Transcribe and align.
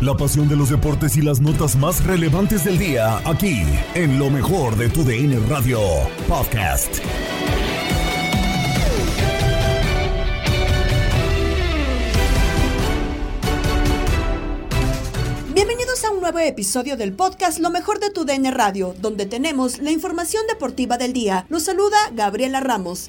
La 0.00 0.16
pasión 0.16 0.48
de 0.48 0.56
los 0.56 0.70
deportes 0.70 1.14
y 1.18 1.20
las 1.20 1.42
notas 1.42 1.76
más 1.76 2.02
relevantes 2.06 2.64
del 2.64 2.78
día, 2.78 3.18
aquí, 3.28 3.64
en 3.94 4.18
lo 4.18 4.30
mejor 4.30 4.74
de 4.76 4.88
tu 4.88 5.04
DN 5.04 5.38
Radio 5.40 5.78
Podcast. 6.26 7.00
Bienvenidos 15.52 16.02
a 16.06 16.10
un 16.12 16.20
nuevo 16.22 16.38
episodio 16.38 16.96
del 16.96 17.12
podcast 17.12 17.58
Lo 17.58 17.68
mejor 17.68 18.00
de 18.00 18.08
tu 18.08 18.24
DN 18.24 18.50
Radio, 18.52 18.94
donde 19.02 19.26
tenemos 19.26 19.80
la 19.80 19.90
información 19.90 20.44
deportiva 20.48 20.96
del 20.96 21.12
día. 21.12 21.44
Los 21.50 21.64
saluda 21.64 21.98
Gabriela 22.14 22.60
Ramos. 22.60 23.06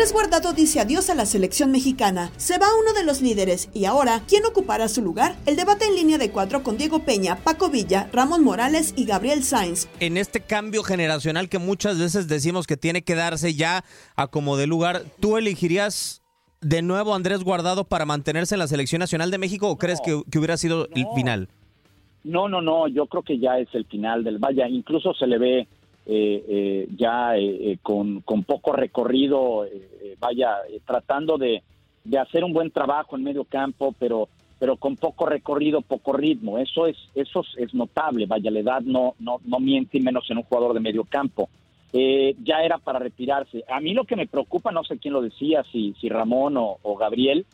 Andrés 0.00 0.14
Guardado 0.14 0.54
dice 0.54 0.80
adiós 0.80 1.10
a 1.10 1.14
la 1.14 1.26
selección 1.26 1.70
mexicana. 1.70 2.30
Se 2.38 2.56
va 2.56 2.68
uno 2.80 2.94
de 2.94 3.04
los 3.04 3.20
líderes 3.20 3.68
y 3.74 3.84
ahora, 3.84 4.22
¿quién 4.26 4.46
ocupará 4.46 4.88
su 4.88 5.02
lugar? 5.02 5.36
El 5.44 5.56
debate 5.56 5.84
en 5.84 5.94
línea 5.94 6.16
de 6.16 6.30
cuatro 6.30 6.62
con 6.62 6.78
Diego 6.78 7.00
Peña, 7.00 7.36
Paco 7.36 7.68
Villa, 7.68 8.08
Ramón 8.10 8.42
Morales 8.42 8.94
y 8.96 9.04
Gabriel 9.04 9.42
Sainz. 9.42 9.90
En 10.00 10.16
este 10.16 10.40
cambio 10.40 10.84
generacional 10.84 11.50
que 11.50 11.58
muchas 11.58 11.98
veces 11.98 12.28
decimos 12.28 12.66
que 12.66 12.78
tiene 12.78 13.02
que 13.02 13.14
darse 13.14 13.52
ya 13.52 13.84
a 14.16 14.26
como 14.28 14.56
de 14.56 14.66
lugar, 14.66 15.02
¿tú 15.20 15.36
elegirías 15.36 16.22
de 16.62 16.80
nuevo 16.80 17.12
a 17.12 17.16
Andrés 17.16 17.44
Guardado 17.44 17.84
para 17.84 18.06
mantenerse 18.06 18.54
en 18.54 18.60
la 18.60 18.68
selección 18.68 19.00
nacional 19.00 19.30
de 19.30 19.36
México 19.36 19.68
o 19.68 19.76
crees 19.76 20.00
que, 20.00 20.22
que 20.30 20.38
hubiera 20.38 20.56
sido 20.56 20.88
el 20.94 21.04
final? 21.14 21.50
No, 22.24 22.48
no, 22.48 22.62
no, 22.62 22.88
yo 22.88 23.04
creo 23.04 23.22
que 23.22 23.38
ya 23.38 23.58
es 23.58 23.68
el 23.74 23.84
final 23.84 24.24
del 24.24 24.38
vaya, 24.38 24.66
incluso 24.66 25.12
se 25.12 25.26
le 25.26 25.36
ve 25.36 25.68
eh, 26.06 26.44
eh, 26.48 26.88
ya 26.96 27.36
eh, 27.36 27.78
con, 27.82 28.22
con, 28.22 28.42
poco 28.44 28.72
recorrido, 28.72 29.66
vaya, 30.18 30.56
tratando 30.86 31.38
de, 31.38 31.62
de, 32.04 32.18
hacer 32.18 32.42
un 32.42 32.52
buen 32.52 32.70
trabajo 32.70 33.16
en 33.16 33.24
medio 33.24 33.44
campo, 33.44 33.94
pero 33.98 34.28
pero 34.58 34.76
con 34.76 34.96
poco 34.96 35.24
recorrido, 35.24 35.80
poco 35.80 36.12
ritmo. 36.12 36.58
Eso 36.58 36.86
es 36.86 36.96
eso 37.14 37.44
es 37.56 37.72
notable, 37.74 38.26
vaya, 38.26 38.50
la 38.50 38.60
edad 38.60 38.80
no, 38.82 39.14
no, 39.18 39.40
no 39.44 39.60
miente 39.60 39.98
y 39.98 40.00
menos 40.00 40.28
en 40.30 40.38
un 40.38 40.42
jugador 40.42 40.74
de 40.74 40.80
medio 40.80 41.04
campo. 41.04 41.48
ya 41.92 42.62
era 42.62 42.78
para 42.78 42.98
retirarse. 42.98 43.64
A 43.68 43.80
mí 43.80 43.94
lo 43.94 44.04
que 44.04 44.16
me 44.16 44.26
preocupa, 44.26 44.70
no 44.72 44.84
sé 44.84 44.98
quién 44.98 45.14
lo 45.14 45.22
decía, 45.22 45.64
si, 45.70 45.94
si 46.00 46.08
Ramón 46.08 46.56
o, 46.56 46.78
o 46.82 46.96
Gabriel, 46.96 47.46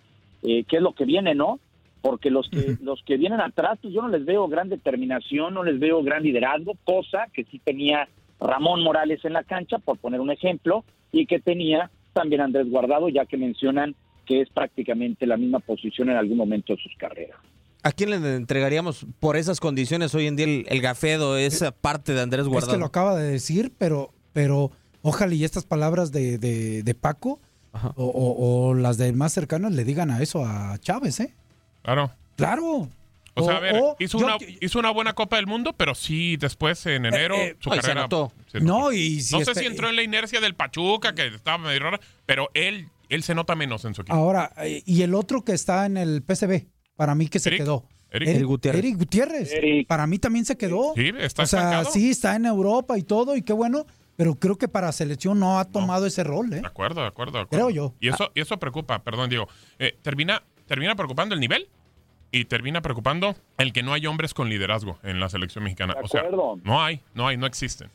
qué 0.42 0.64
es 0.68 0.82
lo 0.82 0.92
que 0.92 1.04
viene, 1.04 1.34
¿no? 1.34 1.60
porque 2.06 2.30
los 2.30 2.48
que 2.48 2.76
los 2.82 3.02
que 3.02 3.16
vienen 3.16 3.40
atrás, 3.40 3.78
pues 3.82 3.92
yo 3.92 4.00
no 4.02 4.08
les 4.08 4.24
veo 4.24 4.46
gran 4.46 4.68
determinación, 4.68 5.54
no 5.54 5.64
les 5.64 5.78
veo 5.78 6.02
gran 6.04 6.22
liderazgo, 6.22 6.74
cosa 6.84 7.26
que 7.32 7.42
sí 7.44 7.58
tenía 7.58 8.08
Ramón 8.40 8.82
Morales 8.82 9.24
en 9.24 9.32
la 9.32 9.44
cancha, 9.44 9.78
por 9.78 9.98
poner 9.98 10.20
un 10.20 10.30
ejemplo, 10.30 10.84
y 11.12 11.26
que 11.26 11.40
tenía 11.40 11.90
también 12.12 12.40
Andrés 12.40 12.68
Guardado, 12.70 13.08
ya 13.08 13.26
que 13.26 13.36
mencionan 13.36 13.94
que 14.26 14.40
es 14.40 14.50
prácticamente 14.50 15.26
la 15.26 15.36
misma 15.36 15.60
posición 15.60 16.10
en 16.10 16.16
algún 16.16 16.36
momento 16.36 16.74
de 16.74 16.82
sus 16.82 16.94
carreras. 16.96 17.38
¿A 17.82 17.92
quién 17.92 18.10
le 18.10 18.16
entregaríamos 18.34 19.06
por 19.20 19.36
esas 19.36 19.60
condiciones 19.60 20.14
hoy 20.14 20.26
en 20.26 20.34
día 20.34 20.46
el, 20.66 20.80
gafedo, 20.80 21.36
esa 21.36 21.70
parte 21.70 22.14
de 22.14 22.20
Andrés 22.20 22.46
Guardado? 22.48 22.72
Es 22.72 22.76
que 22.76 22.80
lo 22.80 22.86
acaba 22.86 23.16
de 23.16 23.30
decir, 23.30 23.72
pero, 23.78 24.10
pero 24.32 24.72
ojalá 25.02 25.32
y 25.34 25.44
estas 25.44 25.64
palabras 25.64 26.10
de, 26.10 26.38
de, 26.38 26.94
Paco 26.94 27.38
o, 27.94 28.66
o, 28.66 28.74
las 28.74 28.98
de 28.98 29.12
más 29.12 29.32
cercanas 29.32 29.72
le 29.72 29.84
digan 29.84 30.10
a 30.10 30.20
eso 30.20 30.44
a 30.44 30.76
Chávez, 30.78 31.20
¿eh? 31.20 31.34
Claro. 31.82 32.10
Claro. 32.34 32.88
O, 33.38 33.44
sea, 33.44 33.58
a 33.58 33.60
ver, 33.60 33.82
hizo, 33.98 34.16
una, 34.16 34.38
hizo 34.60 34.78
una 34.78 34.90
buena 34.90 35.12
Copa 35.12 35.36
del 35.36 35.46
Mundo, 35.46 35.74
pero 35.74 35.94
sí, 35.94 36.38
después 36.38 36.86
en 36.86 37.04
eh, 37.04 37.08
enero 37.08 37.36
eh, 37.36 37.56
su 37.60 37.68
carrera. 37.68 38.08
no, 38.08 38.92
y 38.92 39.22
no 39.30 39.40
sé 39.44 39.54
si 39.54 39.66
entró 39.66 39.90
en 39.90 39.96
la 39.96 40.02
inercia 40.02 40.40
del 40.40 40.54
Pachuca, 40.54 41.14
que 41.14 41.26
estaba 41.26 41.58
medio 41.58 41.80
rara, 41.80 42.00
pero 42.24 42.48
él, 42.54 42.88
él 43.10 43.22
se 43.22 43.34
nota 43.34 43.54
menos 43.54 43.84
en 43.84 43.94
su 43.94 44.02
equipo. 44.02 44.16
Ahora, 44.16 44.52
eh, 44.58 44.82
y 44.86 45.02
el 45.02 45.14
otro 45.14 45.44
que 45.44 45.52
está 45.52 45.84
en 45.84 45.98
el 45.98 46.22
PCB, 46.22 46.66
para 46.96 47.14
mí 47.14 47.28
que 47.28 47.38
se 47.38 47.50
quedó. 47.50 47.86
Eric, 48.10 48.44
Gutiérrez. 48.44 48.78
Eric 48.78 48.96
Gutiérrez. 48.96 49.86
Para 49.86 50.06
mí 50.06 50.18
también 50.18 50.46
se 50.46 50.56
quedó. 50.56 50.94
Sí, 50.96 51.12
está 51.18 51.42
O 51.42 51.46
sea, 51.46 51.84
sí, 51.84 52.10
está 52.10 52.36
en 52.36 52.46
Europa 52.46 52.96
y 52.96 53.02
todo, 53.02 53.36
y 53.36 53.42
qué 53.42 53.52
bueno. 53.52 53.86
Pero 54.16 54.36
creo 54.36 54.56
que 54.56 54.66
para 54.66 54.90
selección 54.92 55.38
no 55.38 55.58
ha 55.58 55.66
tomado 55.66 56.06
ese 56.06 56.24
rol, 56.24 56.50
¿eh? 56.54 56.60
De 56.62 56.66
acuerdo, 56.66 57.02
de 57.02 57.08
acuerdo, 57.08 57.32
de 57.36 57.42
acuerdo. 57.42 57.66
Creo 57.66 57.74
yo. 57.74 57.94
Y 58.00 58.08
eso, 58.08 58.32
y 58.34 58.40
eso 58.40 58.58
preocupa, 58.58 59.04
perdón, 59.04 59.28
Diego. 59.28 59.46
termina, 60.00 60.42
¿Termina 60.66 60.96
preocupando 60.96 61.34
el 61.34 61.40
nivel? 61.40 61.68
Y 62.32 62.44
termina 62.46 62.82
preocupando 62.82 63.36
el 63.58 63.72
que 63.72 63.82
no 63.82 63.92
hay 63.92 64.06
hombres 64.06 64.34
con 64.34 64.48
liderazgo 64.48 64.98
en 65.02 65.20
la 65.20 65.28
selección 65.28 65.64
mexicana. 65.64 65.94
O 66.02 66.08
sea, 66.08 66.24
no 66.62 66.82
hay, 66.82 67.00
no 67.14 67.26
hay, 67.26 67.36
no 67.36 67.46
existen. 67.46 67.90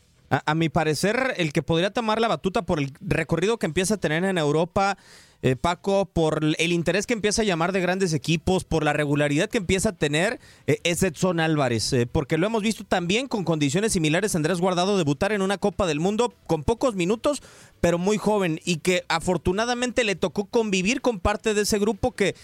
A, 0.46 0.56
mi 0.56 0.69
parecer, 0.69 1.34
el 1.36 1.52
que 1.52 1.62
podría 1.62 1.92
tomar 1.92 2.22
la 2.22 2.30
batuta 2.30 2.62
por 2.62 2.80
el 2.80 2.94
recorrido 3.02 3.58
que 3.58 3.66
empieza 3.66 3.96
a 3.96 3.97
tener 3.97 4.24
en 4.24 4.38
Europa, 4.38 4.97
eh, 5.41 5.58
Paco, 5.58 6.06
por 6.06 6.40
el 6.58 6.72
interés 6.72 7.06
que 7.06 7.14
empieza 7.14 7.41
a 7.41 7.46
llamar 7.46 7.74
de 7.74 7.81
grandes 7.81 8.14
equipos, 8.14 8.64
por 8.64 8.86
la 8.86 8.94
regularidad 8.94 9.50
que 9.50 9.58
empieza 9.58 9.90
a 9.90 9.91
tener, 9.91 10.40
eh, 10.68 10.80
es 10.86 11.03
Edson 11.03 11.41
Álvarez, 11.41 11.91
eh, 11.91 12.08
porque 12.08 12.38
lo 12.38 12.47
hemos 12.47 12.64
visto 12.64 12.86
también 12.86 13.28
con 13.28 13.44
condiciones 13.44 13.91
similares 13.91 14.34
Andrés 14.34 14.62
Guardado 14.62 14.97
debutar 14.97 15.34
en 15.34 15.41
una 15.41 15.58
Copa 15.58 15.86
del 15.86 16.00
Mundo 16.00 16.34
con 16.47 16.64
pocos 16.64 16.96
minutos, 16.96 17.44
pero 17.81 17.97
muy 17.97 18.18
joven, 18.18 18.62
y 18.64 18.78
que 18.78 19.03
afortunadamente 19.09 20.06
le 20.06 20.16
tocó 20.16 20.46
convivir 20.46 21.02
con 21.02 21.20
parte 21.20 21.53
de 21.53 21.64
ese 21.64 21.78
grupo 21.78 22.14
que 22.14 22.36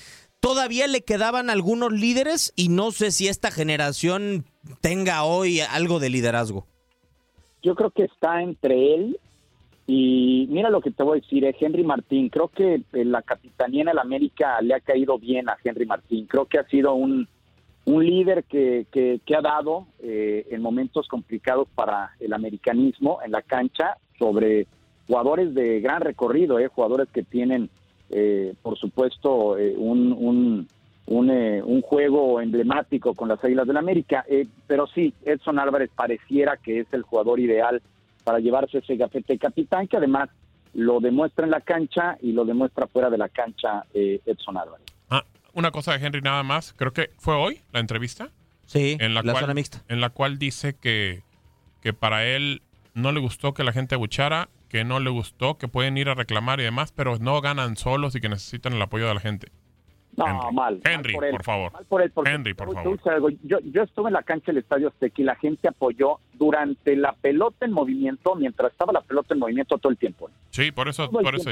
todavía 0.48 0.88
le 0.88 1.02
quedaban 1.02 1.50
algunos 1.50 1.92
líderes 1.92 2.54
y 2.56 2.70
no 2.70 2.92
sé 2.92 3.12
si 3.12 3.28
esta 3.28 3.52
generación 3.52 4.46
tenga 4.82 5.24
hoy 5.24 5.60
algo 5.60 6.00
de 6.00 6.10
liderazgo. 6.10 6.66
Yo 7.62 7.76
creo 7.76 7.92
que 7.92 8.04
está 8.04 8.42
entre 8.42 8.96
él 8.96 9.20
y 9.88 10.48
mira 10.50 10.70
lo 10.70 10.82
que 10.82 10.92
te 10.92 11.04
voy 11.04 11.18
a 11.18 11.22
decir, 11.22 11.44
eh, 11.44 11.56
Henry 11.60 11.84
Martín, 11.84 12.30
creo 12.30 12.48
que 12.48 12.76
eh, 12.76 13.06
la 13.06 13.22
capitanía 13.22 13.82
en 13.82 13.90
el 13.90 14.00
América 14.00 14.62
le 14.62 14.74
ha 14.74 14.80
caído 14.80 15.18
bien 15.18 15.50
a 15.50 15.58
Henry 15.62 15.86
Martín, 15.86 16.28
creo 16.28 16.46
que 16.46 16.60
ha 16.60 16.68
sido 16.68 16.94
un, 16.94 17.28
un 17.86 18.06
líder 18.06 18.44
que, 18.46 18.86
que, 18.92 19.36
ha 19.36 19.42
dado 19.42 19.88
eh, 20.00 20.48
en 20.52 20.62
momentos 20.62 21.08
complicados 21.08 21.68
para 21.74 22.12
el 22.20 22.34
americanismo 22.34 23.20
en 23.24 23.32
la 23.32 23.42
cancha 23.42 23.98
sobre 24.18 24.68
jugadores 25.08 25.54
de 25.54 25.80
gran 25.80 26.02
recorrido, 26.02 26.60
eh, 26.60 26.68
jugadores 26.68 27.08
que 27.14 27.24
tienen 27.24 27.70
eh, 28.10 28.54
por 28.62 28.78
supuesto, 28.78 29.58
eh, 29.58 29.74
un, 29.78 30.14
un, 30.14 30.68
un, 31.08 31.30
eh, 31.30 31.62
un, 31.64 31.82
juego 31.82 32.40
emblemático 32.40 33.14
con 33.14 33.30
las 33.30 33.44
Águilas 33.44 33.68
del 33.68 33.78
América. 33.78 34.26
pero 34.66 34.88
sí, 34.88 35.14
Edson 35.26 35.60
Álvarez 35.60 35.90
pareciera 35.96 36.58
que 36.58 36.80
es 36.80 36.88
el 36.94 37.04
jugador 37.04 37.40
ideal 37.40 37.82
para 38.24 38.40
llevarse 38.40 38.80
ese 38.80 38.96
gafete 38.96 39.38
capitán, 39.38 39.88
que 39.88 39.98
además 39.98 40.30
lo 40.74 41.00
demuestra 41.00 41.46
en 41.46 41.52
la 41.52 41.62
cancha 41.62 42.18
y 42.22 42.34
lo 42.34 42.46
demuestra 42.46 42.88
fuera 42.88 43.10
de 43.10 43.18
la 43.18 43.30
cancha 43.30 43.84
Edson 43.94 44.58
Álvarez. 44.58 44.86
Ah, 45.10 45.24
una 45.54 45.72
cosa 45.72 45.98
de 45.98 46.06
Henry 46.06 46.22
nada 46.22 46.44
más, 46.44 46.74
creo 46.74 46.94
que 46.94 47.12
fue 47.18 47.36
hoy 47.36 47.62
la 47.72 47.80
entrevista. 47.80 48.30
Sí, 48.66 48.98
en 49.00 49.14
la, 49.14 49.24
cual, 49.24 49.38
zona 49.38 49.54
mixta. 49.54 49.82
En 49.88 50.02
la 50.02 50.10
cual 50.10 50.38
dice 50.38 50.76
que, 50.76 51.24
que 51.82 51.94
para 51.94 52.26
él 52.26 52.62
no 52.94 53.14
le 53.14 53.22
gustó 53.22 53.54
que 53.54 53.64
la 53.64 53.72
gente 53.72 53.96
abuchara 53.96 54.50
que 54.70 54.84
no 54.84 55.00
le 55.00 55.10
gustó, 55.10 55.58
que 55.58 55.68
pueden 55.68 55.98
ir 55.98 56.10
a 56.10 56.14
reclamar 56.14 56.60
y 56.60 56.64
demás, 56.64 56.92
pero 56.92 57.18
no 57.20 57.40
ganan 57.42 57.78
solos 57.78 58.16
y 58.16 58.22
que 58.22 58.30
necesitan 58.30 58.74
el 58.74 58.82
apoyo 58.82 59.08
de 59.08 59.14
la 59.14 59.20
gente. 59.20 59.52
No, 60.18 60.52
mal. 60.52 60.82
Henry, 60.84 61.14
por, 61.14 61.44
favor. 61.44 61.72
Henry, 62.26 62.56
por 62.56 62.74
favor. 62.74 63.34
Yo, 63.44 63.60
yo 63.60 63.84
estuve 63.84 64.10
en 64.10 64.14
la 64.14 64.24
cancha 64.24 64.48
del 64.48 64.58
Estadio 64.58 64.88
Azteca 64.88 65.22
y 65.22 65.26
la 65.26 65.36
gente 65.36 65.68
apoyó 65.68 66.18
durante 66.34 66.96
la 66.96 67.14
pelota 67.14 67.68
en 67.68 67.72
movimiento, 67.72 68.34
mientras 68.34 68.72
estaba 68.72 68.92
la 68.94 69.02
pelota 69.02 69.36
en 69.36 69.40
movimiento 69.40 69.78
todo 69.78 69.92
el 69.92 69.98
tiempo. 69.98 70.32
Sí, 70.50 70.72
por 70.72 70.88
eso, 70.88 71.12
por 71.12 71.36
eso 71.36 71.52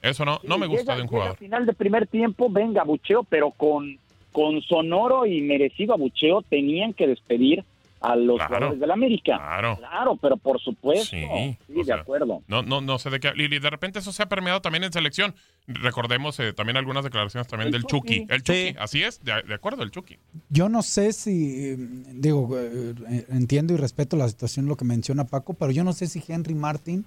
Eso 0.00 0.24
no, 0.24 0.38
no 0.44 0.58
me 0.58 0.68
gusta 0.68 0.94
de 0.94 1.02
un 1.02 1.08
jugador. 1.08 1.32
Al 1.32 1.38
final 1.38 1.66
de 1.66 1.72
primer 1.72 2.06
tiempo, 2.06 2.48
venga, 2.48 2.84
bucheo, 2.84 3.24
pero 3.24 3.50
con, 3.50 3.98
con 4.30 4.62
sonoro 4.62 5.26
y 5.26 5.40
merecido 5.40 5.94
abucheo 5.94 6.42
tenían 6.42 6.92
que 6.94 7.08
despedir 7.08 7.64
a 8.00 8.16
los 8.16 8.40
jugadores 8.42 8.80
del 8.80 8.90
América. 8.90 9.36
Claro. 9.36 9.76
Claro, 9.76 10.16
pero 10.16 10.36
por 10.36 10.60
supuesto. 10.60 11.16
Sí, 11.16 11.56
de 11.84 11.92
acuerdo. 11.92 12.42
No, 12.46 12.62
no, 12.62 12.80
no 12.80 12.98
sé 12.98 13.10
de 13.10 13.20
qué. 13.20 13.32
Y 13.36 13.58
de 13.58 13.70
repente 13.70 13.98
eso 13.98 14.12
se 14.12 14.22
ha 14.22 14.28
permeado 14.28 14.60
también 14.60 14.84
en 14.84 14.92
selección. 14.92 15.34
Recordemos 15.66 16.38
eh, 16.40 16.52
también 16.52 16.76
algunas 16.76 17.04
declaraciones 17.04 17.46
también 17.48 17.70
del 17.70 17.84
Chucky. 17.84 18.26
El 18.28 18.42
Chucky, 18.42 18.74
así 18.78 19.02
es, 19.02 19.22
de, 19.22 19.32
acuerdo, 19.52 19.82
el 19.82 19.90
Chucky. 19.90 20.18
Yo 20.48 20.68
no 20.68 20.82
sé 20.82 21.12
si, 21.12 21.76
digo, 21.76 22.48
eh, 22.58 23.26
entiendo 23.28 23.74
y 23.74 23.76
respeto 23.76 24.16
la 24.16 24.28
situación, 24.28 24.66
lo 24.66 24.76
que 24.76 24.84
menciona 24.84 25.24
Paco, 25.24 25.54
pero 25.54 25.72
yo 25.72 25.84
no 25.84 25.92
sé 25.92 26.06
si 26.06 26.22
Henry 26.26 26.54
Martin. 26.54 27.04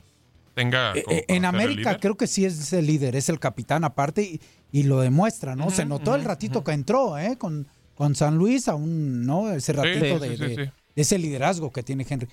Tenga. 0.53 0.93
Eh, 0.95 1.25
en 1.29 1.45
América 1.45 1.97
creo 1.97 2.15
que 2.15 2.27
sí 2.27 2.45
es 2.45 2.73
el 2.73 2.85
líder, 2.85 3.15
es 3.15 3.29
el 3.29 3.39
capitán 3.39 3.83
aparte 3.83 4.39
y, 4.71 4.83
lo 4.83 4.99
demuestra, 4.99 5.55
¿no? 5.55 5.69
se 5.69 5.85
notó 5.85 6.15
el 6.15 6.23
ratito 6.23 6.63
que 6.63 6.71
entró, 6.71 7.17
¿eh? 7.17 7.37
Con, 7.37 7.67
con 7.95 8.15
San 8.15 8.37
Luis, 8.37 8.67
aún, 8.67 9.25
¿no? 9.25 9.51
Ese 9.51 9.73
ratito 9.73 10.19
de 10.19 10.71
ese 10.95 11.17
liderazgo 11.17 11.71
que 11.71 11.83
tiene 11.83 12.05
Henry. 12.07 12.27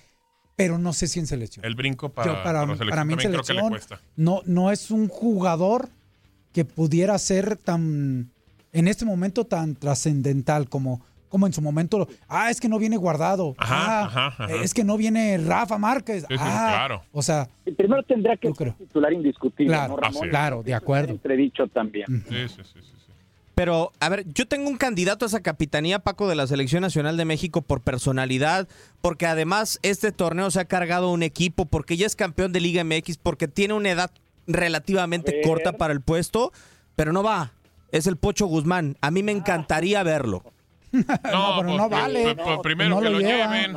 Pero 0.56 0.76
no 0.76 0.92
sé 0.92 1.06
si 1.06 1.20
en 1.20 1.26
selección. 1.26 1.64
El 1.64 1.76
brinco 1.76 2.08
para, 2.08 2.42
para, 2.42 2.66
mí 2.66 3.12
en 3.12 3.20
selección 3.20 3.78
No, 4.16 4.42
no 4.44 4.72
es 4.72 4.90
un 4.90 5.06
jugador 5.06 5.88
que 6.52 6.64
pudiera 6.64 7.16
ser 7.18 7.56
tan, 7.56 8.30
en 8.72 8.88
este 8.88 9.04
momento, 9.04 9.44
tan 9.44 9.76
trascendental 9.76 10.68
como, 10.68 11.00
como 11.28 11.46
en 11.46 11.52
su 11.52 11.62
momento. 11.62 12.08
Ah, 12.26 12.50
es 12.50 12.60
que 12.60 12.68
no 12.68 12.80
viene 12.80 12.96
guardado. 12.96 13.54
ah, 13.58 14.36
es 14.62 14.74
que 14.74 14.82
no 14.82 14.96
viene 14.96 15.38
Rafa 15.38 15.78
Márquez. 15.78 16.24
ah, 16.24 16.70
claro. 16.74 17.02
O 17.12 17.22
sea. 17.22 17.48
primero 17.76 18.02
tendrá 18.02 18.36
que 18.36 18.52
ser 18.52 18.72
titular 18.72 19.12
indiscutible, 19.12 19.72
claro, 19.72 19.94
¿no, 19.94 20.00
Ramón? 20.00 20.28
Claro, 20.28 20.62
de 20.64 20.74
acuerdo. 20.74 21.12
Entredicho 21.12 21.68
también. 21.68 22.24
Sí, 22.28 22.48
sí, 22.48 22.62
sí. 22.64 22.97
Pero, 23.58 23.90
a 23.98 24.08
ver, 24.08 24.24
yo 24.32 24.46
tengo 24.46 24.70
un 24.70 24.76
candidato 24.76 25.24
a 25.24 25.26
esa 25.26 25.42
capitanía, 25.42 25.98
Paco, 25.98 26.28
de 26.28 26.36
la 26.36 26.46
Selección 26.46 26.80
Nacional 26.80 27.16
de 27.16 27.24
México 27.24 27.60
por 27.60 27.82
personalidad, 27.82 28.68
porque 29.00 29.26
además 29.26 29.80
este 29.82 30.12
torneo 30.12 30.52
se 30.52 30.60
ha 30.60 30.66
cargado 30.66 31.10
un 31.10 31.24
equipo, 31.24 31.64
porque 31.64 31.96
ya 31.96 32.06
es 32.06 32.14
campeón 32.14 32.52
de 32.52 32.60
Liga 32.60 32.84
MX, 32.84 33.18
porque 33.18 33.48
tiene 33.48 33.74
una 33.74 33.90
edad 33.90 34.12
relativamente 34.46 35.40
corta 35.42 35.72
para 35.72 35.92
el 35.92 36.02
puesto, 36.02 36.52
pero 36.94 37.12
no 37.12 37.24
va. 37.24 37.50
Es 37.90 38.06
el 38.06 38.16
Pocho 38.16 38.46
Guzmán. 38.46 38.96
A 39.00 39.10
mí 39.10 39.24
me 39.24 39.32
encantaría 39.32 40.04
verlo. 40.04 40.44
No, 40.92 41.56
pero 41.58 41.76
no 41.76 41.88
pues, 41.88 41.90
vale. 41.90 42.22
Pues, 42.22 42.36
pues, 42.36 42.58
primero 42.62 43.00
que 43.00 43.10
lo, 43.10 43.18
lleven. 43.18 43.72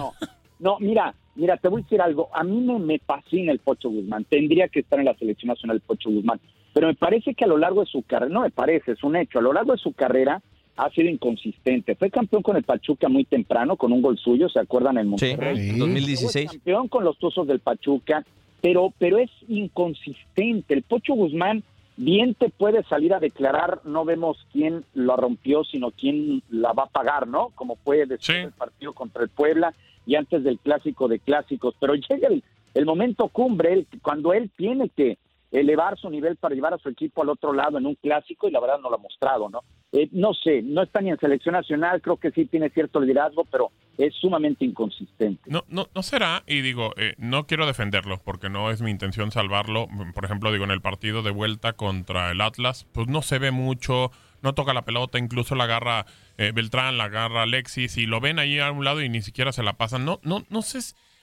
No, 0.60 0.78
mira, 0.80 1.16
mira, 1.34 1.58
te 1.58 1.70
voy 1.70 1.82
a 1.82 1.84
decir 1.84 2.02
algo. 2.02 2.30
A 2.34 2.44
mí 2.44 2.62
me, 2.62 2.78
me 2.78 3.00
fascina 3.00 3.52
el 3.52 3.58
Pocho 3.58 3.90
Guzmán. 3.90 4.26
Tendría 4.26 4.68
que 4.68 4.82
estar 4.82 5.00
en 5.00 5.06
la 5.06 5.16
selección 5.16 5.48
nacional 5.48 5.78
el 5.78 5.82
Pocho 5.82 6.12
Guzmán. 6.12 6.40
Pero 6.74 6.88
me 6.88 6.96
parece 6.96 7.34
que 7.34 7.46
a 7.46 7.48
lo 7.48 7.58
largo 7.58 7.82
de 7.82 7.88
su 7.88 8.04
carrera, 8.04 8.34
no 8.34 8.42
me 8.42 8.52
parece, 8.52 8.94
es 8.94 9.04
un 9.04 9.16
hecho, 9.16 9.40
a 9.40 9.42
lo 9.42 9.54
largo 9.54 9.74
de 9.74 9.78
su 9.78 9.94
carrera 9.94 10.42
ha 10.78 10.90
sido 10.90 11.10
inconsistente. 11.10 11.96
Fue 11.96 12.10
campeón 12.10 12.42
con 12.42 12.56
el 12.56 12.64
Pachuca 12.64 13.10
muy 13.10 13.26
temprano, 13.26 13.76
con 13.76 13.92
un 13.92 14.02
gol 14.02 14.18
suyo, 14.18 14.50
¿se 14.50 14.60
acuerdan? 14.60 14.98
En 14.98 15.08
Monterrey. 15.08 15.72
Sí, 15.72 15.78
2016. 15.78 16.32
Fue 16.32 16.58
campeón 16.58 16.88
con 16.88 17.04
los 17.04 17.18
Tuzos 17.18 17.46
del 17.46 17.60
Pachuca, 17.60 18.26
pero, 18.62 18.94
pero 18.98 19.18
es 19.18 19.30
inconsistente. 19.48 20.74
El 20.74 20.84
Pocho 20.84 21.14
Guzmán 21.14 21.64
bien 21.98 22.34
te 22.34 22.50
puede 22.50 22.84
salir 22.84 23.14
a 23.14 23.20
declarar, 23.20 23.82
no 23.84 24.06
vemos 24.06 24.38
quién 24.52 24.86
lo 24.94 25.18
rompió, 25.18 25.64
sino 25.64 25.92
quién 25.92 26.42
la 26.50 26.74
va 26.74 26.84
a 26.84 26.90
pagar, 26.90 27.28
¿no? 27.28 27.50
Como 27.56 27.76
puede 27.76 28.06
decir 28.06 28.36
el 28.36 28.52
partido 28.52 28.94
contra 28.94 29.24
el 29.24 29.30
Puebla 29.30 29.74
y 30.06 30.16
antes 30.16 30.44
del 30.44 30.58
clásico 30.58 31.08
de 31.08 31.20
clásicos, 31.20 31.76
pero 31.80 31.94
llega 31.94 32.28
el, 32.28 32.44
el 32.74 32.86
momento 32.86 33.28
cumbre, 33.28 33.86
cuando 34.02 34.34
él 34.34 34.50
tiene 34.56 34.90
que 34.90 35.18
elevar 35.52 35.98
su 36.00 36.10
nivel 36.10 36.38
para 36.38 36.56
llevar 36.56 36.74
a 36.74 36.78
su 36.78 36.90
equipo 36.90 37.22
al 37.22 37.30
otro 37.30 37.54
lado 37.54 37.78
en 37.78 37.86
un 37.86 37.96
clásico 37.96 38.48
y 38.48 38.52
la 38.52 38.62
verdad 38.62 38.80
no 38.80 38.90
lo 38.90 38.96
ha 38.96 39.00
mostrado, 39.00 39.50
¿no? 39.50 39.64
Eh, 39.92 40.08
no 40.14 40.34
sé, 40.34 40.62
no 40.62 40.84
está 40.84 41.02
ni 41.02 41.10
en 41.10 41.20
selección 41.20 41.54
nacional, 41.54 42.02
creo 42.02 42.16
que 42.16 42.32
sí 42.32 42.46
tiene 42.46 42.70
cierto 42.70 43.02
liderazgo, 43.02 43.44
pero 43.52 43.72
es 43.98 44.16
sumamente 44.16 44.64
inconsistente. 44.64 45.42
No, 45.48 45.64
no, 45.68 45.88
no 45.94 46.04
será, 46.04 46.44
y 46.48 46.62
digo, 46.62 46.94
eh, 46.96 47.16
no 47.18 47.46
quiero 47.46 47.68
defenderlo 47.68 48.22
porque 48.24 48.50
no 48.50 48.72
es 48.72 48.82
mi 48.82 48.90
intención 48.90 49.32
salvarlo. 49.32 49.88
Por 50.14 50.24
ejemplo, 50.24 50.52
digo, 50.54 50.64
en 50.64 50.72
el 50.72 50.82
partido 50.82 51.24
de 51.24 51.32
vuelta 51.32 51.74
contra 51.74 52.32
el 52.32 52.40
Atlas, 52.40 52.88
pues 52.94 53.08
no 53.08 53.22
se 53.22 53.38
ve 53.38 53.52
mucho, 53.52 54.12
no 54.42 54.54
toca 54.54 54.74
la 54.74 54.86
pelota, 54.86 55.20
incluso 55.20 55.56
la 55.56 55.66
agarra 55.66 56.06
eh, 56.38 56.54
Beltrán, 56.56 56.98
la 56.98 57.06
agarra 57.06 57.44
Alexis, 57.44 57.98
y 57.98 58.06
lo 58.06 58.22
ven 58.22 58.40
ahí 58.40 58.60
a 58.60 58.72
un 58.72 58.86
lado 58.86 59.02
y 59.02 59.10
ni 59.10 59.22
siquiera 59.22 59.52
se 59.52 59.64
la 59.64 59.74
pasan. 59.74 60.06
No, 60.06 60.22
no, 60.24 60.44
no 60.50 60.62
sé 60.62 60.80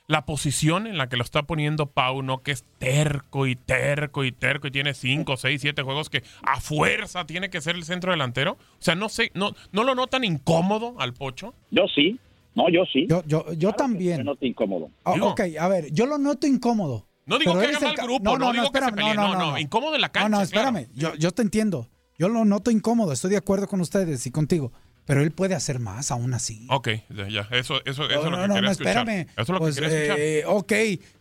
la 0.09 0.25
posición 0.25 0.87
en 0.87 0.97
la 0.97 1.07
que 1.07 1.17
lo 1.17 1.23
está 1.23 1.43
poniendo 1.43 1.85
Pau, 1.85 2.23
¿no? 2.23 2.41
Que 2.41 2.49
es 2.49 2.65
terco 2.79 3.45
y 3.45 3.55
terco 3.55 4.23
y 4.23 4.31
terco 4.31 4.65
y 4.65 4.71
tiene 4.71 4.95
5, 4.95 5.37
6, 5.37 5.61
7 5.61 5.83
juegos 5.83 6.09
que 6.09 6.23
a 6.41 6.59
fuerza 6.59 7.27
tiene 7.27 7.51
que 7.51 7.61
ser 7.61 7.75
el 7.75 7.83
centro 7.83 8.11
delantero. 8.11 8.53
O 8.53 8.81
sea, 8.81 8.95
no 8.95 9.07
sé, 9.07 9.29
¿no, 9.35 9.53
no 9.71 9.83
lo 9.83 9.93
notan 9.93 10.23
incómodo 10.23 10.95
al 10.99 11.13
Pocho? 11.13 11.53
Yo 11.69 11.83
sí, 11.93 12.19
no, 12.55 12.71
yo 12.71 12.85
sí. 12.91 13.05
Yo, 13.07 13.23
yo, 13.27 13.53
yo 13.53 13.71
también. 13.73 14.17
Me 14.17 14.23
noto 14.23 14.47
incómodo. 14.47 14.89
Ah, 15.03 15.13
ok, 15.21 15.41
a 15.59 15.67
ver, 15.67 15.93
yo 15.93 16.07
lo 16.07 16.17
noto 16.17 16.47
incómodo. 16.47 17.05
No 17.27 17.37
digo 17.37 17.59
que 17.59 17.67
haga 17.67 17.79
mal 17.79 17.95
grupo, 17.95 18.23
no, 18.23 18.37
no, 18.39 18.45
no, 18.47 18.53
digo 18.53 18.71
que 18.71 18.81
se 18.81 18.91
pelee, 18.91 19.13
no, 19.13 19.35
no, 19.35 19.59
incómodo 19.59 19.93
en 19.93 20.01
la 20.01 20.09
cancha. 20.09 20.29
No, 20.29 20.37
no, 20.37 20.41
espérame, 20.41 20.87
yo, 20.95 21.13
yo 21.13 21.29
te 21.31 21.43
entiendo. 21.43 21.87
Yo 22.17 22.29
lo 22.29 22.45
noto 22.45 22.71
incómodo, 22.71 23.13
estoy 23.13 23.29
de 23.29 23.37
acuerdo 23.37 23.67
con 23.67 23.79
ustedes 23.79 24.25
y 24.25 24.31
contigo. 24.31 24.73
Pero 25.09 25.23
él 25.23 25.31
puede 25.31 25.55
hacer 25.55 25.79
más 25.79 26.11
aún 26.11 26.35
así. 26.35 26.67
Ok, 26.69 26.89
ya, 27.09 27.41
Eso, 27.49 27.83
eso, 27.83 28.05
eso 28.05 28.05
es 28.05 28.11
lo 28.11 28.39
que 28.39 28.47
no, 28.47 28.53
quería 28.53 28.69
espérame. 28.69 29.21
Eso 29.21 29.41
es 29.41 29.49
lo 29.49 29.55
que 29.55 29.59
pues, 29.59 29.77
escuchar. 29.79 30.19
Eh, 30.19 30.43
ok, 30.45 30.73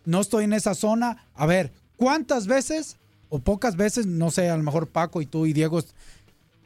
no 0.05 0.20
estoy 0.20 0.44
en 0.44 0.52
esa 0.52 0.75
zona. 0.75 1.25
A 1.35 1.46
ver, 1.46 1.73
¿cuántas 1.96 2.46
veces 2.46 2.99
o 3.31 3.38
pocas 3.38 3.76
veces, 3.76 4.05
no 4.05 4.31
sé, 4.31 4.50
a 4.50 4.58
lo 4.58 4.62
mejor 4.62 4.88
Paco 4.88 5.23
y 5.23 5.26
tú 5.26 5.46
y 5.46 5.55
Diego, 5.55 5.82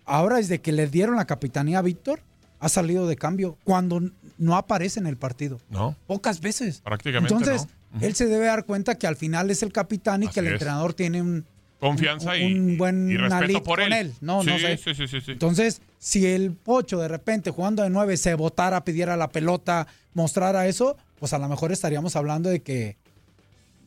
ahora 0.05 0.39
desde 0.39 0.61
que 0.61 0.73
le 0.73 0.89
dieron 0.89 1.15
la 1.15 1.25
capitanía 1.25 1.79
a 1.79 1.83
Víctor, 1.83 2.19
ha 2.59 2.69
salido 2.69 3.07
de 3.07 3.15
cambio 3.15 3.57
cuando 3.63 4.03
no 4.37 4.57
aparece 4.57 4.99
en 4.99 5.07
el 5.07 5.17
partido. 5.17 5.61
No. 5.71 5.95
Pocas 6.09 6.41
veces. 6.41 6.81
Prácticamente 6.81 7.33
Entonces, 7.33 7.69
él 8.01 8.17
se 8.17 8.27
debe 8.27 8.47
dar 8.47 8.65
cuenta 8.65 8.97
que 8.97 9.07
al 9.07 9.15
final 9.15 9.49
es 9.53 9.63
el 9.63 9.73
capitán 9.73 10.25
y 10.25 10.27
que 10.27 10.41
el 10.41 10.49
entrenador 10.49 10.93
tiene 10.93 11.23
un, 11.23 11.47
confianza 11.83 12.37
y, 12.37 12.45
un 12.45 12.79
buen 12.79 13.11
y 13.11 13.17
respeto 13.17 13.61
por 13.65 13.81
él. 13.81 14.15
No, 14.21 14.45
no 14.45 14.57
sé. 14.57 14.77
Sí, 14.77 14.95
sí, 14.95 15.09
sí, 15.09 15.33
Entonces, 15.33 15.83
si 15.99 16.25
el 16.27 16.53
Pocho 16.53 17.01
de 17.01 17.09
repente 17.09 17.51
jugando 17.51 17.83
de 17.83 17.91
nueve 17.91 18.17
se 18.17 18.35
votara, 18.35 18.85
pidiera 18.85 19.17
la 19.17 19.29
pelota, 19.31 19.89
mostrara 20.15 20.69
eso, 20.69 20.97
pues 21.19 21.33
a 21.33 21.41
lo 21.41 21.49
mejor 21.49 21.73
estaríamos 21.73 22.15
hablando 22.15 22.51
de 22.51 22.63
que, 22.63 22.99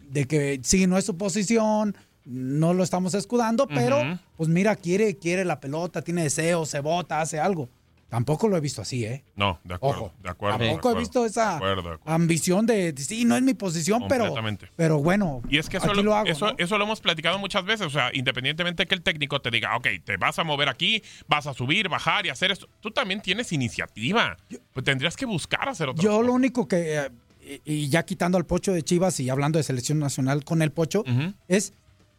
de 0.09 0.25
que 0.25 0.59
sí, 0.61 0.87
no 0.87 0.97
es 0.97 1.05
su 1.05 1.15
posición, 1.15 1.95
no 2.25 2.73
lo 2.73 2.83
estamos 2.83 3.13
escudando, 3.13 3.65
pero 3.65 4.01
pues 4.35 4.49
mira, 4.49 4.75
quiere, 4.75 5.15
quiere 5.15 5.45
la 5.45 5.61
pelota, 5.61 6.01
tiene 6.01 6.23
deseo, 6.23 6.65
se 6.65 6.81
vota, 6.81 7.21
hace 7.21 7.39
algo. 7.39 7.69
Tampoco 8.09 8.47
lo 8.47 8.55
he 8.55 8.61
visto 8.61 8.81
así, 8.81 9.03
¿eh? 9.03 9.23
No, 9.35 9.59
de 9.63 9.73
acuerdo. 9.73 10.13
de 10.21 10.29
acuerdo 10.29 10.59
tampoco 10.59 10.91
he 10.91 10.99
visto 10.99 11.25
esa 11.25 11.59
ambición 12.05 12.65
de, 12.65 12.93
sí, 12.97 13.25
no 13.25 13.35
es 13.35 13.41
mi 13.41 13.55
posición, 13.55 14.05
pero, 14.07 14.33
pero 14.75 14.99
bueno. 14.99 15.41
Y 15.49 15.57
es 15.57 15.69
que 15.69 15.77
eso, 15.77 15.93
lo, 15.93 16.23
eso, 16.25 16.77
lo 16.77 16.83
hemos 16.83 17.01
platicado 17.01 17.39
muchas 17.39 17.65
veces. 17.65 17.87
O 17.87 17.89
sea, 17.89 18.11
independientemente 18.13 18.85
que 18.85 18.93
el 18.93 19.01
técnico 19.01 19.41
te 19.41 19.49
diga, 19.49 19.75
ok, 19.75 19.87
te 20.03 20.17
vas 20.17 20.37
a 20.37 20.43
mover 20.43 20.69
aquí, 20.69 21.01
vas 21.27 21.47
a 21.47 21.53
subir, 21.53 21.89
bajar 21.89 22.25
y 22.27 22.29
hacer 22.29 22.51
esto, 22.51 22.69
tú 22.79 22.91
también 22.91 23.21
tienes 23.21 23.51
iniciativa. 23.51 24.37
pues 24.71 24.85
tendrías 24.85 25.15
que 25.17 25.25
buscar 25.25 25.67
hacer 25.67 25.89
otra 25.89 26.03
Yo 26.03 26.21
lo 26.21 26.31
único 26.31 26.67
que, 26.67 27.09
eh, 27.41 27.61
y 27.65 27.89
ya 27.89 28.03
quitando 28.03 28.37
al 28.37 28.45
pocho 28.45 28.71
de 28.71 28.83
Chivas 28.83 29.19
y 29.19 29.29
hablando 29.29 29.57
de 29.57 29.63
selección 29.63 29.99
nacional 29.99 30.45
con 30.45 30.61
el 30.61 30.71
pocho, 30.71 31.03
es, 31.47 31.73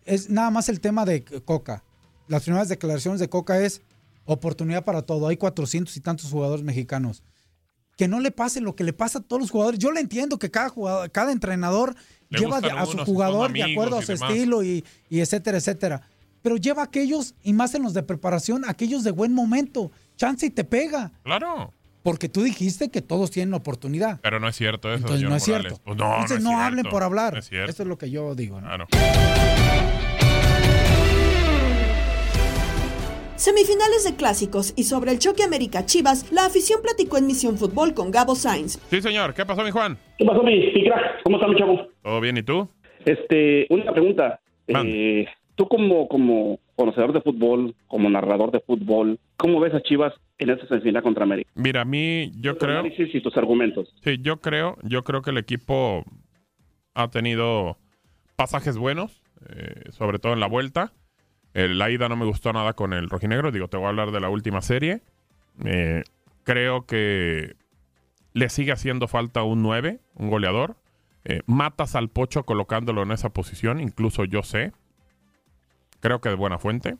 es 0.04 0.30
nada 0.30 0.50
más 0.50 0.68
el 0.68 0.80
tema 0.80 1.04
de 1.04 1.22
Coca. 1.22 1.84
Las 2.28 2.42
primeras 2.42 2.68
declaraciones 2.68 3.20
de 3.20 3.28
Coca 3.28 3.60
es 3.60 3.82
oportunidad 4.26 4.84
para 4.84 5.02
todo. 5.02 5.28
Hay 5.28 5.36
400 5.36 5.96
y 5.96 6.00
tantos 6.00 6.30
jugadores 6.30 6.64
mexicanos. 6.64 7.22
Que 7.96 8.08
no 8.08 8.20
le 8.20 8.30
pase 8.30 8.60
lo 8.60 8.76
que 8.76 8.84
le 8.84 8.92
pasa 8.92 9.20
a 9.20 9.22
todos 9.22 9.40
los 9.40 9.50
jugadores. 9.50 9.78
Yo 9.78 9.90
le 9.90 10.00
entiendo 10.00 10.38
que 10.38 10.50
cada 10.50 10.68
jugador, 10.68 11.10
cada 11.10 11.32
entrenador 11.32 11.94
lleva 12.28 12.58
a 12.58 12.86
su 12.86 12.98
jugador 12.98 13.52
de 13.52 13.62
acuerdo 13.62 13.98
a 13.98 14.02
su 14.02 14.12
estilo 14.12 14.62
y, 14.62 14.84
etcétera, 15.10 15.56
etcétera. 15.56 16.02
Pero 16.42 16.56
lleva 16.56 16.82
a 16.82 16.84
aquellos, 16.84 17.34
y 17.42 17.54
más 17.54 17.74
en 17.74 17.82
los 17.82 17.94
de 17.94 18.02
preparación, 18.02 18.64
aquellos 18.68 19.02
de 19.02 19.10
buen 19.10 19.32
momento. 19.32 19.90
Chance 20.16 20.46
y 20.46 20.50
te 20.50 20.64
pega. 20.64 21.12
Claro. 21.24 21.72
Porque 22.02 22.28
tú 22.28 22.42
dijiste 22.42 22.90
que 22.90 23.02
todos 23.02 23.32
tienen 23.32 23.52
oportunidad. 23.54 24.20
Pero 24.22 24.38
no 24.38 24.46
es 24.46 24.54
cierto 24.54 24.88
eso. 24.92 24.98
Entonces 24.98 25.28
no 25.28 25.34
es 25.34 25.42
cierto. 25.42 25.80
Pues 25.82 25.96
no, 25.96 26.14
Entonces 26.14 26.40
no, 26.42 26.60
hablen 26.60 26.84
por 26.84 27.02
hablar. 27.02 27.38
Eso 27.38 27.50
es 27.50 27.78
lo 27.80 27.98
que 27.98 28.10
yo 28.10 28.34
digo. 28.34 28.60
Claro. 28.60 28.86
Semifinales 33.36 34.04
de 34.04 34.16
clásicos 34.16 34.72
y 34.78 34.84
sobre 34.84 35.12
el 35.12 35.18
choque 35.18 35.42
América 35.42 35.84
Chivas, 35.84 36.32
la 36.32 36.46
afición 36.46 36.80
platicó 36.80 37.18
en 37.18 37.26
Misión 37.26 37.58
Fútbol 37.58 37.92
con 37.92 38.10
Gabo 38.10 38.34
Sainz. 38.34 38.78
Sí, 38.88 39.02
señor. 39.02 39.34
¿Qué 39.34 39.44
pasó, 39.44 39.62
mi 39.62 39.70
Juan? 39.70 39.98
¿Qué 40.16 40.24
pasó, 40.24 40.42
mi, 40.42 40.72
crack? 40.72 41.22
¿Cómo 41.22 41.36
está, 41.36 41.46
mi 41.46 41.56
chavo? 41.56 41.86
Todo 42.02 42.20
bien, 42.22 42.38
¿y 42.38 42.42
tú? 42.42 42.66
Este, 43.04 43.66
una 43.68 43.92
pregunta. 43.92 44.40
Eh, 44.68 45.26
tú 45.54 45.68
como, 45.68 46.08
como 46.08 46.58
conocedor 46.76 47.12
de 47.12 47.20
fútbol, 47.20 47.74
como 47.88 48.08
narrador 48.08 48.52
de 48.52 48.60
fútbol, 48.60 49.18
¿cómo 49.36 49.60
ves 49.60 49.74
a 49.74 49.82
Chivas 49.82 50.14
en 50.38 50.50
esta 50.50 50.66
semifinal 50.68 51.02
contra 51.02 51.24
América? 51.24 51.50
Mira, 51.54 51.82
a 51.82 51.84
mí 51.84 52.32
yo 52.40 52.56
creo... 52.56 52.78
Análisis 52.78 53.14
y 53.14 53.20
tus 53.20 53.36
argumentos. 53.36 53.94
Sí, 54.02 54.16
yo 54.22 54.38
creo, 54.38 54.78
yo 54.82 55.04
creo 55.04 55.20
que 55.20 55.30
el 55.30 55.38
equipo 55.38 56.04
ha 56.94 57.10
tenido 57.10 57.76
pasajes 58.36 58.78
buenos, 58.78 59.22
eh, 59.50 59.90
sobre 59.90 60.18
todo 60.18 60.32
en 60.32 60.40
la 60.40 60.48
vuelta. 60.48 60.94
La 61.56 61.88
ida 61.90 62.08
no 62.10 62.16
me 62.16 62.26
gustó 62.26 62.52
nada 62.52 62.74
con 62.74 62.92
el 62.92 63.08
rojinegro. 63.08 63.50
Digo, 63.50 63.68
te 63.68 63.78
voy 63.78 63.86
a 63.86 63.88
hablar 63.88 64.10
de 64.10 64.20
la 64.20 64.28
última 64.28 64.60
serie. 64.60 65.00
Eh, 65.64 66.04
creo 66.44 66.84
que 66.84 67.56
le 68.34 68.50
sigue 68.50 68.72
haciendo 68.72 69.08
falta 69.08 69.42
un 69.42 69.62
9, 69.62 70.00
un 70.16 70.28
goleador. 70.28 70.76
Eh, 71.24 71.40
matas 71.46 71.96
al 71.96 72.10
Pocho 72.10 72.44
colocándolo 72.44 73.02
en 73.02 73.10
esa 73.10 73.30
posición, 73.30 73.80
incluso 73.80 74.24
yo 74.24 74.42
sé. 74.42 74.72
Creo 76.00 76.20
que 76.20 76.28
de 76.28 76.34
buena 76.34 76.58
fuente. 76.58 76.98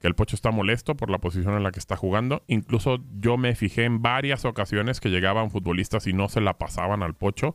Que 0.00 0.06
el 0.06 0.14
Pocho 0.14 0.36
está 0.36 0.52
molesto 0.52 0.96
por 0.96 1.10
la 1.10 1.18
posición 1.18 1.54
en 1.54 1.64
la 1.64 1.72
que 1.72 1.80
está 1.80 1.96
jugando. 1.96 2.44
Incluso 2.46 3.00
yo 3.18 3.36
me 3.36 3.56
fijé 3.56 3.84
en 3.84 4.00
varias 4.00 4.44
ocasiones 4.44 5.00
que 5.00 5.08
llegaban 5.08 5.50
futbolistas 5.50 6.06
y 6.06 6.12
no 6.12 6.28
se 6.28 6.40
la 6.40 6.56
pasaban 6.56 7.02
al 7.02 7.14
Pocho. 7.14 7.52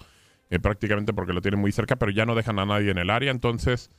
Eh, 0.50 0.60
prácticamente 0.60 1.14
porque 1.14 1.32
lo 1.32 1.42
tienen 1.42 1.62
muy 1.62 1.72
cerca, 1.72 1.96
pero 1.96 2.12
ya 2.12 2.26
no 2.26 2.36
dejan 2.36 2.60
a 2.60 2.66
nadie 2.66 2.92
en 2.92 2.98
el 2.98 3.10
área. 3.10 3.32
Entonces, 3.32 3.90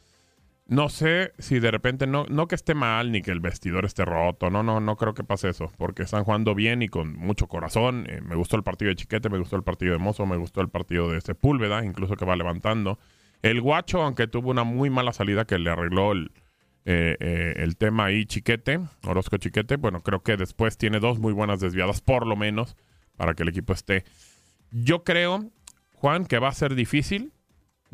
no 0.67 0.89
sé 0.89 1.35
si 1.39 1.61
de 1.61 1.71
repente, 1.71 2.07
no, 2.07 2.25
no 2.29 2.49
que 2.49 2.55
esté 2.55 2.75
mal 2.75 3.13
ni 3.13 3.21
que 3.21 3.31
el 3.31 3.41
vestidor 3.41 3.85
esté 3.85 4.05
roto, 4.05 4.49
no, 4.49 4.63
no, 4.63 4.81
no 4.81 4.97
creo 4.97 5.13
que 5.13 5.23
pase 5.23 5.51
eso, 5.51 5.71
porque 5.77 6.05
están 6.05 6.25
jugando 6.25 6.55
bien 6.55 6.81
y 6.83 6.89
con 6.89 7.15
mucho 7.15 7.49
corazón. 7.49 8.07
Eh, 8.09 8.23
me 8.23 8.35
gustó 8.35 8.57
el 8.57 8.63
partido 8.63 8.89
de 8.89 8.97
Chiquete, 8.97 9.29
me 9.29 9.39
gustó 9.39 9.57
el 9.57 9.63
partido 9.63 9.93
de 9.93 9.99
Mozo, 9.99 10.25
me 10.25 10.37
gustó 10.37 10.63
el 10.63 10.71
partido 10.71 11.11
de 11.11 11.21
Sepúlveda, 11.21 11.85
incluso 11.85 12.17
que 12.17 12.25
va 12.25 12.35
levantando. 12.35 12.99
El 13.43 13.61
Guacho, 13.61 14.03
aunque 14.03 14.27
tuvo 14.27 14.51
una 14.51 14.65
muy 14.65 14.89
mala 14.89 15.13
salida 15.13 15.45
que 15.45 15.59
le 15.59 15.69
arregló 15.69 16.13
el, 16.13 16.33
eh, 16.87 17.17
eh, 17.21 17.55
el 17.59 17.77
tema 17.77 18.07
ahí 18.07 18.25
Chiquete, 18.25 18.81
Orozco 19.05 19.37
Chiquete, 19.37 19.77
bueno, 19.77 20.01
creo 20.01 20.23
que 20.23 20.39
después 20.39 20.79
tiene 20.79 20.99
dos 20.99 21.19
muy 21.19 21.35
buenas 21.35 21.61
desviadas, 21.61 22.01
por 22.01 22.27
lo 22.27 22.37
menos, 22.37 22.75
para 23.19 23.35
que 23.35 23.43
el 23.43 23.51
equipo 23.51 23.75
esté. 23.75 24.05
Yo 24.71 25.05
creo, 25.05 25.51
Juan, 25.93 26.25
que 26.25 26.39
va 26.39 26.49
a 26.49 26.53
ser 26.53 26.75
difícil 26.75 27.34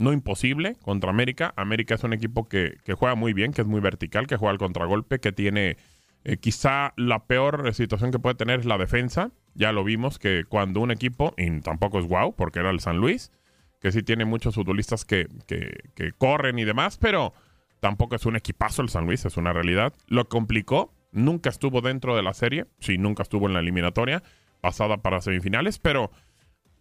no 0.00 0.12
imposible 0.12 0.76
contra 0.82 1.10
América. 1.10 1.52
América 1.56 1.94
es 1.94 2.04
un 2.04 2.12
equipo 2.12 2.48
que, 2.48 2.78
juega 2.94 3.14
muy 3.14 3.32
bien, 3.32 3.52
que 3.52 3.60
es 3.60 3.68
muy 3.68 3.80
vertical, 3.80 4.26
que 4.26 4.36
juega 4.36 4.52
al 4.52 4.58
contragolpe, 4.58 5.20
que 5.20 5.32
tiene 5.32 5.76
Eh, 6.22 6.36
quizá 6.36 6.92
la 6.98 7.24
peor 7.24 7.72
situación 7.72 8.10
que 8.10 8.18
puede 8.18 8.34
tener 8.34 8.60
es 8.60 8.66
la 8.66 8.76
defensa. 8.76 9.30
Ya 9.54 9.72
lo 9.72 9.84
vimos 9.84 10.18
que 10.18 10.44
cuando 10.46 10.80
un 10.80 10.90
equipo, 10.90 11.32
y 11.38 11.60
tampoco 11.62 11.98
es 11.98 12.06
wow, 12.06 12.34
porque 12.34 12.58
era 12.58 12.68
el 12.68 12.80
San 12.80 12.98
Luis, 12.98 13.32
que 13.80 13.90
sí 13.90 14.02
tiene 14.02 14.26
muchos 14.26 14.54
futbolistas 14.54 15.06
que, 15.06 15.28
que, 15.46 16.12
corren 16.18 16.58
y 16.58 16.64
demás, 16.64 16.98
pero 16.98 17.32
tampoco 17.80 18.16
es 18.16 18.26
un 18.26 18.36
equipazo 18.36 18.82
el 18.82 18.90
San 18.90 19.06
Luis, 19.06 19.24
es 19.24 19.38
una 19.38 19.54
realidad. 19.54 19.94
Lo 20.08 20.28
complicó, 20.28 20.92
nunca 21.10 21.48
estuvo 21.48 21.80
dentro 21.80 22.14
de 22.14 22.22
la 22.22 22.34
serie, 22.34 22.66
sí, 22.80 22.98
nunca 22.98 23.22
estuvo 23.22 23.46
en 23.46 23.54
la 23.54 23.60
eliminatoria, 23.60 24.22
pasada 24.60 24.98
para 24.98 25.22
semifinales, 25.22 25.78
pero 25.78 26.10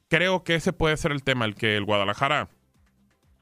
creo 0.09 0.43
que 0.43 0.55
ese 0.55 0.73
puede 0.73 0.97
ser 0.97 1.13
el 1.13 1.23
tema, 1.23 1.45
el 1.45 1.55
que 1.55 1.77
el 1.77 1.85
Guadalajara 1.85 2.49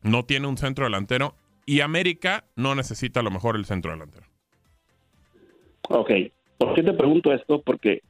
no 0.02 0.26
tiene 0.26 0.48
un 0.48 0.58
centro 0.58 0.86
delantero 0.86 1.36
y 1.66 1.82
América 1.82 2.46
no 2.56 2.76
necesita 2.76 3.20
a 3.20 3.24
lo 3.24 3.32
mejor 3.32 3.56
el 3.56 3.66
centro 3.66 3.92
delantero. 3.92 4.26
Ok, 5.90 6.12
¿por 6.58 6.74
qué 6.74 6.84
te 6.84 6.94
pregunto 6.94 7.34
esto? 7.34 7.62
Porque 7.62 8.02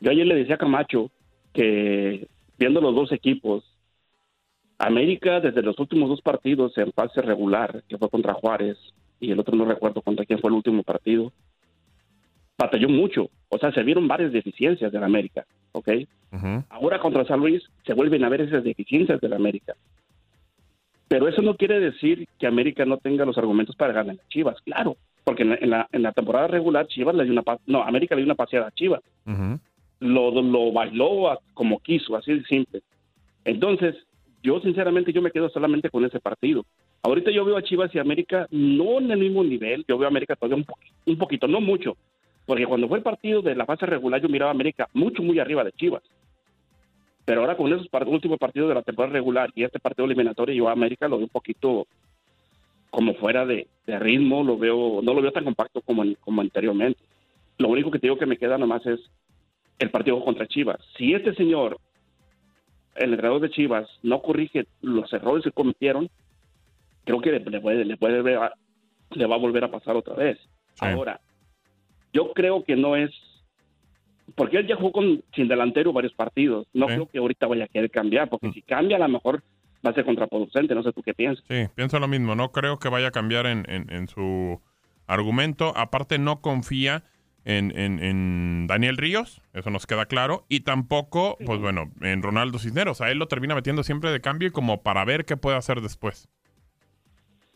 yo 0.00 0.10
ayer 0.10 0.26
le 0.26 0.36
decía 0.36 0.56
a 0.56 0.58
Camacho 0.58 1.10
que 1.52 2.26
viendo 2.58 2.80
los 2.80 2.94
dos 2.94 3.12
equipos, 3.12 3.64
América 4.78 5.40
desde 5.40 5.62
los 5.62 5.78
últimos 5.78 6.08
dos 6.08 6.22
partidos 6.22 6.76
en 6.78 6.92
fase 6.92 7.20
regular, 7.20 7.82
que 7.88 7.98
fue 7.98 8.08
contra 8.08 8.34
Juárez, 8.34 8.78
y 9.20 9.30
el 9.30 9.38
otro 9.38 9.54
no 9.56 9.66
recuerdo 9.66 10.00
contra 10.02 10.24
quién 10.24 10.40
fue 10.40 10.50
el 10.50 10.56
último 10.56 10.82
partido, 10.82 11.32
batalló 12.56 12.88
mucho. 12.88 13.30
O 13.48 13.58
sea, 13.58 13.72
se 13.72 13.82
vieron 13.82 14.08
varias 14.08 14.32
deficiencias 14.32 14.90
de 14.90 14.98
la 15.00 15.06
América, 15.06 15.46
¿ok? 15.72 15.88
Ahora 16.70 17.00
contra 17.00 17.26
San 17.26 17.40
Luis 17.40 17.62
se 17.84 17.92
vuelven 17.92 18.24
a 18.24 18.28
ver 18.28 18.42
esas 18.42 18.64
deficiencias 18.64 19.20
de 19.20 19.28
la 19.28 19.36
América. 19.36 19.74
Pero 21.10 21.26
eso 21.26 21.42
no 21.42 21.56
quiere 21.56 21.80
decir 21.80 22.28
que 22.38 22.46
América 22.46 22.84
no 22.84 22.96
tenga 22.98 23.24
los 23.24 23.36
argumentos 23.36 23.74
para 23.74 23.92
ganar 23.92 24.14
a 24.14 24.28
Chivas, 24.28 24.60
claro, 24.60 24.96
porque 25.24 25.42
en 25.42 25.68
la, 25.68 25.88
en 25.90 26.02
la, 26.02 26.12
temporada 26.12 26.46
regular 26.46 26.86
Chivas 26.86 27.16
le 27.16 27.24
dio 27.24 27.32
una 27.32 27.42
no, 27.66 27.82
América 27.82 28.14
le 28.14 28.20
dio 28.20 28.26
una 28.26 28.36
paseada 28.36 28.68
a 28.68 28.70
Chivas. 28.70 29.00
lo, 29.98 30.30
lo 30.30 30.72
bailó 30.72 31.36
como 31.52 31.80
quiso, 31.80 32.14
así 32.14 32.34
de 32.34 32.44
simple. 32.44 32.82
Entonces, 33.44 33.96
yo 34.40 34.60
sinceramente 34.60 35.12
yo 35.12 35.20
me 35.20 35.32
quedo 35.32 35.48
solamente 35.50 35.90
con 35.90 36.04
ese 36.04 36.20
partido. 36.20 36.64
Ahorita 37.02 37.32
yo 37.32 37.44
veo 37.44 37.56
a 37.56 37.62
Chivas 37.62 37.92
y 37.92 37.98
América 37.98 38.46
no 38.52 38.98
en 38.98 39.10
el 39.10 39.18
mismo 39.18 39.42
nivel, 39.42 39.84
yo 39.88 39.98
veo 39.98 40.06
a 40.06 40.10
América 40.10 40.36
todavía 40.36 40.64
un, 41.06 41.18
poquito, 41.18 41.48
no 41.48 41.60
mucho, 41.60 41.96
porque 42.46 42.66
cuando 42.66 42.86
fue 42.86 42.98
el 42.98 43.02
partido 43.02 43.42
de 43.42 43.56
la 43.56 43.66
fase 43.66 43.84
regular 43.84 44.22
yo 44.22 44.28
miraba 44.28 44.52
a 44.52 44.54
América 44.54 44.88
mucho, 44.94 45.24
muy 45.24 45.40
arriba 45.40 45.64
de 45.64 45.72
Chivas. 45.72 46.04
Pero 47.30 47.42
ahora 47.42 47.56
con 47.56 47.72
esos 47.72 47.86
últimos 48.08 48.40
partidos 48.40 48.70
de 48.70 48.74
la 48.74 48.82
temporada 48.82 49.12
regular 49.12 49.52
y 49.54 49.62
este 49.62 49.78
partido 49.78 50.04
eliminatorio, 50.04 50.52
yo 50.52 50.68
a 50.68 50.72
América 50.72 51.06
lo 51.06 51.16
veo 51.16 51.26
un 51.26 51.30
poquito 51.30 51.86
como 52.90 53.14
fuera 53.14 53.46
de, 53.46 53.68
ritmo, 53.86 54.42
lo 54.42 54.58
veo, 54.58 55.00
no 55.00 55.14
lo 55.14 55.22
veo 55.22 55.30
tan 55.30 55.44
compacto 55.44 55.80
como, 55.80 56.02
como 56.22 56.40
anteriormente. 56.40 56.98
Lo 57.58 57.68
único 57.68 57.88
que 57.92 58.00
te 58.00 58.08
digo 58.08 58.18
que 58.18 58.26
me 58.26 58.36
queda 58.36 58.58
nomás 58.58 58.84
es 58.84 58.98
el 59.78 59.92
partido 59.92 60.24
contra 60.24 60.48
Chivas. 60.48 60.80
Si 60.98 61.14
este 61.14 61.32
señor 61.36 61.78
el 62.96 63.12
entrenador 63.12 63.42
de 63.42 63.50
Chivas 63.50 63.88
no 64.02 64.22
corrige 64.22 64.66
los 64.82 65.12
errores 65.12 65.44
que 65.44 65.52
cometieron, 65.52 66.10
creo 67.04 67.20
que 67.20 67.30
le, 67.30 67.60
puede, 67.60 67.84
le, 67.84 67.96
puede 67.96 68.24
le 68.24 69.26
va 69.26 69.34
a 69.36 69.38
volver 69.38 69.62
a 69.62 69.70
pasar 69.70 69.94
otra 69.94 70.16
vez. 70.16 70.36
Ahora, 70.80 71.20
yo 72.12 72.32
creo 72.32 72.64
que 72.64 72.74
no 72.74 72.96
es 72.96 73.12
porque 74.34 74.58
él 74.58 74.66
ya 74.66 74.76
jugó 74.76 74.92
con, 74.92 75.22
sin 75.34 75.48
delantero 75.48 75.92
varios 75.92 76.14
partidos. 76.14 76.66
No 76.72 76.86
creo 76.86 77.06
que 77.06 77.18
ahorita 77.18 77.46
vaya 77.46 77.64
a 77.64 77.68
querer 77.68 77.90
cambiar, 77.90 78.28
porque 78.28 78.48
mm. 78.48 78.52
si 78.52 78.62
cambia 78.62 78.96
a 78.96 79.00
lo 79.00 79.08
mejor 79.08 79.42
va 79.84 79.90
a 79.90 79.94
ser 79.94 80.04
contraproducente. 80.04 80.74
No 80.74 80.82
sé 80.82 80.92
tú 80.92 81.02
qué 81.02 81.14
piensas. 81.14 81.44
Sí, 81.48 81.68
pienso 81.74 81.98
lo 81.98 82.08
mismo. 82.08 82.34
No 82.34 82.52
creo 82.52 82.78
que 82.78 82.88
vaya 82.88 83.08
a 83.08 83.12
cambiar 83.12 83.46
en, 83.46 83.64
en 83.68 84.08
su 84.08 84.60
argumento. 85.06 85.72
Aparte, 85.76 86.18
no 86.18 86.40
confía 86.40 87.04
en, 87.44 88.00
en, 88.02 88.66
Daniel 88.66 88.96
Ríos, 88.96 89.42
eso 89.52 89.70
nos 89.70 89.86
queda 89.86 90.06
claro, 90.06 90.44
y 90.48 90.60
tampoco, 90.60 91.36
pues 91.44 91.60
bueno, 91.60 91.90
en 92.00 92.22
Ronaldo 92.22 92.58
Cisneros. 92.58 93.00
A 93.00 93.10
él 93.10 93.18
lo 93.18 93.28
termina 93.28 93.54
metiendo 93.54 93.82
siempre 93.82 94.10
de 94.10 94.20
cambio 94.20 94.48
y 94.48 94.52
como 94.52 94.82
para 94.82 95.04
ver 95.04 95.24
qué 95.24 95.36
puede 95.36 95.56
hacer 95.56 95.80
después. 95.80 96.28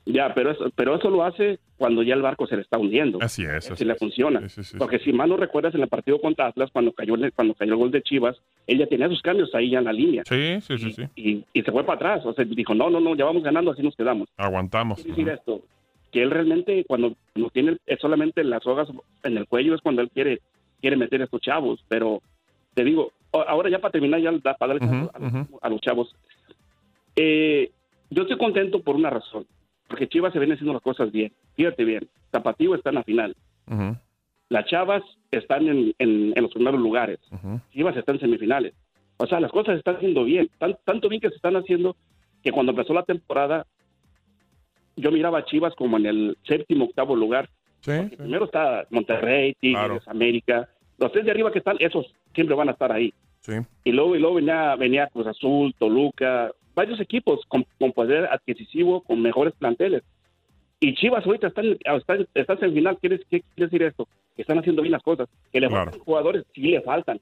Ya, 0.06 0.34
pero 0.34 0.50
eso, 0.50 0.70
pero 0.74 0.96
eso 0.96 1.08
lo 1.08 1.24
hace 1.24 1.58
cuando 1.78 2.02
ya 2.02 2.14
el 2.14 2.22
barco 2.22 2.46
se 2.46 2.56
le 2.56 2.62
está 2.62 2.78
hundiendo. 2.78 3.18
Así 3.22 3.44
es. 3.44 3.70
Así 3.70 3.84
le 3.84 3.94
funciona. 3.94 4.42
Porque 4.78 4.98
si 4.98 5.12
mal 5.12 5.30
no 5.30 5.36
recuerdas 5.36 5.74
en 5.74 5.80
el 5.80 5.88
partido 5.88 6.20
contra 6.20 6.48
Atlas, 6.48 6.70
cuando 6.72 6.92
cayó, 6.92 7.14
cuando 7.34 7.54
cayó 7.54 7.72
el 7.72 7.78
gol 7.78 7.90
de 7.90 8.02
Chivas, 8.02 8.36
él 8.66 8.78
ya 8.78 8.86
tenía 8.86 9.08
sus 9.08 9.22
cambios 9.22 9.54
ahí 9.54 9.70
ya 9.70 9.78
en 9.78 9.84
la 9.84 9.92
línea. 9.92 10.22
Sí, 10.26 10.60
sí, 10.60 10.92
sí. 10.92 11.08
Y, 11.16 11.44
y, 11.52 11.62
se 11.62 11.72
fue 11.72 11.84
para 11.84 11.96
atrás. 11.96 12.26
O 12.26 12.34
sea, 12.34 12.44
dijo, 12.44 12.74
no, 12.74 12.90
no, 12.90 13.00
no, 13.00 13.16
ya 13.16 13.24
vamos 13.24 13.42
ganando, 13.42 13.70
así 13.70 13.82
nos 13.82 13.96
quedamos. 13.96 14.28
Aguantamos. 14.36 15.02
decir 15.02 15.28
esto, 15.28 15.62
que 16.12 16.22
él 16.22 16.30
realmente 16.30 16.84
cuando 16.84 17.14
no 17.34 17.50
tiene 17.50 17.78
solamente 18.00 18.44
las 18.44 18.62
sogas 18.62 18.88
en 19.22 19.36
el 19.36 19.48
cuello 19.48 19.74
es 19.74 19.80
cuando 19.80 20.02
él 20.02 20.10
quiere 20.10 20.40
quiere 20.80 20.96
meter 20.98 21.22
a 21.22 21.24
estos 21.24 21.40
chavos, 21.40 21.82
pero 21.88 22.20
te 22.74 22.84
digo, 22.84 23.10
ahora 23.32 23.70
ya 23.70 23.78
para 23.78 23.92
terminar 23.92 24.20
ya 24.20 24.32
para 24.32 24.74
darle 24.74 25.08
a, 25.62 25.68
los 25.70 25.80
chavos, 25.80 26.14
eh, 27.16 27.70
yo 28.10 28.22
estoy 28.22 28.36
contento 28.36 28.82
por 28.82 28.94
una 28.94 29.08
razón, 29.08 29.46
porque 29.94 30.08
Chivas 30.08 30.32
se 30.32 30.40
viene 30.40 30.54
haciendo 30.54 30.72
las 30.72 30.82
cosas 30.82 31.12
bien, 31.12 31.30
fíjate 31.54 31.84
bien, 31.84 32.08
Zapatillo 32.32 32.74
está 32.74 32.88
en 32.88 32.96
la 32.96 33.04
final, 33.04 33.36
las 34.48 34.66
chavas 34.66 35.04
están 35.30 35.68
en, 35.68 35.94
en, 36.00 36.42
los 36.42 36.52
primeros 36.52 36.80
lugares, 36.80 37.20
Chivas 37.70 37.96
está 37.96 38.10
en 38.10 38.18
semifinales, 38.18 38.74
o 39.18 39.26
sea, 39.28 39.38
las 39.38 39.52
cosas 39.52 39.74
se 39.74 39.78
están 39.78 39.94
haciendo 39.94 40.24
bien, 40.24 40.50
tanto 40.84 41.08
bien 41.08 41.20
que 41.20 41.28
se 41.28 41.36
están 41.36 41.54
haciendo 41.54 41.94
que 42.42 42.50
cuando 42.50 42.72
empezó 42.72 42.92
la 42.92 43.04
temporada 43.04 43.66
yo 44.96 45.12
miraba 45.12 45.38
a 45.38 45.44
Chivas 45.44 45.76
como 45.76 45.96
en 45.96 46.06
el 46.06 46.38
séptimo, 46.42 46.86
octavo 46.86 47.14
lugar. 47.14 47.48
Primero 47.84 48.46
está 48.46 48.84
Monterrey, 48.90 49.54
Tigres, 49.60 50.02
América. 50.08 50.68
Los 50.98 51.12
tres 51.12 51.24
de 51.24 51.30
arriba 51.30 51.52
que 51.52 51.58
están, 51.60 51.76
esos 51.78 52.12
siempre 52.34 52.56
van 52.56 52.68
a 52.68 52.72
estar 52.72 52.90
ahí. 52.90 53.14
Y 53.84 53.92
luego, 53.92 54.16
y 54.16 54.18
luego 54.18 54.36
venía, 54.36 54.74
venía 54.74 55.06
Cruz 55.08 55.28
Azul, 55.28 55.72
Toluca, 55.78 56.50
varios 56.74 57.00
equipos 57.00 57.40
con, 57.48 57.64
poder 57.92 58.26
adquisitivo, 58.26 59.02
con 59.02 59.20
mejores 59.22 59.54
planteles. 59.54 60.02
Y 60.80 60.94
Chivas 60.94 61.24
ahorita 61.24 61.48
están, 61.48 61.78
están, 61.84 62.26
están 62.34 62.58
en 62.62 62.74
final. 62.74 62.98
¿Qué 63.00 63.08
quiere 63.08 63.44
decir 63.56 63.82
esto? 63.82 64.06
Que 64.36 64.42
están 64.42 64.58
haciendo 64.58 64.82
bien 64.82 64.92
las 64.92 65.02
cosas. 65.02 65.28
Que 65.52 65.60
le 65.60 65.70
faltan 65.70 66.00
jugadores, 66.00 66.44
sí 66.54 66.62
le 66.62 66.82
faltan. 66.82 67.20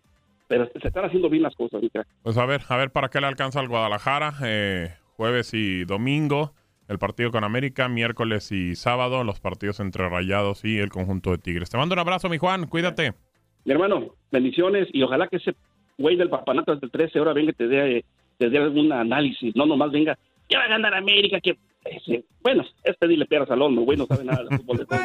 Pero 0.49 0.69
se 0.81 0.89
están 0.89 1.05
haciendo 1.05 1.29
bien 1.29 1.43
las 1.45 1.55
cosas. 1.55 1.81
Pues 2.23 2.37
a 2.37 2.47
ver, 2.47 2.63
a 2.69 2.77
ver 2.77 2.91
para 2.91 3.09
qué 3.09 3.21
le 3.21 3.27
alcanza 3.27 3.61
al 3.61 3.69
Guadalajara. 3.69 4.35
Eh, 4.45 4.95
jueves 5.17 5.55
y 5.55 5.85
domingo 5.85 6.55
el 6.89 6.99
partido 6.99 7.31
con 7.31 7.45
América, 7.45 7.89
miércoles 7.89 8.53
y 8.53 8.75
sábado, 8.75 9.25
los 9.25 9.41
partidos 9.41 9.81
entre 9.81 10.09
Rayados 10.09 10.65
y 10.65 10.79
el 10.79 10.91
conjunto 10.91 11.31
de 11.31 11.39
Tigres. 11.39 11.71
Te 11.71 11.79
mando 11.79 11.95
un 11.95 11.99
abrazo, 11.99 12.29
mi 12.29 12.39
Juan, 12.39 12.67
cuídate. 12.67 13.15
Mi 13.65 13.73
hermano, 13.73 14.15
bendiciones 14.31 14.89
y 14.93 15.03
ojalá 15.03 15.29
que 15.29 15.37
ese 15.37 15.55
güey 15.99 16.17
del 16.17 16.29
papanatas 16.29 16.81
del 16.81 16.91
13 16.91 17.19
ahora 17.19 17.33
venga 17.33 17.51
y 17.51 17.55
te 17.55 17.69
dé, 17.69 18.05
te 18.51 18.59
algún 18.59 18.93
análisis, 18.93 19.55
no 19.57 19.67
nomás 19.67 19.91
venga, 19.91 20.19
que 20.49 20.57
va 20.57 20.65
a 20.65 20.69
ganar 20.69 20.95
América, 20.95 21.41
que... 21.41 21.57
bueno, 22.43 22.65
este 22.85 23.09
dile 23.09 23.27
pierdas 23.27 23.51
al 23.51 23.63
hombre, 23.63 23.85
güey 23.85 23.99
no 23.99 24.07
sabe 24.07 24.25
nada 24.25 24.45
de 24.45 24.57
fútbol 24.57 24.79
de 24.79 24.87
todo 24.87 24.99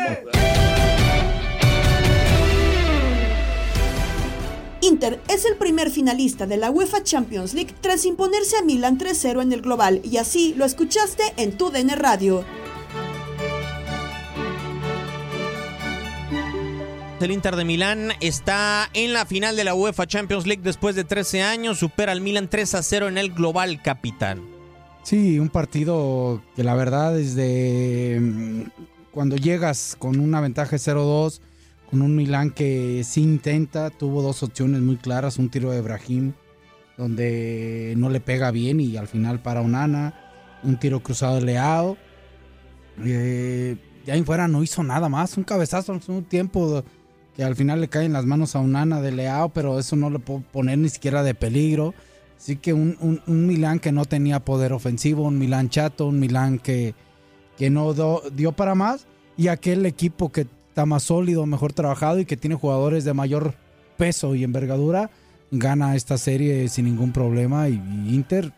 Inter 4.82 5.20
es 5.28 5.46
el 5.46 5.58
primer 5.58 5.90
finalista 5.90 6.46
de 6.46 6.58
la 6.58 6.70
UEFA 6.70 7.04
Champions 7.04 7.54
League 7.54 7.74
tras 7.82 8.06
imponerse 8.06 8.58
a 8.58 8.64
Milan 8.64 8.98
3-0 8.98 9.42
en 9.42 9.52
el 9.52 9.62
global 9.62 10.02
y 10.04 10.18
así 10.18 10.54
lo 10.56 10.66
escuchaste 10.66 11.24
en 11.38 11.58
tu 11.58 11.72
DN 11.72 11.96
Radio. 11.96 12.46
El 17.20 17.32
Inter 17.32 17.56
de 17.56 17.66
Milán 17.66 18.12
está 18.22 18.90
en 18.94 19.12
la 19.12 19.26
final 19.26 19.56
de 19.56 19.64
la 19.64 19.74
UEFA 19.74 20.06
Champions 20.06 20.46
League 20.46 20.62
después 20.64 20.96
de 20.96 21.04
13 21.04 21.42
años, 21.42 21.80
supera 21.80 22.12
al 22.12 22.22
Milan 22.22 22.48
3 22.48 22.78
0 22.80 23.08
en 23.08 23.18
el 23.18 23.34
global 23.34 23.82
capitán. 23.82 24.44
Sí, 25.02 25.40
un 25.40 25.50
partido 25.50 26.44
que 26.56 26.64
la 26.64 26.76
verdad 26.76 27.16
desde 27.16 28.20
mm, 28.22 28.64
cuando 29.10 29.36
llegas 29.36 29.96
con 29.98 30.20
una 30.20 30.42
ventaja 30.42 30.76
0-2 30.76 31.42
con 31.90 32.04
un 32.04 32.16
Milán 32.16 32.52
que 32.52 33.04
sí 33.04 33.24
intenta, 33.24 33.90
tuvo 33.90 34.22
dos 34.22 34.44
opciones 34.44 34.82
muy 34.82 34.98
claras, 34.98 35.40
un 35.40 35.50
tiro 35.50 35.72
de 35.72 35.82
Brahim 35.82 36.34
donde 36.98 37.96
no 37.98 38.10
le 38.10 38.20
pega 38.20 38.52
bien 38.52 38.80
y 38.80 38.96
al 38.96 39.08
final 39.08 39.42
para 39.42 39.62
Onana, 39.62 40.14
un 40.64 40.78
tiro 40.78 41.02
cruzado 41.02 41.36
de 41.36 41.42
Leao. 41.42 41.98
Eh, 43.04 43.76
en 44.06 44.26
fuera 44.26 44.48
no 44.48 44.62
hizo 44.64 44.84
nada 44.84 45.10
más, 45.10 45.36
un 45.38 45.44
cabezazo 45.44 45.94
en 45.94 46.02
un 46.08 46.24
tiempo 46.24 46.84
que 47.38 47.44
al 47.44 47.56
final 47.56 47.80
le 47.80 47.88
cae 47.88 48.06
en 48.06 48.14
las 48.14 48.26
manos 48.26 48.56
a 48.56 48.60
Onana 48.60 49.00
de 49.00 49.12
Leao, 49.12 49.50
pero 49.50 49.78
eso 49.78 49.96
no 49.96 50.10
le 50.10 50.18
puedo 50.18 50.42
poner 50.52 50.80
ni 50.80 50.90
siquiera 50.90 51.22
de 51.22 51.36
peligro. 51.36 51.94
Así 52.36 52.56
que 52.56 52.74
un, 52.74 53.22
un, 53.28 53.48
Milán 53.48 53.80
que 53.80 53.92
no 53.92 54.06
tenía 54.06 54.40
poder 54.40 54.74
ofensivo, 54.74 55.24
un 55.24 55.38
Milán 55.38 55.70
chato, 55.70 56.08
un 56.08 56.20
Milán 56.20 56.58
que, 56.58 56.96
que 57.56 57.70
no 57.70 57.94
dio 58.34 58.54
para 58.54 58.74
más 58.74 59.06
y 59.38 59.50
aquel 59.50 59.86
equipo 59.86 60.32
que 60.32 60.42
está 60.42 60.88
más 60.88 61.04
sólido, 61.04 61.46
mejor 61.46 61.74
trabajado 61.74 62.20
y 62.20 62.26
que 62.26 62.38
tiene 62.38 62.56
jugadores 62.56 63.06
de 63.06 63.14
mayor 63.14 63.54
peso 63.98 64.34
y 64.34 64.44
envergadura, 64.44 65.12
gana 65.52 65.96
esta 65.96 66.18
serie 66.18 66.68
sin 66.70 66.86
ningún 66.86 67.12
problema 67.12 67.70
y, 67.70 67.76
Inter 67.76 68.52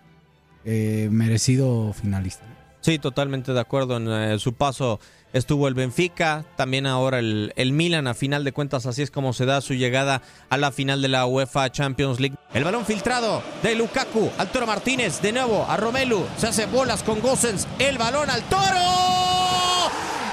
eh, 0.63 1.09
merecido 1.11 1.91
finalista. 1.91 2.45
Sí, 2.79 2.97
totalmente 2.97 3.51
de 3.51 3.59
acuerdo. 3.59 3.97
En 3.97 4.07
eh, 4.07 4.39
su 4.39 4.53
paso 4.53 5.01
estuvo 5.33 5.67
el 5.67 5.73
Benfica, 5.73 6.45
también 6.55 6.87
ahora 6.87 7.19
el, 7.19 7.53
el, 7.55 7.71
Milan. 7.71 8.07
A 8.07 8.13
final 8.13 8.43
de 8.43 8.51
cuentas, 8.51 8.85
así 8.85 9.01
es 9.01 9.11
como 9.11 9.33
se 9.33 9.45
da 9.45 9.61
su 9.61 9.73
llegada 9.73 10.21
a 10.49 10.57
la 10.57 10.71
final 10.71 11.01
de 11.01 11.07
la 11.07 11.25
UEFA 11.25 11.71
Champions 11.71 12.19
League. 12.19 12.35
El 12.53 12.63
balón 12.63 12.85
filtrado 12.85 13.43
de 13.63 13.75
Lukaku 13.75 14.31
al 14.37 14.51
Toro 14.51 14.65
Martínez, 14.67 15.21
de 15.21 15.31
nuevo 15.31 15.65
a 15.67 15.77
Romelu. 15.77 16.25
Se 16.37 16.47
hace 16.47 16.65
bolas 16.65 17.03
con 17.03 17.19
Gosens. 17.21 17.67
El 17.79 17.97
balón 17.97 18.29
al 18.29 18.41
Toro. 18.43 19.09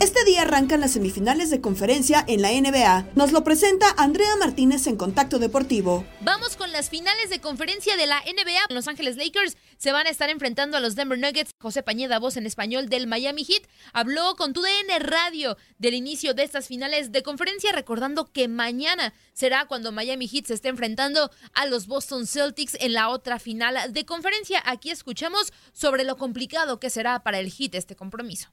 Este 0.00 0.24
día 0.24 0.42
arrancan 0.42 0.80
las 0.80 0.92
semifinales 0.92 1.50
de 1.50 1.60
conferencia 1.60 2.24
en 2.28 2.40
la 2.40 2.52
NBA. 2.52 3.10
Nos 3.16 3.32
lo 3.32 3.42
presenta 3.42 3.92
Andrea 3.96 4.36
Martínez 4.36 4.86
en 4.86 4.96
Contacto 4.96 5.40
Deportivo. 5.40 6.06
Vamos 6.20 6.56
con 6.56 6.70
las 6.70 6.88
finales 6.88 7.30
de 7.30 7.40
conferencia 7.40 7.96
de 7.96 8.06
la 8.06 8.20
NBA. 8.20 8.72
Los 8.72 8.86
Ángeles 8.86 9.16
Lakers 9.16 9.56
se 9.76 9.90
van 9.90 10.06
a 10.06 10.10
estar 10.10 10.30
enfrentando 10.30 10.76
a 10.76 10.80
los 10.80 10.94
Denver 10.94 11.18
Nuggets. 11.18 11.50
José 11.58 11.82
Pañeda, 11.82 12.20
voz 12.20 12.36
en 12.36 12.46
español 12.46 12.88
del 12.88 13.08
Miami 13.08 13.44
Heat, 13.44 13.64
habló 13.92 14.36
con 14.36 14.52
tu 14.52 14.62
DN 14.62 15.00
Radio 15.00 15.56
del 15.78 15.94
inicio 15.94 16.32
de 16.32 16.44
estas 16.44 16.68
finales 16.68 17.10
de 17.10 17.24
conferencia, 17.24 17.72
recordando 17.72 18.30
que 18.30 18.46
mañana 18.46 19.14
será 19.32 19.66
cuando 19.66 19.90
Miami 19.90 20.28
Heat 20.28 20.46
se 20.46 20.54
esté 20.54 20.68
enfrentando 20.68 21.28
a 21.54 21.66
los 21.66 21.88
Boston 21.88 22.28
Celtics 22.28 22.76
en 22.78 22.92
la 22.92 23.08
otra 23.08 23.40
final 23.40 23.92
de 23.92 24.06
conferencia. 24.06 24.62
Aquí 24.64 24.90
escuchamos 24.90 25.52
sobre 25.72 26.04
lo 26.04 26.16
complicado 26.16 26.78
que 26.78 26.88
será 26.88 27.24
para 27.24 27.40
el 27.40 27.50
Heat 27.50 27.74
este 27.74 27.96
compromiso. 27.96 28.48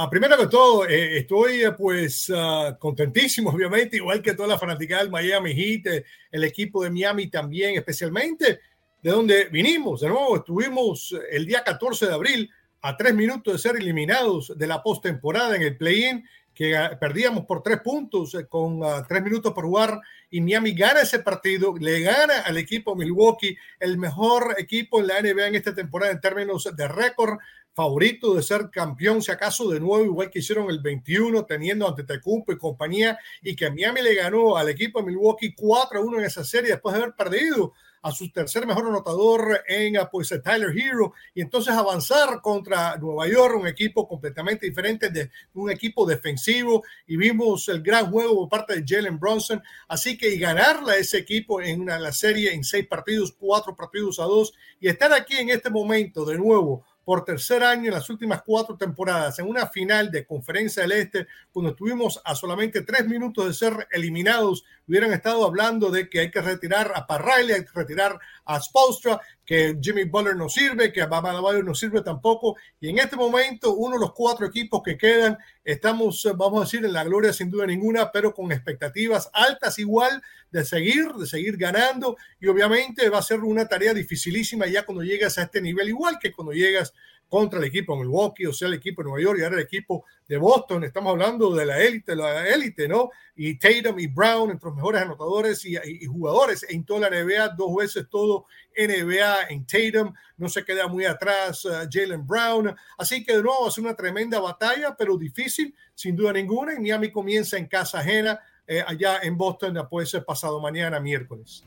Ah, 0.00 0.08
primero 0.08 0.36
que 0.36 0.46
todo, 0.46 0.86
eh, 0.86 1.18
estoy 1.18 1.64
eh, 1.64 1.72
pues 1.72 2.32
ah, 2.32 2.76
contentísimo, 2.78 3.50
obviamente, 3.54 3.96
igual 3.96 4.22
que 4.22 4.32
toda 4.32 4.50
la 4.50 4.56
fanática 4.56 4.98
del 4.98 5.10
Miami 5.10 5.52
Heat, 5.52 5.86
eh, 5.88 6.04
el 6.30 6.44
equipo 6.44 6.84
de 6.84 6.90
Miami 6.90 7.26
también, 7.26 7.74
especialmente 7.74 8.60
de 9.02 9.10
donde 9.10 9.46
vinimos. 9.46 10.02
De 10.02 10.08
nuevo, 10.08 10.36
estuvimos 10.36 11.16
el 11.32 11.46
día 11.46 11.64
14 11.64 12.06
de 12.06 12.14
abril 12.14 12.50
a 12.80 12.96
tres 12.96 13.12
minutos 13.12 13.52
de 13.52 13.58
ser 13.58 13.74
eliminados 13.74 14.56
de 14.56 14.68
la 14.68 14.84
postemporada 14.84 15.56
en 15.56 15.62
el 15.62 15.76
play-in, 15.76 16.24
que 16.54 16.76
ah, 16.76 16.96
perdíamos 16.96 17.44
por 17.44 17.64
tres 17.64 17.80
puntos 17.80 18.36
con 18.48 18.80
tres 19.08 19.20
minutos 19.20 19.52
por 19.52 19.64
jugar 19.64 20.00
y 20.30 20.40
Miami 20.40 20.74
gana 20.74 21.00
ese 21.00 21.18
partido, 21.18 21.74
le 21.76 22.02
gana 22.02 22.42
al 22.42 22.56
equipo 22.56 22.94
Milwaukee, 22.94 23.56
el 23.80 23.98
mejor 23.98 24.54
equipo 24.58 25.00
en 25.00 25.08
la 25.08 25.20
NBA 25.20 25.48
en 25.48 25.54
esta 25.56 25.74
temporada 25.74 26.12
en 26.12 26.20
términos 26.20 26.70
de 26.76 26.86
récord 26.86 27.40
favorito 27.78 28.34
de 28.34 28.42
ser 28.42 28.70
campeón, 28.70 29.22
si 29.22 29.30
acaso 29.30 29.70
de 29.70 29.78
nuevo, 29.78 30.04
igual 30.04 30.30
que 30.30 30.40
hicieron 30.40 30.68
el 30.68 30.80
21, 30.80 31.44
teniendo 31.44 31.86
ante 31.86 32.02
Tecumpo 32.02 32.50
y 32.50 32.58
compañía, 32.58 33.16
y 33.40 33.54
que 33.54 33.70
Miami 33.70 34.02
le 34.02 34.16
ganó 34.16 34.56
al 34.56 34.68
equipo 34.68 34.98
de 34.98 35.06
Milwaukee 35.06 35.54
4 35.54 36.00
a 36.00 36.02
1 36.02 36.18
en 36.18 36.24
esa 36.24 36.42
serie 36.42 36.72
después 36.72 36.92
de 36.92 37.02
haber 37.02 37.14
perdido 37.14 37.74
a 38.02 38.10
su 38.10 38.32
tercer 38.32 38.66
mejor 38.66 38.86
anotador 38.86 39.62
en 39.68 39.94
pues, 40.10 40.34
Tyler 40.42 40.76
Hero 40.76 41.12
y 41.34 41.40
entonces 41.40 41.72
avanzar 41.72 42.40
contra 42.40 42.96
Nueva 42.96 43.28
York, 43.28 43.54
un 43.60 43.68
equipo 43.68 44.08
completamente 44.08 44.66
diferente 44.66 45.10
de 45.10 45.30
un 45.54 45.70
equipo 45.70 46.04
defensivo 46.04 46.82
y 47.06 47.16
vimos 47.16 47.68
el 47.68 47.80
gran 47.80 48.10
juego 48.10 48.34
por 48.34 48.48
parte 48.48 48.80
de 48.80 48.84
Jalen 48.84 49.20
Bronson, 49.20 49.62
así 49.86 50.18
que 50.18 50.34
y 50.34 50.38
ganarle 50.38 50.94
a 50.94 50.96
ese 50.96 51.18
equipo 51.18 51.60
en 51.62 51.80
una, 51.80 51.96
la 51.98 52.12
serie 52.12 52.52
en 52.52 52.64
seis 52.64 52.88
partidos, 52.88 53.36
cuatro 53.38 53.76
partidos 53.76 54.18
a 54.18 54.24
dos 54.24 54.52
y 54.80 54.88
estar 54.88 55.12
aquí 55.12 55.36
en 55.36 55.50
este 55.50 55.70
momento 55.70 56.24
de 56.24 56.36
nuevo 56.36 56.84
por 57.08 57.24
tercer 57.24 57.64
año 57.64 57.86
en 57.86 57.94
las 57.94 58.10
últimas 58.10 58.42
cuatro 58.42 58.76
temporadas. 58.76 59.38
En 59.38 59.48
una 59.48 59.66
final 59.68 60.10
de 60.10 60.26
Conferencia 60.26 60.82
del 60.82 60.92
Este, 60.92 61.26
cuando 61.50 61.70
estuvimos 61.70 62.20
a 62.22 62.34
solamente 62.34 62.82
tres 62.82 63.06
minutos 63.06 63.46
de 63.46 63.54
ser 63.54 63.88
eliminados, 63.90 64.66
hubieran 64.86 65.14
estado 65.14 65.46
hablando 65.46 65.90
de 65.90 66.10
que 66.10 66.20
hay 66.20 66.30
que 66.30 66.42
retirar 66.42 66.92
a 66.94 67.06
Parriley, 67.06 67.54
hay 67.54 67.64
que 67.64 67.72
retirar 67.72 68.20
a 68.44 68.60
Spolstra, 68.60 69.22
que 69.48 69.78
Jimmy 69.80 70.04
Butler 70.04 70.36
no 70.36 70.50
sirve, 70.50 70.92
que 70.92 71.06
Bama 71.06 71.32
no 71.32 71.74
sirve 71.74 72.02
tampoco. 72.02 72.58
Y 72.78 72.90
en 72.90 72.98
este 72.98 73.16
momento, 73.16 73.72
uno 73.72 73.94
de 73.94 74.00
los 74.00 74.12
cuatro 74.12 74.44
equipos 74.44 74.82
que 74.84 74.98
quedan, 74.98 75.38
estamos, 75.64 76.28
vamos 76.36 76.60
a 76.60 76.64
decir, 76.64 76.84
en 76.84 76.92
la 76.92 77.02
gloria 77.02 77.32
sin 77.32 77.48
duda 77.48 77.64
ninguna, 77.64 78.12
pero 78.12 78.34
con 78.34 78.52
expectativas 78.52 79.30
altas 79.32 79.78
igual 79.78 80.22
de 80.50 80.66
seguir, 80.66 81.14
de 81.14 81.26
seguir 81.26 81.56
ganando. 81.56 82.18
Y 82.38 82.46
obviamente 82.48 83.08
va 83.08 83.20
a 83.20 83.22
ser 83.22 83.40
una 83.40 83.66
tarea 83.66 83.94
dificilísima 83.94 84.66
ya 84.66 84.84
cuando 84.84 85.02
llegas 85.02 85.38
a 85.38 85.44
este 85.44 85.62
nivel, 85.62 85.88
igual 85.88 86.18
que 86.20 86.30
cuando 86.30 86.52
llegas 86.52 86.92
contra 87.28 87.58
el 87.58 87.66
equipo 87.66 87.94
de 87.94 88.00
Milwaukee, 88.00 88.46
o 88.46 88.52
sea, 88.52 88.68
el 88.68 88.74
equipo 88.74 89.02
de 89.02 89.08
Nueva 89.10 89.22
York 89.22 89.38
y 89.38 89.42
ahora 89.44 89.56
el 89.56 89.62
equipo 89.62 90.04
de 90.26 90.36
Boston. 90.38 90.84
Estamos 90.84 91.12
hablando 91.12 91.54
de 91.54 91.66
la 91.66 91.80
élite, 91.80 92.16
la 92.16 92.48
élite, 92.48 92.88
¿no? 92.88 93.10
Y 93.36 93.58
Tatum 93.58 93.98
y 93.98 94.06
Brown, 94.06 94.50
entre 94.50 94.68
los 94.68 94.76
mejores 94.76 95.02
anotadores 95.02 95.64
y, 95.64 96.06
jugadores 96.06 96.64
en 96.68 96.84
toda 96.84 97.10
la 97.10 97.22
NBA, 97.22 97.48
dos 97.50 97.74
veces 97.76 98.06
todo 98.10 98.46
NBA 98.76 99.48
en 99.50 99.66
Tatum, 99.66 100.12
no 100.38 100.48
se 100.48 100.64
queda 100.64 100.88
muy 100.88 101.04
atrás 101.04 101.64
uh, 101.64 101.88
Jalen 101.90 102.26
Brown. 102.26 102.74
Así 102.96 103.24
que 103.24 103.36
de 103.36 103.42
nuevo 103.42 103.68
es 103.68 103.78
una 103.78 103.94
tremenda 103.94 104.40
batalla, 104.40 104.96
pero 104.96 105.16
difícil, 105.16 105.74
sin 105.94 106.16
duda 106.16 106.32
ninguna. 106.32 106.74
Y 106.74 106.80
Miami 106.80 107.12
comienza 107.12 107.58
en 107.58 107.66
casa 107.66 108.00
ajena, 108.00 108.40
eh, 108.66 108.82
allá 108.86 109.20
en 109.22 109.36
Boston, 109.36 109.86
puede 109.90 110.06
ser 110.06 110.24
pasado 110.24 110.60
mañana, 110.60 111.00
miércoles. 111.00 111.64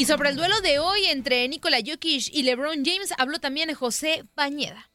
Y 0.00 0.06
sobre 0.06 0.30
el 0.30 0.36
duelo 0.36 0.58
de 0.62 0.78
hoy 0.78 1.04
entre 1.04 1.46
Nikola 1.46 1.76
Jokic 1.86 2.30
y 2.32 2.42
LeBron 2.42 2.82
James 2.86 3.12
habló 3.18 3.38
también 3.38 3.74
José 3.74 4.24
Pañeda. 4.34 4.90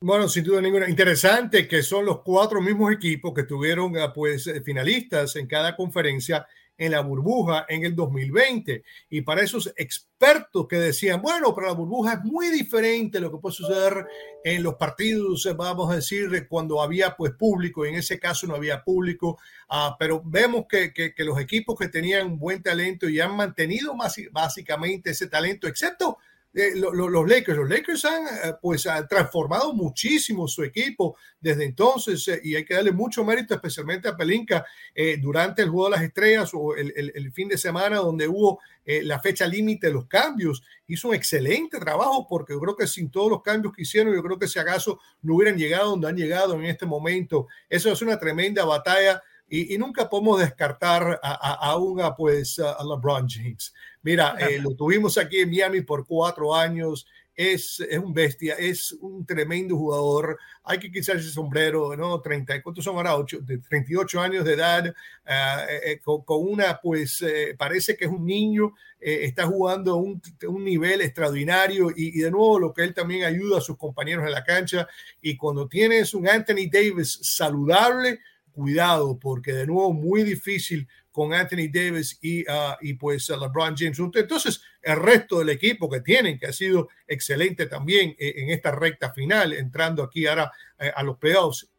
Bueno, 0.00 0.28
sin 0.28 0.42
duda 0.42 0.60
ninguna. 0.60 0.90
Interesante 0.90 1.68
que 1.68 1.84
son 1.84 2.04
los 2.04 2.22
cuatro 2.22 2.60
mismos 2.60 2.92
equipos 2.92 3.32
que 3.32 3.44
tuvieron 3.44 3.96
ah, 3.96 4.12
pues 4.12 4.48
eh, 4.48 4.60
finalistas 4.60 5.36
en 5.36 5.46
cada 5.46 5.76
conferencia 5.76 6.48
en 6.80 6.92
la 6.92 7.00
burbuja 7.02 7.66
en 7.68 7.84
el 7.84 7.94
2020. 7.94 8.82
Y 9.10 9.20
para 9.20 9.42
esos 9.42 9.70
expertos 9.76 10.66
que 10.66 10.76
decían, 10.76 11.20
bueno, 11.20 11.54
pero 11.54 11.66
la 11.66 11.74
burbuja 11.74 12.14
es 12.14 12.24
muy 12.24 12.48
diferente 12.48 13.20
lo 13.20 13.30
que 13.30 13.36
puede 13.36 13.54
suceder 13.54 14.06
en 14.42 14.62
los 14.62 14.76
partidos, 14.76 15.46
vamos 15.56 15.92
a 15.92 15.96
decir, 15.96 16.48
cuando 16.48 16.80
había 16.80 17.14
pues 17.16 17.32
público, 17.32 17.84
y 17.84 17.90
en 17.90 17.96
ese 17.96 18.18
caso 18.18 18.46
no 18.46 18.54
había 18.54 18.82
público, 18.82 19.38
uh, 19.68 19.94
pero 19.98 20.22
vemos 20.24 20.64
que, 20.66 20.94
que, 20.94 21.14
que, 21.14 21.24
los 21.24 21.38
equipos 21.38 21.78
que 21.78 21.88
tenían 21.88 22.38
buen 22.38 22.62
talento 22.62 23.10
y 23.10 23.20
han 23.20 23.36
mantenido 23.36 23.94
más, 23.94 24.16
básicamente 24.32 25.10
ese 25.10 25.26
talento, 25.26 25.68
excepto 25.68 26.16
eh, 26.52 26.72
los 26.74 27.28
Lakers. 27.28 27.56
Los 27.56 27.68
Lakers 27.68 28.04
han, 28.04 28.26
eh, 28.26 28.54
pues, 28.60 28.84
han 28.86 29.06
transformado 29.06 29.72
muchísimo 29.72 30.48
su 30.48 30.64
equipo 30.64 31.16
desde 31.40 31.64
entonces 31.64 32.26
eh, 32.26 32.40
y 32.42 32.56
hay 32.56 32.64
que 32.64 32.74
darle 32.74 32.90
mucho 32.90 33.24
mérito 33.24 33.54
especialmente 33.54 34.08
a 34.08 34.16
Pelinka 34.16 34.66
durante 35.20 35.62
el 35.62 35.70
Juego 35.70 35.88
de 35.88 35.96
las 35.96 36.02
Estrellas 36.02 36.50
o 36.52 36.74
el, 36.74 36.92
el, 36.96 37.32
fin 37.32 37.48
de 37.48 37.56
semana 37.56 37.96
donde 37.96 38.26
hubo 38.26 38.58
la 38.84 39.20
fecha 39.20 39.46
límite 39.46 39.86
de 39.86 39.92
los 39.92 40.06
cambios. 40.06 40.62
Hizo 40.88 41.08
un 41.08 41.14
excelente 41.14 41.78
trabajo 41.78 42.26
porque 42.28 42.52
yo 42.52 42.60
creo 42.60 42.76
que 42.76 42.86
sin 42.86 43.10
todos 43.10 43.30
los 43.30 43.42
cambios 43.42 43.72
que 43.72 43.82
hicieron, 43.82 44.12
yo 44.12 44.22
creo 44.22 44.38
que 44.38 44.48
si 44.48 44.58
acaso 44.58 45.00
no 45.22 45.36
hubieran 45.36 45.56
llegado 45.56 45.90
donde 45.90 46.08
han 46.08 46.16
llegado 46.16 46.54
en 46.54 46.64
este 46.64 46.86
momento. 46.86 47.46
Eso 47.68 47.92
es 47.92 48.02
una 48.02 48.18
tremenda 48.18 48.64
batalla 48.64 49.22
y, 49.50 49.76
nunca 49.78 50.08
podemos 50.08 50.38
descartar 50.38 51.18
a, 51.22 51.76
una, 51.76 52.14
pues, 52.14 52.58
a 52.60 52.82
LeBron 52.84 53.28
James. 53.28 53.74
Mira, 54.02 54.34
eh, 54.38 54.58
lo 54.60 54.74
tuvimos 54.74 55.18
aquí 55.18 55.40
en 55.40 55.50
Miami 55.50 55.82
por 55.82 56.06
cuatro 56.06 56.54
años. 56.54 57.06
Es, 57.34 57.80
es, 57.80 57.98
un 57.98 58.12
bestia, 58.12 58.54
es 58.56 58.92
un 59.00 59.24
tremendo 59.24 59.74
jugador. 59.74 60.38
Hay 60.62 60.78
que 60.78 60.90
quitarse 60.90 61.22
ese 61.22 61.30
sombrero, 61.30 61.96
¿no? 61.96 62.20
30, 62.20 62.62
¿cuántos 62.62 62.84
son 62.84 62.96
ahora? 62.96 63.16
8, 63.16 63.38
de 63.40 63.58
38 63.58 64.20
años 64.20 64.44
de 64.44 64.52
edad, 64.52 64.94
ah, 65.24 65.64
eh, 65.66 65.92
eh, 65.92 66.00
con, 66.00 66.22
una, 66.28 66.78
pues, 66.82 67.24
parece 67.56 67.96
que 67.96 68.04
es 68.04 68.10
un 68.10 68.26
niño, 68.26 68.74
está 69.00 69.46
jugando 69.46 69.96
un, 69.96 70.20
un 70.48 70.64
nivel 70.64 71.00
extraordinario 71.00 71.90
y, 71.90 72.18
y, 72.18 72.20
de 72.20 72.30
nuevo 72.30 72.58
lo 72.58 72.74
que 72.74 72.82
él 72.82 72.92
también 72.92 73.24
ayuda 73.24 73.56
a 73.56 73.62
sus 73.62 73.78
compañeros 73.78 74.26
en 74.26 74.32
la 74.32 74.44
cancha. 74.44 74.86
Y 75.22 75.38
cuando 75.38 75.66
tienes 75.66 76.12
un 76.12 76.28
Anthony 76.28 76.68
Davis 76.70 77.20
saludable, 77.22 78.20
cuidado, 78.50 79.18
porque 79.18 79.52
de 79.52 79.66
nuevo 79.66 79.92
muy 79.92 80.22
difícil 80.22 80.86
con 81.10 81.32
Anthony 81.32 81.68
Davis 81.72 82.18
y, 82.20 82.42
uh, 82.42 82.76
y 82.80 82.94
pues 82.94 83.28
LeBron 83.28 83.76
James. 83.76 83.98
Entonces, 83.98 84.62
el 84.82 84.96
resto 84.96 85.38
del 85.38 85.50
equipo 85.50 85.88
que 85.88 86.00
tienen, 86.00 86.38
que 86.38 86.46
ha 86.46 86.52
sido 86.52 86.88
excelente 87.06 87.66
también 87.66 88.14
eh, 88.18 88.34
en 88.36 88.50
esta 88.50 88.70
recta 88.70 89.12
final, 89.12 89.52
entrando 89.52 90.02
aquí 90.02 90.26
ahora 90.26 90.52
eh, 90.78 90.90
a 90.94 91.02
los 91.02 91.18
playoffs, 91.18 91.69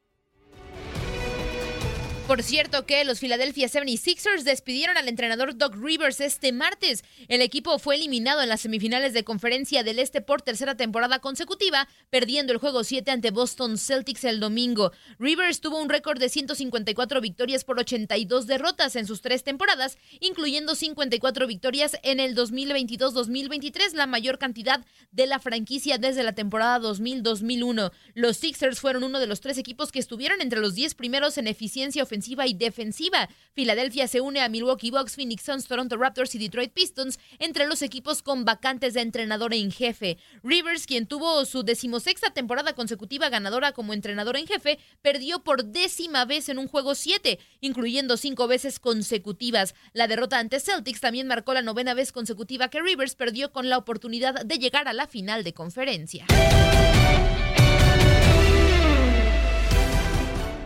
por 2.31 2.43
cierto 2.43 2.85
que 2.85 3.03
los 3.03 3.19
Philadelphia 3.19 3.67
76ers 3.67 4.43
despidieron 4.43 4.95
al 4.95 5.09
entrenador 5.09 5.57
Doc 5.57 5.75
Rivers 5.75 6.21
este 6.21 6.53
martes. 6.53 7.03
El 7.27 7.41
equipo 7.41 7.77
fue 7.77 7.95
eliminado 7.95 8.41
en 8.41 8.47
las 8.47 8.61
semifinales 8.61 9.11
de 9.11 9.25
conferencia 9.25 9.83
del 9.83 9.99
Este 9.99 10.21
por 10.21 10.41
tercera 10.41 10.77
temporada 10.77 11.19
consecutiva, 11.19 11.89
perdiendo 12.09 12.53
el 12.53 12.59
juego 12.59 12.85
7 12.85 13.11
ante 13.11 13.31
Boston 13.31 13.77
Celtics 13.77 14.23
el 14.23 14.39
domingo. 14.39 14.93
Rivers 15.19 15.59
tuvo 15.59 15.81
un 15.81 15.89
récord 15.89 16.21
de 16.21 16.29
154 16.29 17.19
victorias 17.19 17.65
por 17.65 17.77
82 17.77 18.47
derrotas 18.47 18.95
en 18.95 19.07
sus 19.07 19.19
tres 19.19 19.43
temporadas, 19.43 19.97
incluyendo 20.21 20.75
54 20.75 21.47
victorias 21.47 21.97
en 22.01 22.21
el 22.21 22.33
2022-2023, 22.37 23.91
la 23.91 24.07
mayor 24.07 24.39
cantidad 24.39 24.85
de 25.11 25.27
la 25.27 25.39
franquicia 25.39 25.97
desde 25.97 26.23
la 26.23 26.31
temporada 26.31 26.79
2000-2001. 26.79 27.91
Los 28.13 28.37
Sixers 28.37 28.79
fueron 28.79 29.03
uno 29.03 29.19
de 29.19 29.27
los 29.27 29.41
tres 29.41 29.57
equipos 29.57 29.91
que 29.91 29.99
estuvieron 29.99 30.39
entre 30.39 30.61
los 30.61 30.75
10 30.75 30.95
primeros 30.95 31.37
en 31.37 31.47
eficiencia 31.47 32.01
ofensiva 32.03 32.20
y 32.27 32.53
defensiva. 32.53 33.29
Filadelfia 33.53 34.07
se 34.07 34.21
une 34.21 34.39
a 34.39 34.49
Milwaukee 34.49 34.91
Bucks, 34.91 35.15
Phoenix 35.15 35.43
Suns, 35.43 35.67
Toronto 35.67 35.97
Raptors 35.97 36.35
y 36.35 36.39
Detroit 36.39 36.71
Pistons 36.71 37.19
entre 37.39 37.67
los 37.67 37.81
equipos 37.81 38.21
con 38.21 38.45
vacantes 38.45 38.93
de 38.93 39.01
entrenador 39.01 39.53
en 39.53 39.71
jefe. 39.71 40.17
Rivers, 40.43 40.85
quien 40.85 41.07
tuvo 41.07 41.45
su 41.45 41.63
decimosexta 41.63 42.31
temporada 42.31 42.73
consecutiva 42.73 43.29
ganadora 43.29 43.71
como 43.71 43.93
entrenador 43.93 44.37
en 44.37 44.47
jefe, 44.47 44.79
perdió 45.01 45.43
por 45.43 45.65
décima 45.65 46.25
vez 46.25 46.49
en 46.49 46.57
un 46.57 46.67
juego 46.67 46.95
7, 46.95 47.39
incluyendo 47.59 48.17
cinco 48.17 48.47
veces 48.47 48.79
consecutivas. 48.79 49.75
La 49.93 50.07
derrota 50.07 50.39
ante 50.39 50.59
Celtics 50.59 51.01
también 51.01 51.27
marcó 51.27 51.53
la 51.53 51.61
novena 51.61 51.93
vez 51.93 52.11
consecutiva 52.11 52.69
que 52.69 52.81
Rivers 52.81 53.15
perdió 53.15 53.51
con 53.51 53.69
la 53.69 53.77
oportunidad 53.77 54.45
de 54.45 54.57
llegar 54.57 54.87
a 54.87 54.93
la 54.93 55.07
final 55.07 55.43
de 55.43 55.53
conferencia. 55.53 56.25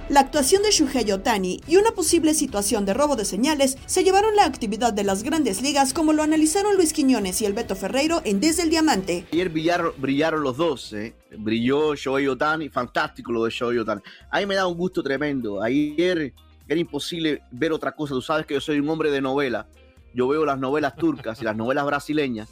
La 0.07 0.19
actuación 0.19 0.61
de 0.61 0.69
Shuhei 0.69 1.11
Otani 1.11 1.61
y 1.67 1.77
una 1.77 1.89
posible 1.89 2.35
situación 2.35 2.85
de 2.85 2.93
robo 2.93 3.15
de 3.15 3.25
señales 3.25 3.75
se 3.87 4.03
llevaron 4.03 4.35
la 4.35 4.45
actividad 4.45 4.93
de 4.93 5.03
las 5.03 5.23
grandes 5.23 5.63
ligas 5.63 5.95
como 5.95 6.13
lo 6.13 6.21
analizaron 6.21 6.75
Luis 6.75 6.93
Quiñones 6.93 7.41
y 7.41 7.45
el 7.45 7.53
Beto 7.53 7.75
Ferreiro 7.75 8.21
en 8.23 8.39
Desde 8.39 8.61
el 8.61 8.69
Diamante. 8.69 9.25
Ayer 9.31 9.49
brillaron, 9.49 10.43
los 10.43 10.57
dos, 10.57 10.93
¿eh? 10.93 11.15
brilló 11.35 11.95
Shohei 11.95 12.27
Otani, 12.27 12.69
fantástico 12.69 13.31
lo 13.31 13.45
de 13.45 13.49
Shohei 13.49 13.79
Otani. 13.79 13.99
A 14.29 14.39
mí 14.41 14.45
me 14.45 14.53
da 14.53 14.67
un 14.67 14.77
gusto 14.77 15.01
tremendo. 15.01 15.59
Ayer 15.59 16.35
era 16.67 16.79
imposible 16.79 17.41
ver 17.49 17.71
otra 17.71 17.91
cosa. 17.93 18.13
Tú 18.13 18.21
sabes 18.21 18.45
que 18.45 18.53
yo 18.53 18.61
soy 18.61 18.79
un 18.79 18.87
hombre 18.87 19.09
de 19.09 19.21
novela. 19.21 19.65
Yo 20.13 20.27
veo 20.27 20.45
las 20.45 20.59
novelas 20.59 20.95
turcas 20.95 21.41
y 21.41 21.45
las 21.45 21.55
novelas 21.55 21.83
brasileñas. 21.83 22.47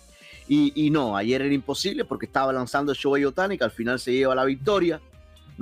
Y, 0.48 0.74
y 0.76 0.90
no, 0.90 1.16
ayer 1.16 1.44
era 1.44 1.54
imposible 1.54 2.04
porque 2.04 2.26
estaba 2.26 2.52
lanzando 2.52 2.96
Shohei 2.96 3.26
Otani, 3.26 3.60
que 3.60 3.64
al 3.64 3.72
final 3.72 4.00
se 4.00 4.12
lleva 4.12 4.34
la 4.34 4.44
victoria 4.44 5.00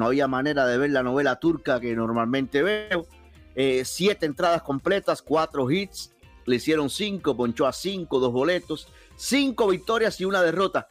no 0.01 0.07
había 0.07 0.27
manera 0.27 0.65
de 0.65 0.79
ver 0.79 0.89
la 0.89 1.03
novela 1.03 1.35
turca 1.35 1.79
que 1.79 1.95
normalmente 1.95 2.63
veo. 2.63 3.05
Eh, 3.53 3.83
siete 3.85 4.25
entradas 4.25 4.63
completas, 4.63 5.21
cuatro 5.21 5.69
hits, 5.69 6.11
le 6.47 6.55
hicieron 6.55 6.89
cinco, 6.89 7.37
ponchó 7.37 7.67
a 7.67 7.71
cinco, 7.71 8.19
dos 8.19 8.33
boletos, 8.33 8.87
cinco 9.15 9.67
victorias 9.67 10.19
y 10.19 10.25
una 10.25 10.41
derrota. 10.41 10.87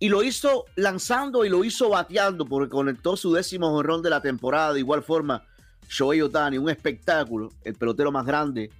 Y 0.00 0.08
lo 0.08 0.24
hizo 0.24 0.64
lanzando 0.74 1.44
y 1.44 1.50
lo 1.50 1.62
hizo 1.62 1.90
bateando 1.90 2.46
porque 2.46 2.68
conectó 2.68 3.16
su 3.16 3.32
décimo 3.32 3.70
jonrón 3.70 4.02
de 4.02 4.10
la 4.10 4.20
temporada. 4.20 4.72
De 4.72 4.80
igual 4.80 5.04
forma, 5.04 5.44
Shohei 5.88 6.20
Otani, 6.20 6.58
un 6.58 6.68
espectáculo, 6.68 7.50
el 7.62 7.76
pelotero 7.76 8.10
más 8.10 8.26
grande, 8.26 8.72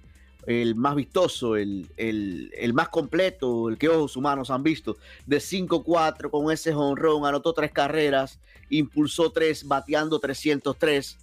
el 0.47 0.75
más 0.75 0.95
vistoso, 0.95 1.55
el, 1.55 1.89
el 1.97 2.73
más 2.73 2.89
completo, 2.89 3.69
el 3.69 3.77
que 3.77 3.89
ojos 3.89 4.15
humanos 4.15 4.49
han 4.49 4.63
visto, 4.63 4.97
de 5.25 5.37
5-4 5.37 6.29
con 6.29 6.51
ese 6.51 6.73
jonrón, 6.73 7.25
anotó 7.25 7.53
tres 7.53 7.71
carreras, 7.71 8.39
impulsó 8.69 9.31
tres, 9.31 9.67
bateando 9.67 10.19
303. 10.19 11.17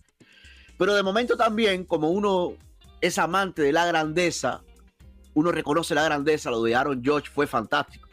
Pero 0.78 0.94
de 0.94 1.02
momento 1.02 1.37
también, 1.37 1.85
como 1.85 2.11
uno 2.11 2.54
es 3.00 3.18
amante 3.18 3.62
de 3.62 3.72
la 3.72 3.87
grandeza, 3.87 4.62
uno 5.35 5.52
reconoce 5.52 5.94
la 5.94 6.04
grandeza, 6.04 6.50
lo 6.50 6.62
de 6.62 6.74
Aaron 6.74 7.02
George 7.02 7.31
fue 7.33 7.46
fantástico. 7.46 8.09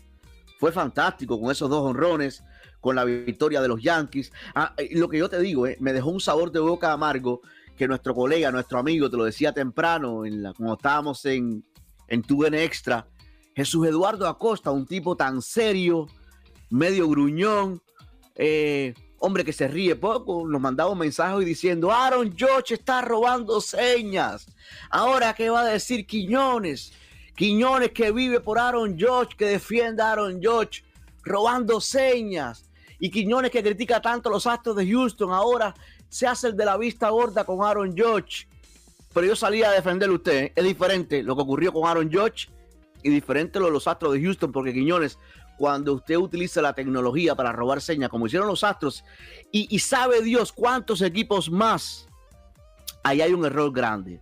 Fue 0.60 0.72
fantástico 0.72 1.40
con 1.40 1.52
esos 1.52 1.70
dos 1.70 1.82
honrones, 1.82 2.44
con 2.80 2.96
la 2.96 3.04
victoria 3.04 3.62
de 3.62 3.68
los 3.68 3.82
Yankees. 3.82 4.32
Ah, 4.54 4.74
lo 4.92 5.10
que 5.10 5.18
yo 5.18 5.30
te 5.30 5.40
digo, 5.40 5.68
eh, 5.68 5.78
me 5.80 5.94
dejó 5.94 6.10
un 6.10 6.20
sabor 6.20 6.52
de 6.52 6.60
boca 6.60 6.92
amargo 6.92 7.42
que 7.76 7.88
nuestro 7.88 8.16
colega, 8.16 8.52
nuestro 8.52 8.80
amigo, 8.80 9.10
te 9.10 9.18
lo 9.18 9.26
decía 9.26 9.52
temprano, 9.52 10.26
en 10.26 10.44
la, 10.44 10.54
cuando 10.54 10.76
estábamos 10.76 11.26
en, 11.26 11.64
en 12.08 12.54
Extra, 12.54 13.08
Jesús 13.56 13.88
Eduardo 13.88 14.28
Acosta, 14.28 14.72
un 14.72 14.86
tipo 14.86 15.16
tan 15.16 15.42
serio, 15.42 16.08
medio 16.70 17.08
gruñón, 17.08 17.82
eh, 18.36 18.94
hombre 19.20 19.46
que 19.46 19.54
se 19.54 19.68
ríe 19.68 19.96
poco, 19.96 20.48
nos 20.48 20.62
mandaba 20.62 20.92
un 20.92 21.00
mensaje 21.00 21.44
diciendo, 21.46 21.92
Aaron 21.92 22.36
George 22.36 22.74
está 22.76 23.02
robando 23.02 23.62
señas. 23.62 24.48
Ahora, 24.90 25.34
¿qué 25.34 25.50
va 25.50 25.62
a 25.62 25.66
decir 25.66 26.06
Quiñones? 26.06 26.94
Quiñones 27.36 27.92
que 27.92 28.12
vive 28.12 28.40
por 28.40 28.60
Aaron 28.60 28.98
George, 28.98 29.36
que 29.38 29.48
defiende 29.48 30.04
a 30.04 30.12
Aaron 30.12 30.42
George, 30.42 30.84
robando 31.24 31.82
señas. 31.82 32.70
Y 33.00 33.10
Quiñones 33.10 33.52
que 33.52 33.64
critica 33.64 34.02
tanto 34.02 34.30
los 34.30 34.46
actos 34.46 34.76
de 34.76 34.90
Houston, 34.90 35.32
ahora 35.32 35.74
se 36.10 36.28
hace 36.28 36.48
el 36.48 36.58
de 36.58 36.66
la 36.66 36.78
vista 36.78 37.10
gorda 37.10 37.44
con 37.44 37.66
Aaron 37.66 37.96
George. 37.96 38.48
Pero 39.14 39.28
yo 39.28 39.36
salí 39.36 39.64
a 39.64 39.72
defenderle 39.72 40.14
a 40.14 40.18
usted. 40.18 40.44
¿eh? 40.44 40.54
Es 40.56 40.64
diferente 40.64 41.24
lo 41.24 41.36
que 41.36 41.42
ocurrió 41.42 41.72
con 41.72 41.88
Aaron 41.88 42.12
George 42.12 42.48
y 43.04 43.10
diferente 43.10 43.60
lo 43.60 43.66
de 43.68 43.72
los 43.72 43.88
Astros 43.88 44.14
de 44.14 44.22
Houston, 44.22 44.52
porque 44.52 44.74
Quiñones 44.74 45.18
cuando 45.58 45.94
usted 45.94 46.18
utiliza 46.18 46.62
la 46.62 46.74
tecnología 46.74 47.36
para 47.36 47.52
robar 47.52 47.82
señas, 47.82 48.10
como 48.10 48.28
hicieron 48.28 48.48
los 48.48 48.64
Astros, 48.64 49.04
y, 49.52 49.80
sabe 49.80 50.22
Dios 50.22 50.52
cuántos 50.52 51.02
equipos 51.02 51.50
más, 51.50 52.08
ahí 53.04 53.22
hay 53.22 53.34
un 53.34 53.46
error 53.46 53.72
grande. 53.72 54.20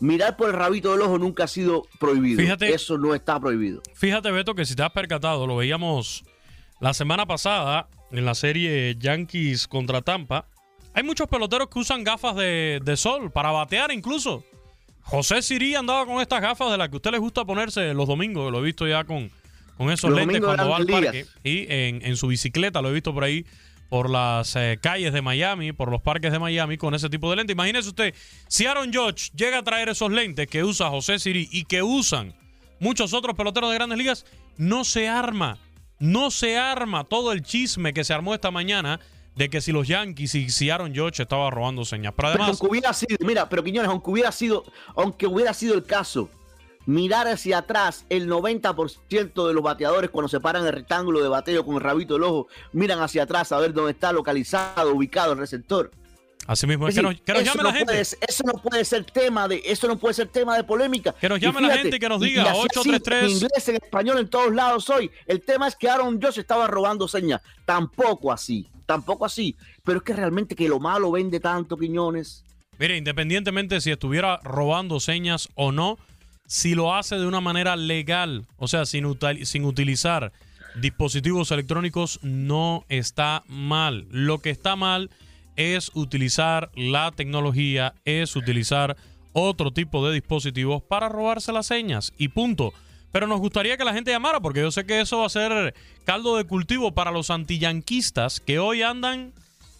Mirar 0.00 0.36
por 0.36 0.50
el 0.50 0.54
rabito 0.54 0.92
del 0.92 1.00
ojo 1.02 1.18
nunca 1.18 1.44
ha 1.44 1.48
sido 1.48 1.84
prohibido. 1.98 2.40
Fíjate, 2.40 2.74
Eso 2.74 2.98
no 2.98 3.14
está 3.14 3.40
prohibido. 3.40 3.80
Fíjate, 3.94 4.30
Beto, 4.30 4.54
que 4.54 4.66
si 4.66 4.74
te 4.74 4.82
has 4.82 4.90
percatado, 4.90 5.46
lo 5.46 5.56
veíamos 5.56 6.24
la 6.80 6.92
semana 6.92 7.24
pasada 7.24 7.88
en 8.10 8.24
la 8.24 8.34
serie 8.34 8.96
Yankees 8.98 9.66
contra 9.66 10.02
Tampa. 10.02 10.46
Hay 10.94 11.02
muchos 11.02 11.28
peloteros 11.28 11.68
que 11.68 11.78
usan 11.78 12.04
gafas 12.04 12.36
de, 12.36 12.80
de 12.82 12.96
sol 12.96 13.30
para 13.30 13.50
batear 13.50 13.92
incluso. 13.92 14.44
José 15.04 15.42
Sirí 15.42 15.74
andaba 15.74 16.06
con 16.06 16.20
estas 16.20 16.40
gafas 16.40 16.70
de 16.70 16.78
las 16.78 16.88
que 16.88 16.94
a 16.94 16.98
usted 16.98 17.10
les 17.10 17.20
gusta 17.20 17.44
ponerse 17.44 17.92
los 17.92 18.08
domingos, 18.08 18.50
lo 18.50 18.60
he 18.60 18.62
visto 18.62 18.86
ya 18.88 19.04
con, 19.04 19.30
con 19.76 19.90
esos 19.90 20.10
lentes 20.10 20.40
cuando 20.40 20.68
va 20.68 20.76
al 20.76 20.86
parque. 20.86 21.26
Y 21.42 21.66
en, 21.68 22.16
su 22.16 22.28
bicicleta, 22.28 22.80
lo 22.80 22.88
he 22.88 22.92
visto 22.92 23.12
por 23.12 23.24
ahí, 23.24 23.44
por 23.90 24.08
las 24.08 24.56
eh, 24.56 24.78
calles 24.80 25.12
de 25.12 25.20
Miami, 25.20 25.72
por 25.72 25.90
los 25.90 26.00
parques 26.00 26.32
de 26.32 26.38
Miami, 26.38 26.78
con 26.78 26.94
ese 26.94 27.10
tipo 27.10 27.28
de 27.28 27.36
lentes. 27.36 27.54
Imagínese 27.54 27.88
usted, 27.88 28.14
si 28.48 28.66
Aaron 28.66 28.92
George 28.92 29.30
llega 29.36 29.58
a 29.58 29.62
traer 29.62 29.90
esos 29.90 30.10
lentes 30.10 30.46
que 30.46 30.64
usa 30.64 30.88
José 30.88 31.18
Siri 31.18 31.48
y 31.52 31.64
que 31.64 31.82
usan 31.82 32.34
muchos 32.80 33.12
otros 33.12 33.36
peloteros 33.36 33.70
de 33.70 33.76
grandes 33.76 33.98
ligas, 33.98 34.26
no 34.56 34.84
se 34.84 35.08
arma. 35.08 35.58
No 35.98 36.30
se 36.30 36.56
arma 36.56 37.04
todo 37.04 37.32
el 37.32 37.42
chisme 37.42 37.92
que 37.92 38.04
se 38.04 38.12
armó 38.12 38.34
esta 38.34 38.50
mañana 38.50 39.00
de 39.36 39.50
que 39.50 39.60
si 39.60 39.72
los 39.72 39.88
Yankees 39.88 40.34
y 40.34 40.50
si 40.50 40.70
Aaron 40.70 40.94
George 40.94 41.22
estaba 41.22 41.50
robando 41.50 41.84
señas. 41.84 42.12
Pero 42.16 42.28
además. 42.28 42.58
hubiera 42.60 42.92
sido, 42.92 43.16
mira, 43.20 43.48
pero 43.48 43.64
Quiñones, 43.64 43.90
aunque 43.90 44.10
hubiera 44.10 44.32
sido, 44.32 44.64
aunque 44.94 45.26
hubiera 45.26 45.52
sido 45.54 45.74
el 45.74 45.84
caso 45.84 46.30
mirar 46.86 47.26
hacia 47.26 47.58
atrás, 47.58 48.04
el 48.10 48.28
90% 48.28 49.46
de 49.46 49.54
los 49.54 49.62
bateadores 49.62 50.10
cuando 50.10 50.28
se 50.28 50.40
paran 50.40 50.66
el 50.66 50.72
rectángulo 50.72 51.22
de 51.22 51.28
bateo 51.28 51.64
con 51.64 51.76
el 51.76 51.80
rabito 51.80 52.14
del 52.14 52.24
ojo, 52.24 52.48
miran 52.72 53.00
hacia 53.00 53.22
atrás 53.22 53.52
a 53.52 53.58
ver 53.58 53.72
dónde 53.72 53.92
está 53.92 54.12
localizado, 54.12 54.94
ubicado 54.94 55.32
el 55.32 55.38
receptor. 55.38 55.90
Así 56.46 56.66
mismo, 56.66 56.86
es 56.88 56.94
que, 56.94 57.00
nos, 57.00 57.14
llame 57.24 57.62
la 57.62 57.72
gente. 57.72 58.00
eso 58.00 58.44
no 58.44 58.52
puede 58.60 58.84
ser 58.84 59.04
tema 59.04 59.48
de, 59.48 59.62
eso 59.64 59.88
no 59.88 59.98
puede 59.98 60.12
ser 60.12 60.28
tema 60.28 60.56
de 60.58 60.64
polémica. 60.64 61.14
Que 61.18 61.26
nos 61.26 61.40
llame 61.40 61.62
la 61.62 61.78
gente 61.78 61.98
que 61.98 62.06
nos 62.06 62.20
diga 62.20 62.54
833. 62.54 63.24
En 63.24 63.30
inglés, 63.30 63.68
en 63.68 63.76
español, 63.76 64.18
en 64.18 64.28
todos 64.28 64.54
lados 64.54 64.90
hoy. 64.90 65.10
El 65.26 65.40
tema 65.40 65.68
es 65.68 65.74
que 65.74 65.88
Aaron 65.88 66.20
Josh 66.20 66.38
estaba 66.38 66.66
robando 66.66 67.08
señas. 67.08 67.40
Tampoco 67.64 68.30
así, 68.30 68.68
tampoco 68.86 69.24
así. 69.24 69.56
Pero 69.84 69.98
es 69.98 70.04
que 70.04 70.12
realmente 70.12 70.54
que 70.54 70.68
lo 70.68 70.80
malo 70.80 71.10
vende 71.10 71.40
tanto, 71.40 71.76
Quiñones. 71.76 72.44
Mire, 72.78 72.96
independientemente 72.96 73.80
si 73.80 73.90
estuviera 73.90 74.40
robando 74.42 74.98
señas 75.00 75.48
o 75.54 75.72
no, 75.72 75.98
si 76.46 76.74
lo 76.74 76.94
hace 76.94 77.16
de 77.16 77.26
una 77.26 77.40
manera 77.40 77.76
legal, 77.76 78.46
o 78.56 78.68
sea, 78.68 78.84
sin, 78.86 79.06
sin 79.44 79.64
utilizar 79.64 80.32
dispositivos 80.80 81.50
electrónicos, 81.50 82.18
no 82.22 82.84
está 82.88 83.44
mal. 83.46 84.06
Lo 84.10 84.38
que 84.38 84.50
está 84.50 84.76
mal 84.76 85.10
es 85.56 85.90
utilizar 85.94 86.70
la 86.74 87.12
tecnología, 87.12 87.94
es 88.04 88.34
utilizar 88.36 88.96
otro 89.32 89.72
tipo 89.72 90.06
de 90.06 90.14
dispositivos 90.14 90.82
para 90.82 91.08
robarse 91.08 91.52
las 91.52 91.66
señas 91.66 92.12
y 92.18 92.28
punto. 92.28 92.72
Pero 93.14 93.28
nos 93.28 93.38
gustaría 93.38 93.76
que 93.76 93.84
la 93.84 93.92
gente 93.92 94.10
llamara 94.10 94.40
porque 94.40 94.58
yo 94.58 94.72
sé 94.72 94.84
que 94.84 95.00
eso 95.00 95.18
va 95.18 95.26
a 95.26 95.28
ser 95.28 95.72
caldo 96.04 96.36
de 96.36 96.42
cultivo 96.42 96.92
para 96.94 97.12
los 97.12 97.30
antiyanquistas 97.30 98.40
que 98.40 98.58
hoy 98.58 98.82
andan 98.82 99.32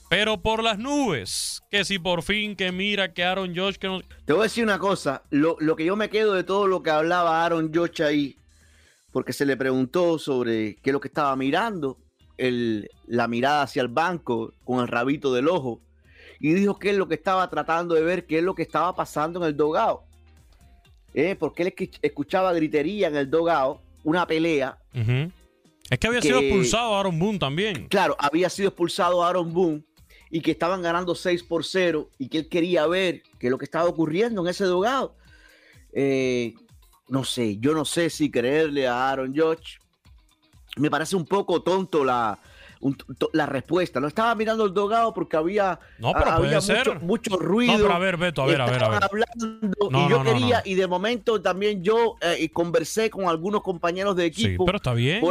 pero 0.09 0.41
por 0.41 0.63
las 0.63 0.79
nubes. 0.79 1.61
Que 1.69 1.85
si 1.85 1.99
por 1.99 2.23
fin 2.23 2.55
que 2.55 2.71
mira 2.71 3.13
que 3.13 3.25
Aaron 3.25 3.53
Josh 3.57 3.75
que 3.75 3.89
no... 3.89 4.03
Te 4.25 4.33
voy 4.33 4.43
a 4.43 4.45
decir 4.45 4.63
una 4.63 4.79
cosa, 4.79 5.25
lo, 5.31 5.57
lo 5.59 5.75
que 5.75 5.85
yo 5.85 5.97
me 5.97 6.11
quedo 6.11 6.35
de 6.35 6.45
todo 6.45 6.69
lo 6.69 6.85
que 6.85 6.91
hablaba 6.91 7.45
Aaron 7.45 7.73
Josh 7.75 8.03
ahí, 8.03 8.37
porque 9.11 9.33
se 9.33 9.45
le 9.45 9.57
preguntó 9.57 10.21
sobre 10.21 10.77
qué 10.77 10.91
es 10.91 10.93
lo 10.93 11.01
que 11.01 11.09
estaba 11.09 11.35
mirando 11.35 11.99
el, 12.39 12.89
la 13.09 13.27
mirada 13.27 13.63
hacia 13.63 13.83
el 13.83 13.89
banco 13.89 14.53
con 14.63 14.79
el 14.79 14.87
rabito 14.87 15.35
del 15.35 15.49
ojo 15.49 15.81
y 16.39 16.53
dijo 16.53 16.79
que 16.79 16.91
es 16.91 16.97
lo 16.97 17.09
que 17.09 17.17
estaba 17.17 17.51
tratando 17.51 17.97
de 17.97 18.03
ver, 18.03 18.27
qué 18.27 18.39
es 18.39 18.45
lo 18.45 18.55
que 18.55 18.63
estaba 18.63 18.95
pasando 18.95 19.41
en 19.41 19.47
el 19.47 19.57
dogado. 19.57 20.05
Eh, 21.15 21.37
porque 21.39 21.63
él 21.63 21.91
escuchaba 22.03 22.53
gritería 22.53 23.09
en 23.09 23.17
el 23.17 23.31
dogado, 23.31 23.81
una 24.03 24.27
pelea. 24.27 24.79
Es 24.93 25.99
que 25.99 26.07
había 26.07 26.21
sido 26.21 26.41
expulsado 26.41 26.97
Aaron 26.97 27.19
Boone 27.19 27.39
también. 27.39 27.87
Claro, 27.89 28.17
había 28.19 28.51
sido 28.51 28.69
expulsado 28.69 29.23
Aaron 29.25 29.53
Boone 29.53 29.85
y 30.31 30.41
que 30.41 30.51
estaban 30.51 30.83
ganando 30.83 31.15
6 31.15 31.45
por 31.45 31.65
0 31.65 32.11
y 32.19 32.29
que 32.29 32.39
él 32.39 32.49
quería 32.49 32.87
ver 32.87 33.23
qué 33.39 33.47
es 33.47 33.51
lo 33.51 33.59
que 33.59 33.65
estaba 33.65 33.89
ocurriendo 33.89 34.43
en 34.43 34.49
ese 34.49 34.65
dogado. 34.65 35.17
Eh, 35.93 36.55
no 37.09 37.23
sé, 37.23 37.59
yo 37.59 37.75
no 37.75 37.85
sé 37.85 38.11
si 38.11 38.31
creerle 38.31 38.89
a 38.89 39.11
Aaron 39.11 39.35
Judge 39.37 39.79
me 40.77 40.91
parece 40.91 41.17
un 41.17 41.25
poco 41.25 41.63
tonto 41.63 42.05
la, 42.05 42.39
la 43.33 43.47
respuesta. 43.47 44.01
No 44.01 44.09
estaba 44.09 44.35
mirando 44.35 44.65
el 44.67 44.75
dogado 44.75 45.15
porque 45.15 45.37
había, 45.37 45.79
no, 45.99 46.13
pero 46.13 46.31
había 46.31 46.61
mucho, 46.61 46.95
mucho, 47.01 47.37
ruido. 47.37 47.73
No, 47.73 47.85
pero 47.85 47.95
a 47.95 47.99
ver, 47.99 48.17
Beto, 48.17 48.43
a 48.43 48.47
ver, 48.47 48.61
a 48.61 48.67
ver, 48.67 48.85
a 48.85 48.89
ver. 48.89 49.03
y 49.91 50.11
yo 50.11 50.23
quería, 50.23 50.63
y 50.65 50.75
de 50.75 50.87
momento 50.87 51.41
también 51.41 51.83
yo 51.83 52.17
eh, 52.21 52.49
conversé 52.53 53.11
con 53.11 53.27
algunos 53.27 53.63
compañeros 53.63 54.17
de 54.17 54.27
equipo. 54.27 54.65
Sí, 54.65 54.67
pero 54.67 54.77
está 54.77 54.93
bien. 54.93 55.25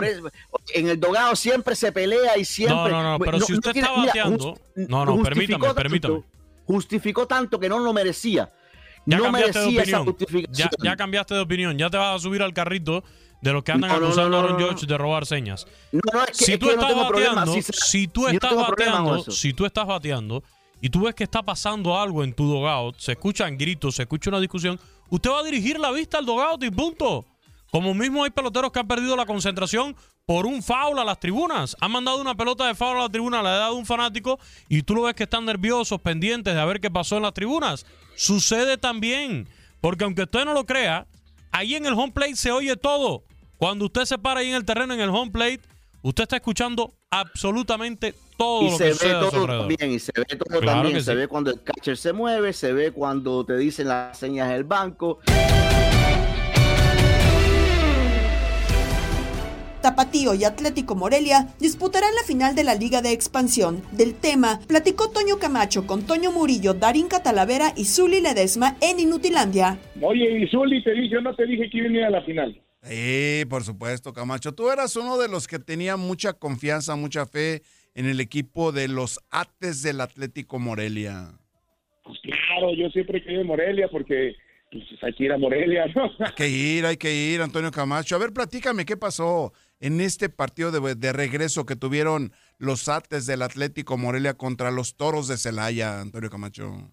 en 0.74 0.90
el 0.90 1.00
dogado 1.00 1.36
siempre 1.36 1.76
se 1.76 1.92
pelea 1.92 2.38
y 2.38 2.46
siempre. 2.46 2.76
No, 2.76 2.90
no, 2.90 3.04
no, 3.04 3.20
pero 3.20 3.40
si 3.40 3.54
usted 3.54 3.76
está 3.76 3.92
bateando. 3.92 4.58
no, 4.76 5.06
no, 5.06 5.22
permítame, 5.22 5.74
permítame. 5.74 6.24
Justificó 6.66 7.28
tanto 7.28 7.60
que 7.60 7.70
no 7.70 7.78
lo 7.80 7.94
merecía. 7.94 8.50
Ya 9.06 9.18
no 9.18 9.32
merecía 9.32 9.62
de 9.62 9.68
opinión. 9.68 9.84
esa 9.84 10.00
justificación. 10.00 10.70
Ya, 10.80 10.92
ya 10.92 10.96
cambiaste 10.96 11.36
de 11.36 11.42
opinión. 11.42 11.78
Ya 11.78 11.90
te 11.90 11.98
vas 11.98 12.16
a 12.16 12.20
subir 12.20 12.42
al 12.42 12.54
carrito 12.54 13.04
de 13.44 13.52
los 13.52 13.62
que 13.62 13.74
andan 13.74 13.92
acusando 13.92 14.38
a 14.38 14.40
Aaron 14.40 14.58
George 14.58 14.86
de 14.86 14.98
robar 14.98 15.26
señas. 15.26 15.68
si, 16.32 16.58
tú 16.58 16.70
estás 16.70 16.96
bateando, 16.96 17.54
si, 17.62 18.08
tú 18.08 18.28
estás 18.28 18.56
bateando, 18.56 19.24
si 19.24 19.54
tú 19.54 19.66
estás 19.66 19.86
bateando 19.86 20.44
y 20.80 20.90
tú 20.90 21.02
ves 21.02 21.14
que 21.14 21.26
está 21.26 21.44
pasando 21.44 22.00
algo 22.00 22.24
en 22.24 22.34
tu 22.34 22.48
dogout, 22.48 22.98
se 22.98 23.12
escuchan 23.12 23.58
gritos, 23.58 23.96
se 23.96 24.04
escucha 24.04 24.30
una 24.30 24.40
discusión, 24.40 24.80
usted 25.10 25.30
va 25.30 25.40
a 25.40 25.44
dirigir 25.44 25.78
la 25.78 25.92
vista 25.92 26.20
al 26.20 26.26
dogout 26.26 26.64
y 26.64 26.72
punto. 26.72 27.26
Como 27.70 27.94
mismo 27.94 28.24
hay 28.24 28.30
peloteros 28.30 28.72
que 28.72 28.80
han 28.80 28.88
perdido 28.88 29.16
la 29.18 29.26
concentración 29.26 29.94
por 30.26 30.46
un 30.46 30.64
foul 30.64 30.98
a 31.00 31.04
las 31.04 31.20
tribunas. 31.20 31.76
Han 31.82 31.92
mandado 31.92 32.22
una 32.22 32.36
pelota 32.36 32.66
de 32.68 32.76
foul 32.76 32.98
a 32.98 33.02
la 33.02 33.10
tribuna 33.10 33.42
a 33.42 33.44
la 33.44 33.56
edad 33.58 33.70
de 33.72 33.76
un 33.76 33.86
fanático 33.86 34.40
y 34.70 34.84
tú 34.84 34.96
lo 34.96 35.02
ves 35.02 35.16
que 35.16 35.24
están 35.24 35.44
nerviosos, 35.44 36.00
pendientes 36.00 36.54
de 36.54 36.62
a 36.62 36.66
ver 36.66 36.80
qué 36.80 36.90
pasó 36.90 37.18
en 37.18 37.24
las 37.24 37.34
tribunas. 37.34 37.86
Sucede 38.16 38.78
también, 38.78 39.50
porque 39.82 40.06
aunque 40.06 40.22
usted 40.22 40.46
no 40.46 40.54
lo 40.54 40.66
crea, 40.66 41.08
ahí 41.52 41.76
en 41.76 41.86
el 41.86 41.94
home 41.94 42.14
plate 42.14 42.38
se 42.38 42.52
oye 42.52 42.78
todo. 42.78 43.24
Cuando 43.64 43.86
usted 43.86 44.04
se 44.04 44.18
para 44.18 44.42
ahí 44.42 44.50
en 44.50 44.56
el 44.56 44.66
terreno, 44.66 44.94
en 44.94 45.00
el 45.00 45.08
home 45.08 45.32
plate, 45.32 45.62
usted 46.02 46.24
está 46.24 46.36
escuchando 46.36 46.96
absolutamente 47.10 48.14
todo 48.38 48.64
lo 48.64 48.78
que 48.78 48.92
sucede 48.92 49.12
todo 49.14 49.48
también, 49.48 49.90
y 49.90 50.00
se 50.00 50.12
ve 50.18 50.36
todo 50.36 50.60
también. 50.60 51.02
Se 51.02 51.16
ve 51.16 51.30
cuando 51.30 51.52
el 51.52 51.64
catcher 51.64 51.96
se 51.96 52.12
mueve, 52.12 52.52
se 52.52 52.74
ve 52.74 52.92
cuando 52.92 53.46
te 53.46 53.56
dicen 53.56 53.88
las 53.88 54.20
señas 54.20 54.50
del 54.50 54.66
banco. 54.66 55.20
Tapatío 59.82 60.34
y 60.34 60.44
Atlético 60.44 60.96
Morelia 60.96 61.48
disputarán 61.58 62.14
la 62.16 62.24
final 62.24 62.56
de 62.56 62.66
la 62.66 62.76
Liga 62.76 63.02
de 63.02 63.14
Expansión. 63.14 63.82
Del 63.94 64.14
tema, 64.14 64.60
platicó 64.68 65.10
Toño 65.10 65.40
Camacho 65.40 65.88
con 65.88 66.06
Toño 66.06 66.34
Murillo, 66.34 66.74
Darín 66.74 67.08
Catalavera 67.08 67.72
y 67.78 67.86
Zuli 67.86 68.20
Ledesma 68.20 68.76
en 68.82 69.00
Inutilandia. 69.00 69.80
Oye, 70.02 70.38
y 70.38 70.50
Zuli, 70.50 70.84
te 70.84 70.92
dije, 70.92 71.08
yo 71.08 71.22
no 71.22 71.34
te 71.34 71.46
dije 71.46 71.70
que 71.70 71.78
iba 71.78 72.08
a 72.08 72.10
la 72.10 72.22
final. 72.24 72.62
Sí, 72.84 73.46
por 73.50 73.64
supuesto, 73.64 74.12
Camacho. 74.12 74.54
Tú 74.54 74.70
eras 74.70 74.96
uno 74.98 75.18
de 75.18 75.30
los 75.30 75.48
que 75.48 75.58
tenía 75.58 75.96
mucha 75.96 76.34
confianza, 76.34 76.96
mucha 76.96 77.26
fe 77.26 77.62
en 77.96 78.08
el 78.08 78.20
equipo 78.20 78.72
de 78.72 78.90
los 78.90 79.20
Ates 79.32 79.82
del 79.84 80.02
Atlético 80.02 80.60
Morelia. 80.60 81.32
Pues 82.04 82.20
claro, 82.22 82.74
yo 82.76 82.90
siempre 82.90 83.24
he 83.26 83.40
en 83.40 83.48
Morelia 83.48 83.88
porque 83.90 84.36
pues, 84.70 84.84
hay 85.02 85.14
que 85.14 85.24
ir 85.24 85.32
a 85.32 85.38
Morelia, 85.38 85.86
¿no? 85.96 86.12
Hay 86.20 86.34
que 86.36 86.50
ir, 86.50 86.86
hay 86.86 86.98
que 86.98 87.14
ir, 87.14 87.42
Antonio 87.42 87.72
Camacho. 87.72 88.18
A 88.18 88.20
ver, 88.20 88.34
platícame 88.34 88.84
qué 88.84 88.98
pasó 88.98 89.54
en 89.80 90.02
este 90.02 90.28
partido 90.28 90.72
de, 90.72 90.96
de 90.96 91.14
regreso 91.14 91.66
que 91.66 91.78
tuvieron 91.78 92.34
los 92.58 92.90
Ates 92.90 93.26
del 93.26 93.44
Atlético 93.44 93.98
Morelia 93.98 94.34
contra 94.34 94.72
los 94.72 94.98
Toros 94.98 95.30
de 95.30 95.38
Celaya, 95.38 96.02
Antonio 96.02 96.30
Camacho 96.30 96.92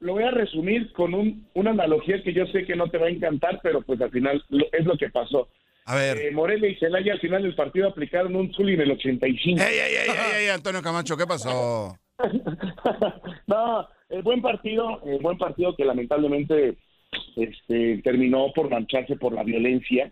lo 0.00 0.14
voy 0.14 0.24
a 0.24 0.30
resumir 0.30 0.92
con 0.92 1.14
un, 1.14 1.46
una 1.54 1.70
analogía 1.70 2.22
que 2.22 2.32
yo 2.32 2.46
sé 2.46 2.64
que 2.64 2.76
no 2.76 2.88
te 2.88 2.98
va 2.98 3.06
a 3.06 3.10
encantar, 3.10 3.60
pero 3.62 3.82
pues 3.82 4.00
al 4.00 4.10
final 4.10 4.42
es 4.72 4.84
lo 4.84 4.96
que 4.96 5.10
pasó. 5.10 5.48
A 5.84 5.94
ver. 5.94 6.18
Eh, 6.18 6.30
Morelia 6.32 6.68
y 6.68 6.76
Celaya 6.76 7.12
al 7.12 7.20
final 7.20 7.42
del 7.42 7.54
partido 7.54 7.88
aplicaron 7.88 8.34
un 8.34 8.52
Zuli 8.52 8.74
en 8.74 8.80
el 8.80 8.90
85. 8.92 9.60
¡Ey, 9.62 9.78
ey, 9.78 9.94
ey, 9.94 10.42
ey, 10.42 10.48
Antonio 10.48 10.82
Camacho, 10.82 11.16
qué 11.16 11.26
pasó? 11.26 11.96
no, 13.46 13.88
el 14.08 14.22
buen 14.22 14.42
partido, 14.42 15.00
el 15.04 15.20
buen 15.20 15.38
partido 15.38 15.76
que 15.76 15.84
lamentablemente 15.84 16.76
este, 17.36 17.98
terminó 18.02 18.52
por 18.52 18.70
mancharse 18.70 19.16
por 19.16 19.32
la 19.32 19.44
violencia, 19.44 20.10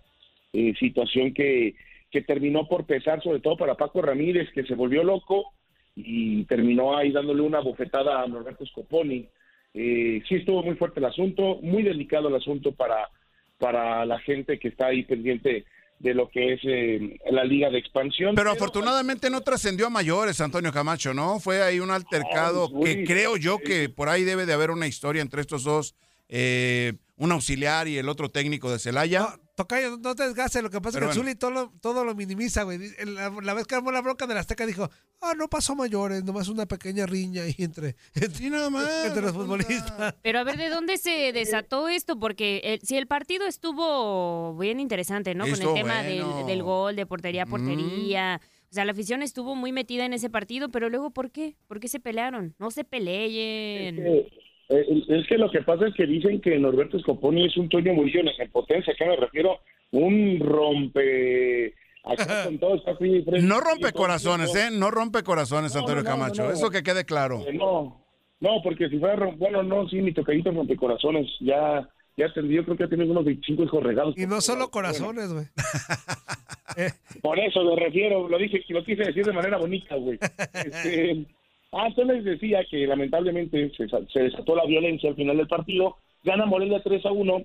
eh, 0.53 0.74
situación 0.79 1.33
que, 1.35 1.74
que 2.11 2.20
terminó 2.20 2.68
por 2.68 2.85
pesar 2.85 3.22
sobre 3.22 3.40
todo 3.40 3.57
para 3.57 3.74
Paco 3.74 4.03
Ramírez, 4.03 4.50
que 4.53 4.64
se 4.64 4.74
volvió 4.74 5.03
loco 5.03 5.55
y 5.96 6.44
terminó 6.44 6.96
ahí 6.96 7.11
dándole 7.11 7.42
una 7.42 7.61
bofetada 7.61 8.22
a 8.22 8.29
Norberto 8.29 8.64
Scoponi. 8.66 9.27
Eh, 9.74 10.22
sí 10.28 10.37
estuvo 10.37 10.62
muy 10.62 10.76
fuerte 10.76 11.00
el 11.00 11.06
asunto, 11.06 11.58
muy 11.60 11.82
delicado 11.82 12.28
el 12.28 12.37
asunto 12.37 12.72
para, 12.72 13.10
para 13.58 14.06
la 14.06 14.18
gente 14.20 14.58
que 14.58 14.68
está 14.68 14.87
ahí 14.87 15.02
pendiente 15.02 15.64
de 15.98 16.14
lo 16.14 16.28
que 16.28 16.52
es 16.52 16.60
eh, 16.64 17.18
la 17.30 17.44
liga 17.44 17.70
de 17.70 17.78
expansión. 17.78 18.34
Pero, 18.34 18.50
afortunadamente 18.50 19.30
no 19.30 19.40
trascendió 19.40 19.87
a 19.87 19.90
mayores, 19.90 20.40
Antonio 20.40 20.72
Camacho, 20.72 21.14
¿no? 21.14 21.40
Fue 21.40 21.62
ahí 21.62 21.80
un 21.80 21.90
altercado 21.90 22.70
que 22.82 23.04
creo 23.04 23.37
yo 23.37 23.58
que 23.58 23.88
por 23.88 24.08
ahí 24.08 24.22
debe 24.22 24.46
de 24.46 24.52
haber 24.52 24.70
una 24.70 24.87
historia 24.87 25.22
entre 25.22 25.40
estos 25.40 25.64
dos, 25.64 25.94
eh, 26.28 26.94
un 27.16 27.32
auxiliar 27.32 27.88
y 27.88 27.98
el 27.98 28.08
otro 28.08 28.30
técnico 28.30 28.70
de 28.70 28.78
Celaya. 28.78 29.38
Tocayo, 29.54 29.98
no 29.98 30.14
te 30.14 30.24
desgastes. 30.24 30.62
Lo 30.62 30.70
que 30.70 30.80
pasa 30.80 30.98
es 30.98 31.06
que 31.06 31.12
Zuli 31.12 31.36
todo, 31.36 31.72
todo, 31.80 32.04
lo 32.04 32.14
minimiza, 32.14 32.64
güey. 32.64 32.78
La, 33.04 33.54
vez 33.54 33.66
que 33.66 33.76
armó 33.76 33.92
la 33.92 34.00
bronca 34.00 34.26
de 34.26 34.34
la 34.34 34.40
Azteca 34.40 34.66
dijo, 34.66 34.90
ah, 35.20 35.34
no 35.36 35.48
pasó 35.48 35.76
mayores, 35.76 36.24
nomás 36.24 36.48
una 36.48 36.66
pequeña 36.66 37.06
riña 37.06 37.42
ahí 37.42 37.54
entre, 37.58 37.94
entre, 38.14 38.50
nada 38.50 38.68
más, 38.70 38.88
entre 39.06 39.22
los 39.22 39.32
futbolistas. 39.32 40.14
Pero 40.22 40.40
a 40.40 40.44
ver, 40.44 40.56
¿de 40.56 40.68
dónde 40.70 40.98
se 40.98 41.10
desató 41.32 41.88
esto? 41.88 42.18
Porque 42.18 42.60
eh, 42.64 42.80
si 42.82 42.96
el 42.96 43.06
partido 43.06 43.46
estuvo 43.46 44.56
bien 44.56 44.80
interesante, 44.80 45.34
¿no? 45.34 45.44
Con 45.44 45.60
el 45.62 45.74
tema 45.74 46.02
del, 46.02 46.62
gol, 46.62 46.96
de 46.96 47.06
portería 47.06 47.44
a 47.44 47.46
portería. 47.46 48.40
O 48.70 48.74
sea, 48.74 48.84
la 48.84 48.90
afición 48.90 49.22
estuvo 49.22 49.54
muy 49.54 49.70
metida 49.70 50.04
en 50.04 50.12
ese 50.14 50.30
partido, 50.30 50.68
pero 50.68 50.88
luego, 50.88 51.10
¿por 51.10 51.30
qué? 51.30 51.54
¿Por 51.68 51.78
qué 51.78 51.86
se 51.86 52.00
pelearon? 52.00 52.56
No 52.58 52.72
se 52.72 52.82
peleen. 52.82 54.26
Eh, 54.68 55.03
es 55.09 55.27
que 55.27 55.38
lo 55.38 55.50
que 55.50 55.62
pasa 55.62 55.87
es 55.87 55.94
que 55.94 56.07
dicen 56.07 56.40
que 56.40 56.59
Norberto 56.59 56.98
Scoponi 56.98 57.46
es 57.46 57.57
un 57.57 57.68
Toño 57.68 57.92
Murillo 57.92 58.20
en 58.20 58.50
potencia, 58.50 58.94
que 58.96 59.07
me 59.07 59.16
refiero 59.16 59.61
un 59.92 60.40
rompe 60.40 61.74
no 63.40 63.61
rompe 63.61 63.92
corazones, 63.92 64.55
¿eh? 64.55 64.68
No 64.70 64.90
rompe 64.90 65.22
corazones, 65.22 65.74
Antonio 65.74 66.05
Camacho. 66.05 66.50
Eso 66.50 66.70
que 66.70 66.83
quede 66.83 67.05
claro. 67.05 67.42
Eh, 67.46 67.55
no, 67.55 68.05
no, 68.40 68.62
porque 68.62 68.90
si 68.90 68.98
fuera, 68.98 69.31
bueno, 69.37 69.62
no, 69.62 69.88
sí, 69.88 69.96
mi 69.96 70.12
tocadito 70.12 70.50
rompe 70.50 70.77
corazones. 70.77 71.27
Ya 71.40 71.88
ya 72.16 72.27
yo 72.27 72.64
creo 72.64 72.77
que 72.77 72.87
tiene 72.87 73.05
unos 73.05 73.24
25 73.24 73.64
hijos 73.64 73.83
regados. 73.83 74.14
Y 74.16 74.27
no 74.27 74.40
solo 74.40 74.70
corazones, 74.70 75.33
güey. 75.33 75.46
Por 77.22 77.38
eso 77.38 77.64
me 77.64 77.77
refiero, 77.77 78.29
lo 78.29 78.38
dije, 78.38 78.62
lo 78.68 78.85
quise 78.85 79.05
decir 79.05 79.24
de 79.24 79.33
manera 79.33 79.57
bonita, 79.57 79.96
güey. 79.96 80.18
Este, 80.53 81.24
ah, 81.76 81.87
entonces 81.88 82.24
decía 82.24 82.64
que 82.70 82.87
lamentablemente 82.87 83.70
se, 83.76 84.20
desató 84.20 84.56
la 84.56 84.66
violencia 84.66 85.10
al 85.10 85.16
final 85.16 85.37
del 85.37 85.48
partido, 85.48 85.96
gana 86.22 86.46
Morelia 86.46 86.82
3 86.82 87.06
a 87.06 87.12
1, 87.12 87.44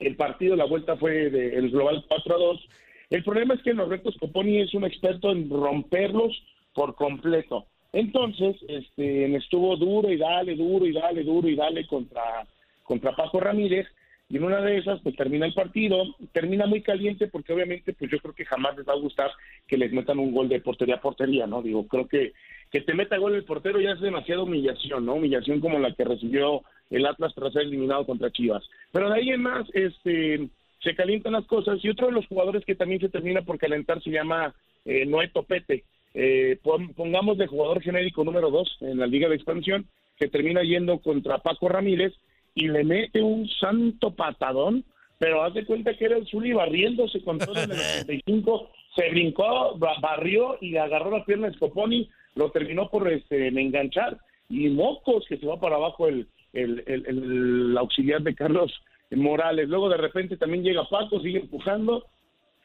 el 0.00 0.16
partido, 0.16 0.56
la 0.56 0.66
vuelta 0.66 0.96
fue 0.96 1.30
del 1.30 1.70
global 1.70 2.04
4 2.08 2.34
a 2.34 2.38
2. 2.38 2.68
El 3.10 3.24
problema 3.24 3.54
es 3.54 3.62
que 3.62 3.70
en 3.70 3.78
los 3.78 3.88
retos 3.88 4.16
Coponi 4.18 4.60
es 4.60 4.74
un 4.74 4.84
experto 4.84 5.30
en 5.30 5.48
romperlos 5.48 6.42
por 6.74 6.94
completo. 6.94 7.66
Entonces, 7.92 8.56
este, 8.68 9.34
estuvo 9.36 9.76
duro 9.76 10.10
y 10.10 10.18
dale, 10.18 10.54
duro 10.54 10.84
y 10.84 10.92
dale, 10.92 11.22
duro 11.24 11.48
y 11.48 11.56
dale 11.56 11.86
contra, 11.86 12.46
contra 12.82 13.16
Paco 13.16 13.40
Ramírez 13.40 13.86
y 14.28 14.36
en 14.36 14.44
una 14.44 14.60
de 14.60 14.78
esas 14.78 15.00
pues 15.02 15.14
termina 15.16 15.46
el 15.46 15.54
partido, 15.54 16.02
termina 16.32 16.66
muy 16.66 16.82
caliente 16.82 17.28
porque 17.28 17.52
obviamente 17.52 17.92
pues 17.92 18.10
yo 18.10 18.18
creo 18.18 18.34
que 18.34 18.44
jamás 18.44 18.76
les 18.76 18.86
va 18.86 18.94
a 18.94 18.98
gustar 18.98 19.30
que 19.68 19.76
les 19.76 19.92
metan 19.92 20.18
un 20.18 20.32
gol 20.32 20.48
de 20.48 20.60
portería 20.60 20.96
a 20.96 21.00
portería, 21.00 21.46
¿no? 21.46 21.62
Digo, 21.62 21.86
creo 21.86 22.08
que 22.08 22.32
que 22.70 22.80
te 22.80 22.94
meta 22.94 23.16
gol 23.16 23.34
el 23.34 23.44
portero 23.44 23.80
ya 23.80 23.92
es 23.92 24.00
demasiada 24.00 24.42
humillación, 24.42 25.06
¿no? 25.06 25.14
Humillación 25.14 25.60
como 25.60 25.78
la 25.78 25.94
que 25.94 26.04
recibió 26.04 26.62
el 26.90 27.06
Atlas 27.06 27.32
tras 27.34 27.52
ser 27.52 27.62
eliminado 27.62 28.04
contra 28.06 28.30
Chivas. 28.30 28.64
Pero 28.92 29.08
de 29.08 29.16
ahí 29.16 29.30
en 29.30 29.42
más, 29.42 29.68
este, 29.72 30.48
se 30.82 30.94
calientan 30.94 31.32
las 31.32 31.46
cosas 31.46 31.78
y 31.82 31.88
otro 31.88 32.08
de 32.08 32.12
los 32.12 32.26
jugadores 32.26 32.64
que 32.64 32.74
también 32.74 33.00
se 33.00 33.08
termina 33.08 33.42
por 33.42 33.58
calentar 33.58 34.02
se 34.02 34.10
llama 34.10 34.54
eh, 34.84 35.06
Noé 35.06 35.28
Topete. 35.28 35.84
Eh, 36.14 36.58
pongamos 36.96 37.38
de 37.38 37.46
jugador 37.46 37.82
genérico 37.82 38.24
número 38.24 38.50
dos 38.50 38.78
en 38.80 38.98
la 38.98 39.06
Liga 39.06 39.28
de 39.28 39.36
Expansión, 39.36 39.86
que 40.18 40.28
termina 40.28 40.62
yendo 40.62 40.98
contra 40.98 41.38
Paco 41.38 41.68
Ramírez 41.68 42.14
y 42.56 42.68
le 42.68 42.82
mete 42.84 43.22
un 43.22 43.46
santo 43.48 44.12
patadón, 44.12 44.82
pero 45.18 45.44
haz 45.44 45.52
de 45.54 45.66
cuenta 45.66 45.94
que 45.94 46.06
era 46.06 46.16
el 46.16 46.26
Zuli 46.26 46.54
barriéndose 46.54 47.22
con 47.22 47.38
todo 47.38 47.62
en 47.62 47.70
el 47.70 47.78
85, 48.08 48.70
se 48.96 49.10
brincó, 49.10 49.78
barrió 49.78 50.56
y 50.62 50.76
agarró 50.76 51.10
la 51.10 51.24
pierna 51.24 51.48
de 51.48 51.54
Scoponi, 51.54 52.08
lo 52.34 52.50
terminó 52.50 52.88
por 52.88 53.12
este, 53.12 53.48
enganchar 53.48 54.18
y 54.48 54.70
mocos 54.70 55.26
que 55.28 55.36
se 55.36 55.46
va 55.46 55.60
para 55.60 55.76
abajo 55.76 56.08
el, 56.08 56.26
el, 56.54 56.82
el, 56.86 57.76
auxiliar 57.76 58.22
de 58.22 58.34
Carlos 58.34 58.72
Morales. 59.10 59.68
Luego 59.68 59.90
de 59.90 59.98
repente 59.98 60.38
también 60.38 60.64
llega 60.64 60.88
Paco, 60.88 61.20
sigue 61.20 61.40
empujando 61.40 62.06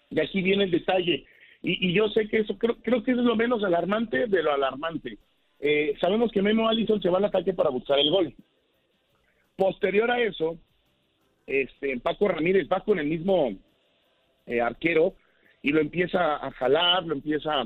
y 0.10 0.22
aquí 0.22 0.42
viene 0.42 0.64
el 0.64 0.72
detalle. 0.72 1.26
Y, 1.62 1.94
yo 1.94 2.08
sé 2.10 2.30
que 2.30 2.40
eso, 2.40 2.58
creo, 2.58 2.78
creo 2.82 3.04
que 3.04 3.12
es 3.12 3.18
lo 3.18 3.36
menos 3.36 3.62
alarmante 3.64 4.28
de 4.28 4.42
lo 4.42 4.54
alarmante. 4.54 5.18
Eh, 5.60 5.96
sabemos 6.00 6.32
que 6.32 6.42
Memo 6.42 6.70
Allison 6.70 7.02
se 7.02 7.10
va 7.10 7.18
al 7.18 7.26
ataque 7.26 7.54
para 7.54 7.70
buscar 7.70 8.00
el 8.00 8.10
gol. 8.10 8.34
Posterior 9.56 10.10
a 10.10 10.22
eso, 10.22 10.58
este, 11.46 12.00
Paco 12.00 12.28
Ramírez 12.28 12.68
va 12.72 12.82
con 12.82 13.00
el 13.00 13.08
mismo 13.08 13.52
eh, 14.46 14.62
arquero 14.62 15.14
y 15.62 15.72
lo 15.72 15.82
empieza 15.82 16.36
a 16.36 16.52
jalar, 16.52 17.06
lo 17.06 17.14
empieza 17.14 17.62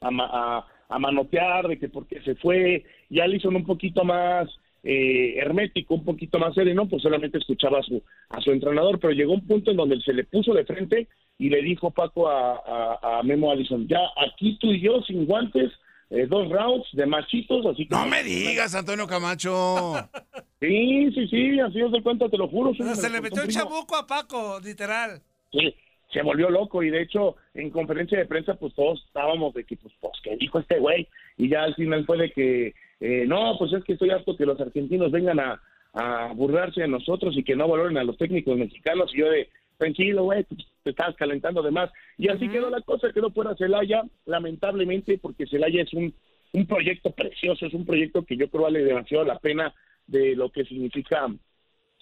a, 0.00 0.66
a, 0.88 0.98
manotear 0.98 1.68
de 1.68 1.78
que 1.78 1.88
por 1.88 2.06
qué 2.06 2.20
se 2.22 2.34
fue. 2.36 2.84
Ya 3.10 3.26
le 3.26 3.36
hizo 3.36 3.48
un 3.48 3.64
poquito 3.64 4.04
más 4.04 4.48
eh, 4.82 5.34
hermético, 5.36 5.94
un 5.94 6.04
poquito 6.04 6.38
más 6.38 6.54
sereno, 6.54 6.88
pues 6.88 7.02
solamente 7.02 7.38
escuchaba 7.38 7.78
a 7.78 7.82
su, 7.82 8.02
a 8.30 8.40
su 8.40 8.50
entrenador, 8.50 8.98
pero 8.98 9.12
llegó 9.12 9.32
un 9.32 9.46
punto 9.46 9.70
en 9.70 9.76
donde 9.76 10.00
se 10.00 10.12
le 10.12 10.24
puso 10.24 10.52
de 10.54 10.64
frente 10.64 11.08
y 11.38 11.50
le 11.50 11.62
dijo 11.62 11.90
Paco 11.90 12.28
a, 12.28 13.18
a 13.18 13.22
Memo 13.22 13.50
Allison, 13.50 13.86
ya 13.88 14.00
aquí 14.16 14.56
tú 14.60 14.72
y 14.72 14.80
yo 14.80 15.02
sin 15.02 15.26
guantes 15.26 15.72
eh, 16.10 16.26
dos 16.26 16.48
rounds 16.50 16.86
de 16.92 17.06
machitos, 17.06 17.64
así 17.66 17.86
que... 17.86 17.94
No 17.94 18.06
me 18.06 18.22
digas, 18.22 18.74
Antonio 18.74 19.06
Camacho. 19.06 19.94
sí, 20.60 21.10
sí, 21.12 21.28
sí, 21.28 21.60
así 21.60 21.82
os 21.82 21.92
doy 21.92 22.02
cuenta, 22.02 22.28
te 22.28 22.38
lo 22.38 22.48
juro. 22.48 22.72
se 22.74 23.10
le 23.10 23.20
metió 23.20 23.42
el 23.42 23.48
chabuco 23.48 23.96
a 23.96 24.06
Paco, 24.06 24.60
literal. 24.60 25.22
Sí, 25.52 25.74
se 26.12 26.22
volvió 26.22 26.48
loco 26.48 26.82
y 26.82 26.90
de 26.90 27.02
hecho 27.02 27.36
en 27.54 27.70
conferencia 27.70 28.18
de 28.18 28.26
prensa 28.26 28.54
pues 28.54 28.72
todos 28.74 29.02
estábamos 29.06 29.52
de 29.54 29.64
que 29.64 29.76
pues, 29.76 29.92
pues 30.00 30.14
¿qué 30.22 30.36
dijo 30.36 30.60
este 30.60 30.78
güey? 30.78 31.08
Y 31.36 31.48
ya 31.48 31.64
al 31.64 31.74
final 31.74 32.06
fue 32.06 32.18
de 32.18 32.30
que, 32.30 32.74
eh, 33.00 33.24
no, 33.26 33.56
pues 33.58 33.72
es 33.72 33.82
que 33.84 33.94
estoy 33.94 34.10
harto 34.10 34.36
que 34.36 34.46
los 34.46 34.60
argentinos 34.60 35.10
vengan 35.10 35.40
a, 35.40 35.60
a 35.92 36.32
burlarse 36.34 36.82
de 36.82 36.88
nosotros 36.88 37.36
y 37.36 37.42
que 37.42 37.56
no 37.56 37.68
valoren 37.68 37.98
a 37.98 38.04
los 38.04 38.16
técnicos 38.16 38.56
mexicanos 38.56 39.10
y 39.14 39.18
yo 39.18 39.28
de, 39.28 39.48
tranquilo, 39.78 40.24
güey, 40.24 40.44
te 40.82 40.90
estabas 40.90 41.16
calentando 41.16 41.62
de 41.62 41.70
más. 41.70 41.90
Y 42.18 42.28
así 42.28 42.48
quedó 42.48 42.70
la 42.70 42.80
cosa, 42.82 43.12
quedó 43.12 43.30
fuera 43.30 43.56
Celaya, 43.56 44.04
lamentablemente, 44.26 45.18
porque 45.18 45.46
Celaya 45.46 45.82
es 45.82 45.92
un, 45.92 46.14
un 46.52 46.66
proyecto 46.66 47.10
precioso, 47.10 47.66
es 47.66 47.74
un 47.74 47.84
proyecto 47.84 48.24
que 48.24 48.36
yo 48.36 48.48
creo 48.48 48.64
vale 48.64 48.84
demasiado 48.84 49.24
la 49.24 49.38
pena 49.38 49.74
de 50.06 50.36
lo 50.36 50.50
que 50.50 50.64
significa 50.64 51.26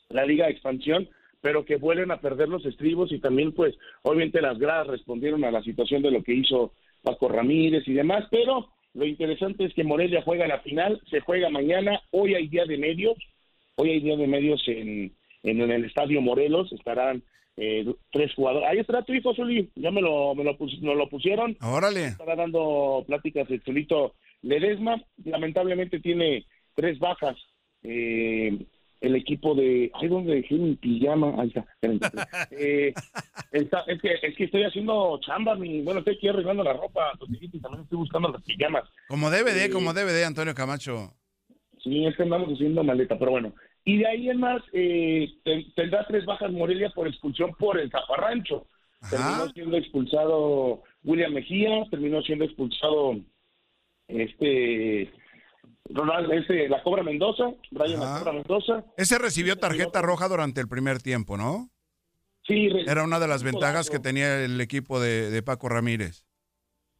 la 0.08 0.24
Liga 0.26 0.46
de 0.46 0.52
Expansión, 0.52 1.08
pero 1.40 1.64
que 1.64 1.76
vuelven 1.76 2.10
a 2.10 2.20
perder 2.20 2.48
los 2.48 2.64
estribos 2.66 3.12
y 3.12 3.18
también, 3.18 3.52
pues, 3.52 3.74
obviamente 4.02 4.40
las 4.40 4.58
gradas 4.58 4.86
respondieron 4.88 5.44
a 5.44 5.50
la 5.50 5.62
situación 5.62 6.02
de 6.02 6.10
lo 6.10 6.22
que 6.22 6.34
hizo 6.34 6.72
Paco 7.02 7.28
Ramírez 7.28 7.86
y 7.88 7.94
demás, 7.94 8.26
pero 8.30 8.68
lo 8.94 9.06
interesante 9.06 9.64
es 9.64 9.74
que 9.74 9.84
Morelia 9.84 10.22
juega 10.22 10.46
la 10.46 10.60
final, 10.60 11.00
se 11.10 11.20
juega 11.20 11.48
mañana, 11.48 12.00
hoy 12.10 12.34
hay 12.34 12.48
día 12.48 12.64
de 12.64 12.76
medios, 12.76 13.16
hoy 13.76 13.90
hay 13.90 14.00
día 14.00 14.16
de 14.16 14.26
medios 14.26 14.62
en, 14.68 15.12
en, 15.42 15.60
en 15.60 15.70
el 15.72 15.84
Estadio 15.86 16.20
Morelos, 16.20 16.72
estarán 16.72 17.22
eh, 17.56 17.84
tres 18.10 18.34
jugadores. 18.34 18.68
Ahí 18.68 18.78
está 18.78 19.02
tu 19.02 19.12
hijo, 19.12 19.34
Zuli. 19.34 19.70
Ya 19.76 19.90
me 19.90 20.00
lo, 20.00 20.34
me 20.34 20.44
lo, 20.44 20.56
lo 20.94 21.08
pusieron. 21.08 21.56
Órale. 21.60 22.06
Estaba 22.06 22.36
dando 22.36 23.04
pláticas 23.06 23.50
el 23.50 23.62
Zulito 23.62 24.14
Ledesma. 24.42 25.02
Lamentablemente 25.24 26.00
tiene 26.00 26.46
tres 26.74 26.98
bajas. 26.98 27.36
Eh, 27.82 28.66
el 29.00 29.16
equipo 29.16 29.54
de. 29.54 29.90
Ay, 29.94 30.08
¿dónde 30.08 30.36
dejé 30.36 30.54
mi 30.54 30.76
pijama? 30.76 31.34
Ahí 31.38 31.48
está. 31.48 31.66
Eh, 32.52 32.92
está 33.50 33.80
es, 33.86 34.00
que, 34.00 34.14
es 34.22 34.36
que 34.36 34.44
estoy 34.44 34.62
haciendo 34.62 35.18
chamba. 35.20 35.54
Mi, 35.56 35.82
bueno, 35.82 36.00
estoy 36.00 36.16
aquí 36.16 36.28
arreglando 36.28 36.62
la 36.62 36.72
ropa. 36.72 37.12
Y 37.28 37.60
también 37.60 37.82
estoy 37.82 37.98
buscando 37.98 38.28
las 38.28 38.42
pijamas. 38.42 38.84
Como 39.08 39.30
DVD, 39.30 39.70
como 39.70 39.92
DVD, 39.92 40.24
Antonio 40.24 40.54
Camacho. 40.54 41.12
Sí, 41.82 42.06
es 42.06 42.16
que 42.16 42.22
andamos 42.22 42.52
haciendo 42.52 42.84
maleta, 42.84 43.18
pero 43.18 43.32
bueno. 43.32 43.52
Y 43.84 43.98
de 43.98 44.06
ahí 44.06 44.30
en 44.30 44.38
más, 44.38 44.62
eh, 44.72 45.28
tendrá 45.74 46.06
tres 46.06 46.24
bajas 46.24 46.52
Morelia 46.52 46.90
por 46.90 47.08
expulsión 47.08 47.52
por 47.58 47.78
el 47.78 47.90
zaparrancho. 47.90 48.66
Terminó 49.10 49.48
siendo 49.52 49.76
expulsado 49.76 50.82
William 51.02 51.32
Mejía, 51.32 51.84
terminó 51.90 52.22
siendo 52.22 52.44
expulsado 52.44 53.16
este 54.06 55.12
Ronald, 55.86 56.32
ese, 56.32 56.68
la 56.68 56.82
Cobra 56.84 57.02
Mendoza, 57.02 57.50
Brian 57.72 57.98
la 57.98 58.18
Cobra 58.18 58.32
Mendoza. 58.32 58.84
Ese 58.96 59.18
recibió 59.18 59.56
tarjeta 59.56 60.00
roja 60.00 60.28
durante 60.28 60.60
el 60.60 60.68
primer 60.68 61.02
tiempo, 61.02 61.36
¿no? 61.36 61.70
Sí. 62.46 62.68
Era 62.86 63.02
una 63.02 63.18
de 63.18 63.26
las 63.26 63.42
ventajas 63.42 63.90
que 63.90 63.98
tenía 63.98 64.44
el 64.44 64.60
equipo 64.60 65.00
de 65.00 65.42
Paco 65.42 65.68
Ramírez 65.68 66.24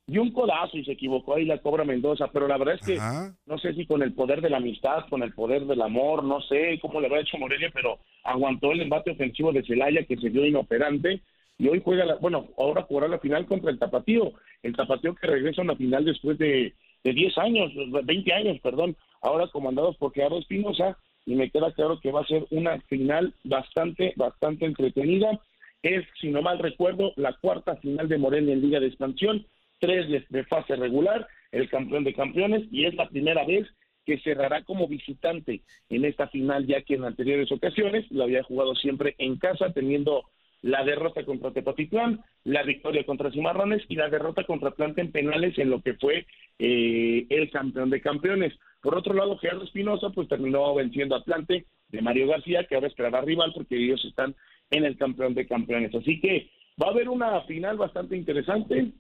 y 0.07 0.19
un 0.19 0.33
codazo 0.33 0.77
y 0.77 0.85
se 0.85 0.93
equivocó 0.93 1.35
ahí 1.35 1.45
la 1.45 1.59
Cobra 1.59 1.85
Mendoza, 1.85 2.29
pero 2.33 2.49
la 2.49 2.59
verdad 2.59 2.75
es 2.81 2.87
que 2.87 2.99
no 3.47 3.59
sé 3.59 3.75
si 3.75 3.87
con 3.87 4.03
el 4.03 4.13
poder 4.13 4.41
de 4.41 4.51
la 4.51 4.57
amistad, 4.57 5.09
con 5.09 5.23
el 5.23 5.33
poder 5.33 5.65
del 5.67 5.81
amor, 5.81 6.25
no 6.25 6.41
sé 6.43 6.79
cómo 6.81 7.01
le 7.01 7.09
va 7.09 7.21
hecho 7.21 7.39
Morelia, 7.39 7.71
pero 7.73 7.99
aguantó 8.25 8.73
el 8.73 8.81
embate 8.81 9.13
ofensivo 9.13 9.53
de 9.53 9.65
Celaya 9.65 10.05
que 10.05 10.17
se 10.17 10.29
vio 10.29 10.45
inoperante 10.45 11.23
y 11.59 11.69
hoy 11.69 11.81
juega, 11.85 12.05
la, 12.05 12.17
bueno, 12.17 12.49
ahora 12.59 12.83
jugará 12.83 13.09
la 13.09 13.21
final 13.21 13.47
contra 13.47 13.71
el 13.71 13.79
Tapatío, 13.79 14.33
el 14.63 14.75
Tapatío 14.75 15.15
que 15.15 15.29
regresa 15.29 15.63
a 15.63 15.65
una 15.65 15.77
final 15.77 16.05
después 16.05 16.37
de, 16.39 16.75
de 17.05 17.13
10 17.13 17.39
años, 17.39 17.73
20 18.05 18.33
años, 18.33 18.59
perdón, 18.61 18.97
ahora 19.21 19.47
comandados 19.49 19.97
por 19.97 20.13
Gerardo 20.13 20.39
Espinosa 20.39 20.99
y 21.25 21.37
me 21.37 21.51
queda 21.51 21.73
claro 21.73 22.01
que 22.01 22.11
va 22.11 22.23
a 22.23 22.27
ser 22.27 22.47
una 22.51 22.81
final 22.83 23.33
bastante, 23.45 24.13
bastante 24.17 24.67
entretenida. 24.67 25.41
Es, 25.83 26.05
si 26.21 26.31
no 26.31 26.43
mal 26.43 26.59
recuerdo, 26.59 27.13
la 27.17 27.33
cuarta 27.35 27.77
final 27.77 28.09
de 28.09 28.19
Morelia 28.19 28.53
en 28.53 28.61
Liga 28.61 28.81
de 28.81 28.89
Expansión 28.89 29.47
tres 29.83 30.29
de, 30.29 30.45
fase 30.45 30.77
regular, 30.77 31.27
el 31.51 31.69
campeón 31.69 32.05
de 32.05 32.15
campeones, 32.15 32.63
y 32.71 32.85
es 32.85 32.95
la 32.95 33.09
primera 33.09 33.45
vez 33.45 33.67
que 34.07 34.19
cerrará 34.21 34.63
como 34.63 34.87
visitante 34.87 35.63
en 35.89 36.05
esta 36.05 36.29
final, 36.29 36.69
ya 36.69 36.83
que 36.83 36.95
en 36.95 37.05
anteriores 37.05 37.51
ocasiones 37.51 38.09
lo 38.13 38.23
había 38.23 38.45
jugado 38.45 38.77
siempre 38.77 39.17
en 39.19 39.39
casa, 39.39 39.73
teniendo 39.73 40.31
la 40.63 40.85
derrota 40.85 41.25
contra 41.25 41.51
Tepatitlán, 41.51 42.21
la 42.45 42.63
victoria 42.63 43.05
contra 43.05 43.33
Cimarrones 43.33 43.83
y 43.89 43.97
la 43.97 44.09
derrota 44.09 44.45
contra 44.45 44.69
Atlante 44.69 45.01
en 45.01 45.11
penales 45.11 45.59
en 45.59 45.71
lo 45.71 45.83
que 45.83 45.95
fue 45.95 46.27
eh, 46.61 47.27
el 47.29 47.51
campeón 47.51 47.91
de 47.91 48.01
campeones. 48.01 48.55
Por 48.81 48.97
otro 48.97 49.15
lado, 49.15 49.37
Gerardo 49.39 49.65
Espinosa 49.65 50.11
pues 50.11 50.29
terminó 50.29 50.73
venciendo 50.77 51.17
a 51.17 51.19
Atlante 51.19 51.67
de 51.89 52.03
Mario 52.03 52.29
García, 52.29 52.65
que 52.69 52.77
ahora 52.77 52.87
esperará 52.87 53.21
rival 53.23 53.51
porque 53.53 53.77
ellos 53.77 54.05
están 54.05 54.37
en 54.71 54.85
el 54.85 54.97
campeón 54.97 55.35
de 55.35 55.49
campeones. 55.49 55.93
Así 55.93 56.21
que 56.21 56.51
va 56.81 56.87
a 56.87 56.91
haber 56.91 57.09
una 57.09 57.41
final 57.43 57.77
bastante 57.77 58.17
interesante. 58.17 58.93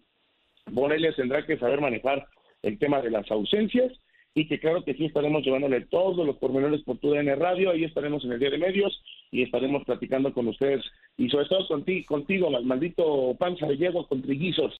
Morelia 0.70 1.12
tendrá 1.14 1.44
que 1.44 1.58
saber 1.58 1.80
manejar 1.80 2.26
el 2.62 2.78
tema 2.78 3.00
de 3.02 3.10
las 3.10 3.30
ausencias 3.30 3.92
y 4.34 4.46
que 4.48 4.58
claro 4.58 4.82
que 4.84 4.94
sí 4.94 5.04
estaremos 5.04 5.44
llevándole 5.44 5.82
todos 5.82 6.26
los 6.26 6.36
pormenores 6.36 6.82
por 6.82 6.98
tu 6.98 7.10
DN 7.10 7.34
Radio, 7.36 7.70
ahí 7.70 7.84
estaremos 7.84 8.24
en 8.24 8.32
el 8.32 8.38
día 8.38 8.50
de 8.50 8.58
medios 8.58 9.02
y 9.30 9.42
estaremos 9.42 9.84
platicando 9.84 10.32
con 10.32 10.48
ustedes 10.48 10.82
y 11.18 11.28
sobre 11.28 11.46
todo 11.46 11.66
contigo, 11.68 12.06
contigo 12.06 12.50
maldito 12.62 13.36
panza 13.38 13.66
de 13.66 13.92
con 14.08 14.22
triguizos. 14.22 14.74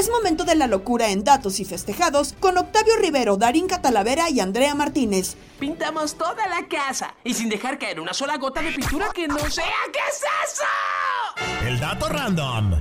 Es 0.00 0.08
momento 0.08 0.44
de 0.46 0.54
la 0.54 0.66
locura 0.66 1.10
en 1.10 1.24
datos 1.24 1.60
y 1.60 1.66
festejados 1.66 2.34
con 2.40 2.56
Octavio 2.56 2.96
Rivero, 2.96 3.36
Darín 3.36 3.66
Catalavera 3.66 4.30
y 4.30 4.40
Andrea 4.40 4.74
Martínez. 4.74 5.36
Pintamos 5.58 6.14
toda 6.14 6.46
la 6.46 6.66
casa 6.68 7.14
y 7.22 7.34
sin 7.34 7.50
dejar 7.50 7.78
caer 7.78 8.00
una 8.00 8.14
sola 8.14 8.38
gota 8.38 8.62
de 8.62 8.72
pintura 8.72 9.10
que 9.12 9.28
no 9.28 9.38
sea. 9.50 9.66
¿Qué 9.92 9.98
es 10.08 10.22
eso? 10.46 11.66
El 11.66 11.78
dato 11.78 12.08
random. 12.08 12.80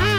En 0.00 0.17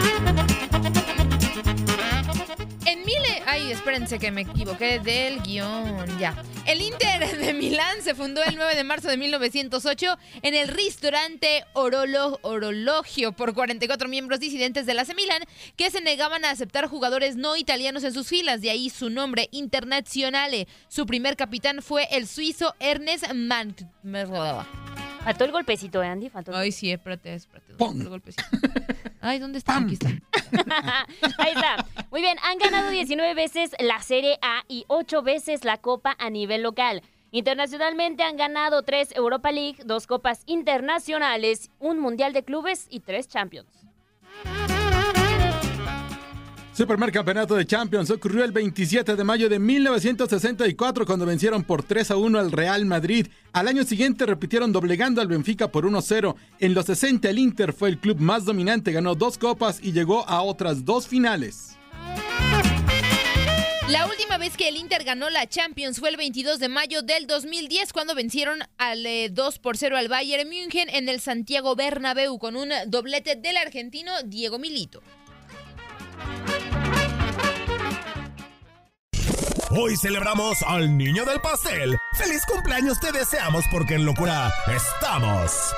espérense 3.72 4.20
que 4.20 4.32
me 4.32 4.42
equivoqué 4.42 5.00
del 5.00 5.42
guion, 5.42 6.20
ya. 6.20 6.44
El 6.66 6.82
Inter 6.82 7.38
de 7.38 7.54
Milán 7.54 8.02
se 8.02 8.16
fundó 8.16 8.44
el 8.44 8.56
9 8.56 8.76
de 8.76 8.84
marzo 8.84 9.08
de 9.08 9.18
1908 9.18 10.18
en 10.42 10.56
el 10.56 10.68
restaurante 10.68 11.66
Orolo, 11.74 12.40
Orologio 12.42 13.32
por 13.32 13.54
44 13.54 14.08
miembros 14.08 14.40
disidentes 14.40 14.86
de 14.86 14.94
la 14.94 15.04
AC 15.04 15.16
Milán 15.16 15.44
que 15.76 15.92
se 15.92 16.02
negaban 16.02 16.46
a 16.46 16.52
aceptar 16.52 16.88
jugadores 16.88 17.36
no 17.36 17.56
italianos 17.56 18.04
en 18.04 18.14
sus 18.14 18.28
filas, 18.28 18.62
de 18.62 18.72
ahí 18.72 18.90
su 18.90 19.10
nombre 19.10 19.50
Internazionale. 19.52 20.68
Su 20.88 21.06
primer 21.06 21.36
capitán 21.36 21.82
fue 21.82 22.08
el 22.12 22.28
suizo 22.28 22.76
Ernest 22.80 23.34
Mann. 23.34 23.76
Faltó 25.24 25.46
el 25.46 25.52
golpecito, 25.52 26.02
¿eh, 26.02 26.08
Andy? 26.08 26.30
Faltó 26.30 26.56
Ay, 26.56 26.72
sí, 26.72 26.92
espérate, 26.92 27.34
espérate. 27.34 27.74
¿dónde 27.78 27.98
está 27.98 28.04
el 28.04 28.10
golpecito? 28.10 28.44
Ay, 29.22 29.40
¿dónde 29.40 29.58
está? 29.58 29.78
Aquí 29.78 29.94
está. 29.94 30.10
Ahí 31.38 31.54
está. 31.54 31.86
Muy 32.10 32.22
bien, 32.22 32.38
han 32.44 32.58
ganado 32.58 32.90
19 32.90 33.34
veces 33.34 33.72
la 33.80 34.02
Serie 34.02 34.40
A 34.42 34.64
y 34.68 34.86
8 34.88 35.22
veces 35.22 35.66
la 35.66 35.78
Copa 35.78 36.16
a 36.20 36.30
nivel 36.30 36.64
local. 36.64 37.04
Internacionalmente 37.32 38.24
han 38.24 38.38
ganado 38.38 38.82
3 38.82 39.16
Europa 39.16 39.52
League, 39.52 39.78
2 39.86 40.08
Copas 40.08 40.42
Internacionales, 40.48 41.70
un 41.80 42.00
Mundial 42.00 42.34
de 42.34 42.44
Clubes 42.44 42.88
y 42.90 43.02
3 43.02 43.28
Champions. 43.28 43.89
Su 46.80 46.88
primer 46.88 47.12
campeonato 47.12 47.56
de 47.56 47.66
Champions 47.66 48.10
ocurrió 48.10 48.46
el 48.46 48.54
27 48.54 49.18
de 49.18 49.24
mayo 49.26 49.50
de 49.50 49.60
1964 49.60 51.06
cuando 51.06 51.26
vencieron 51.26 51.66
por 51.66 51.84
3 51.84 52.12
a 52.12 52.16
1 52.16 52.40
al 52.40 52.54
Real 52.54 52.86
Madrid. 52.86 53.28
Al 53.52 53.68
año 53.68 53.84
siguiente 53.84 54.26
repitieron 54.26 54.72
doblegando 54.72 55.20
al 55.20 55.28
Benfica 55.28 55.68
por 55.68 55.84
1-0. 55.84 56.36
En 56.62 56.74
los 56.74 56.86
60 56.86 57.30
el 57.30 57.38
Inter 57.38 57.74
fue 57.74 57.90
el 57.90 58.00
club 58.00 58.22
más 58.22 58.46
dominante, 58.46 58.94
ganó 58.94 59.14
dos 59.14 59.38
copas 59.38 59.82
y 59.84 59.92
llegó 59.92 60.26
a 60.30 60.42
otras 60.42 60.86
dos 60.86 61.06
finales. 61.06 61.76
La 63.90 64.06
última 64.06 64.38
vez 64.38 64.56
que 64.56 64.70
el 64.70 64.78
Inter 64.78 65.04
ganó 65.04 65.30
la 65.30 65.50
Champions 65.50 66.00
fue 66.00 66.08
el 66.08 66.16
22 66.16 66.60
de 66.60 66.70
mayo 66.70 67.02
del 67.02 67.28
2010 67.28 67.92
cuando 67.92 68.16
vencieron 68.16 68.60
al 68.78 69.06
2 69.32 69.60
por 69.60 69.76
0 69.76 69.98
al 69.98 70.08
Bayern 70.08 70.48
München 70.48 70.88
en 70.88 71.10
el 71.10 71.20
Santiago 71.20 71.76
Bernabéu 71.76 72.40
con 72.40 72.56
un 72.56 72.70
doblete 72.88 73.36
del 73.36 73.58
argentino 73.58 74.14
Diego 74.24 74.60
Milito. 74.60 75.02
Hoy 79.72 79.96
celebramos 79.96 80.64
al 80.64 80.98
niño 80.98 81.26
del 81.26 81.40
pastel. 81.42 81.96
¡Feliz 82.14 82.44
cumpleaños 82.48 83.00
te 83.00 83.12
deseamos 83.12 83.64
porque 83.72 83.94
en 83.94 84.04
locura 84.04 84.52
estamos! 84.66 85.76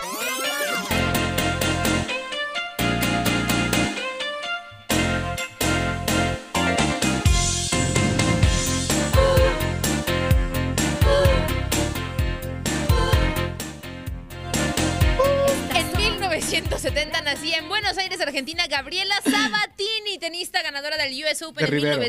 En 15.75 15.97
1970 15.97 17.21
nacía 17.23 17.57
en 17.57 17.67
Buenos 17.67 17.97
Aires, 17.97 18.21
Argentina, 18.21 18.67
Gabriela 18.67 19.15
Sabatini, 19.21 20.17
tenista 20.17 20.61
ganadora 20.61 20.95
del 20.95 21.11
US 21.25 21.41
Open 21.41 21.65
De 21.65 21.65
en 21.65 21.71
Rivero. 21.71 22.01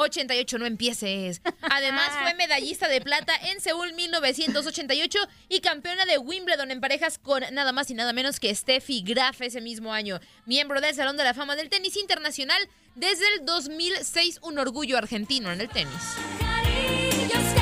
1988. 0.00 0.58
No 0.58 0.66
empieces. 0.66 1.42
Además, 1.62 2.10
fue 2.22 2.34
medallista 2.34 2.88
de 2.88 3.00
plata 3.00 3.32
en 3.50 3.60
Seúl 3.60 3.92
1988 3.92 5.18
y 5.48 5.60
campeona 5.60 6.06
de 6.06 6.18
Wimbledon 6.18 6.70
en 6.70 6.80
parejas 6.80 7.18
con 7.18 7.42
nada 7.52 7.72
más 7.72 7.90
y 7.90 7.94
nada 7.94 8.12
menos 8.12 8.40
que 8.40 8.54
Steffi 8.54 9.02
Graf 9.02 9.40
ese 9.42 9.60
mismo 9.60 9.92
año. 9.92 10.20
Miembro 10.46 10.80
del 10.80 10.94
Salón 10.94 11.16
de 11.16 11.24
la 11.24 11.34
Fama 11.34 11.56
del 11.56 11.68
Tenis 11.68 11.96
Internacional 11.96 12.68
desde 12.94 13.24
el 13.34 13.44
2006, 13.44 14.40
un 14.42 14.58
orgullo 14.58 14.98
argentino 14.98 15.52
en 15.52 15.60
el 15.60 15.68
tenis. 15.68 15.94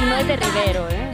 No 0.00 0.16
es 0.16 0.26
de 0.26 0.36
Rivero, 0.36 0.88
¿eh? 0.90 1.12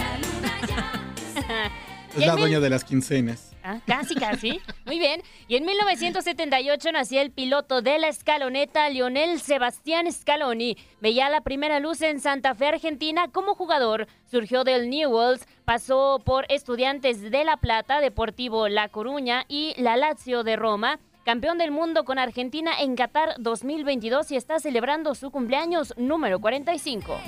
Es 2.16 2.26
la 2.26 2.36
dueña 2.36 2.60
de 2.60 2.70
las 2.70 2.84
quincenas. 2.84 3.53
Ah, 3.66 3.80
casi, 3.86 4.14
casi. 4.14 4.60
Muy 4.84 4.98
bien. 4.98 5.22
Y 5.48 5.56
en 5.56 5.64
1978 5.64 6.92
nació 6.92 7.22
el 7.22 7.30
piloto 7.30 7.80
de 7.80 7.98
la 7.98 8.08
escaloneta, 8.08 8.90
Lionel 8.90 9.40
Sebastián 9.40 10.12
Scaloni. 10.12 10.76
Veía 11.00 11.30
la 11.30 11.40
primera 11.40 11.80
luz 11.80 12.02
en 12.02 12.20
Santa 12.20 12.54
Fe, 12.54 12.66
Argentina, 12.66 13.28
como 13.32 13.54
jugador. 13.54 14.06
Surgió 14.30 14.64
del 14.64 14.90
Newells, 14.90 15.48
pasó 15.64 16.20
por 16.22 16.44
Estudiantes 16.50 17.30
de 17.30 17.44
La 17.44 17.56
Plata, 17.56 18.02
Deportivo 18.02 18.68
La 18.68 18.90
Coruña 18.90 19.46
y 19.48 19.72
la 19.78 19.96
Lazio 19.96 20.44
de 20.44 20.56
Roma. 20.56 21.00
Campeón 21.24 21.56
del 21.56 21.70
mundo 21.70 22.04
con 22.04 22.18
Argentina 22.18 22.72
en 22.78 22.96
Qatar 22.96 23.36
2022 23.38 24.30
y 24.30 24.36
está 24.36 24.60
celebrando 24.60 25.14
su 25.14 25.30
cumpleaños 25.30 25.94
número 25.96 26.38
45. 26.38 27.18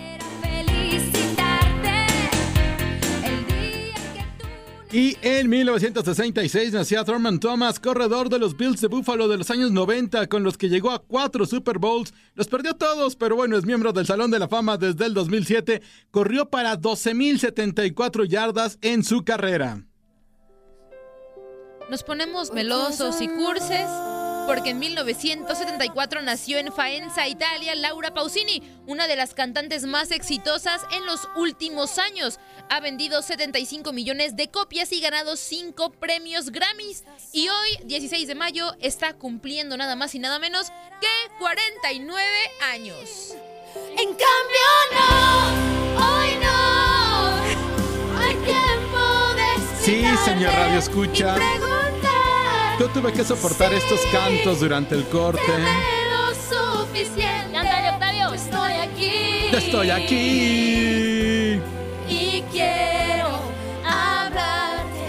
Y 4.93 5.16
en 5.22 5.49
1966 5.49 6.72
nació 6.72 7.05
Thurman 7.05 7.41
Thomas, 7.41 7.80
corredor 7.80 8.28
de 8.28 8.39
los 8.39 8.57
Bills 8.57 8.80
de 8.80 8.87
Buffalo 8.87 9.26
de 9.26 9.37
los 9.37 9.51
años 9.51 9.72
90, 9.72 10.28
con 10.28 10.45
los 10.45 10.57
que 10.57 10.68
llegó 10.68 10.93
a 10.93 11.01
cuatro 11.01 11.45
Super 11.45 11.78
Bowls. 11.78 12.14
Los 12.34 12.47
perdió 12.47 12.74
todos, 12.74 13.16
pero 13.16 13.34
bueno, 13.34 13.57
es 13.57 13.66
miembro 13.66 13.93
del 13.93 14.07
Salón 14.07 14.30
de 14.30 14.39
la 14.39 14.47
Fama 14.47 14.76
desde 14.76 15.07
el 15.07 15.14
2007. 15.14 15.82
Corrió 16.12 16.49
para 16.49 16.78
12.074 16.78 18.28
yardas 18.28 18.78
en 18.80 19.03
su 19.03 19.24
carrera. 19.24 19.84
Nos 21.91 22.05
ponemos 22.05 22.53
melosos 22.53 23.20
y 23.20 23.28
curses 23.28 23.89
porque 24.47 24.70
en 24.70 24.78
1974 24.78 26.22
nació 26.22 26.59
en 26.59 26.72
Faenza, 26.72 27.26
Italia, 27.26 27.74
Laura 27.74 28.14
Pausini, 28.14 28.62
una 28.86 29.09
de 29.09 29.16
las 29.16 29.34
cantantes 29.34 29.84
más 29.84 30.12
exitosas 30.12 30.82
en 30.92 31.05
los 31.05 31.28
últimos 31.36 31.99
años. 31.99 32.38
Ha 32.70 32.80
vendido 32.80 33.22
75 33.22 33.92
millones 33.92 34.36
de 34.36 34.49
copias 34.49 34.92
y 34.92 35.01
ganado 35.01 35.36
5 35.36 35.90
premios 35.92 36.51
Grammys. 36.51 37.05
Y 37.32 37.49
hoy, 37.49 37.78
16 37.84 38.28
de 38.28 38.34
mayo, 38.34 38.72
está 38.80 39.14
cumpliendo 39.14 39.76
nada 39.76 39.97
más 39.97 40.14
y 40.14 40.20
nada 40.20 40.38
menos 40.38 40.68
que 41.01 41.38
49 41.38 42.22
años. 42.72 43.34
En 43.99 44.09
cambio 44.09 44.66
no, 44.92 46.07
hoy 46.07 46.36
no, 46.42 48.18
hay 48.18 48.34
tiempo 48.36 48.99
de 49.34 49.84
Sí, 49.84 50.05
señor 50.24 50.53
Radio 50.55 50.78
Escucha. 50.78 51.36
Yo 52.78 52.88
tuve 52.88 53.10
que 53.10 53.24
soportar 53.24 53.72
estos 53.72 54.00
cantos 54.12 54.60
durante 54.60 54.94
el 54.94 55.04
corte. 55.08 55.40
lo 56.10 56.34
suficiente. 56.34 57.52
Cántale, 57.52 57.90
Octavio. 57.90 58.34
Estoy 58.34 58.72
aquí. 58.74 59.48
Ya 59.50 59.58
estoy 59.58 59.90
aquí. 59.90 61.60
Y 62.06 62.44
quiero 62.52 63.28
hablarte 63.82 65.06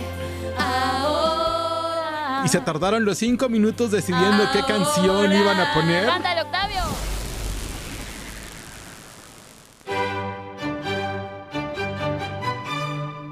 ahora. 0.58 2.44
Y 2.46 2.48
se 2.48 2.62
tardaron 2.62 3.04
los 3.04 3.18
cinco 3.18 3.50
minutos 3.50 3.92
decidiendo 3.92 4.50
qué 4.54 4.64
canción 4.64 5.34
iban 5.34 5.60
a 5.60 5.74
poner. 5.74 6.06
Cántale, 6.06 6.42
Octavio. 6.44 6.84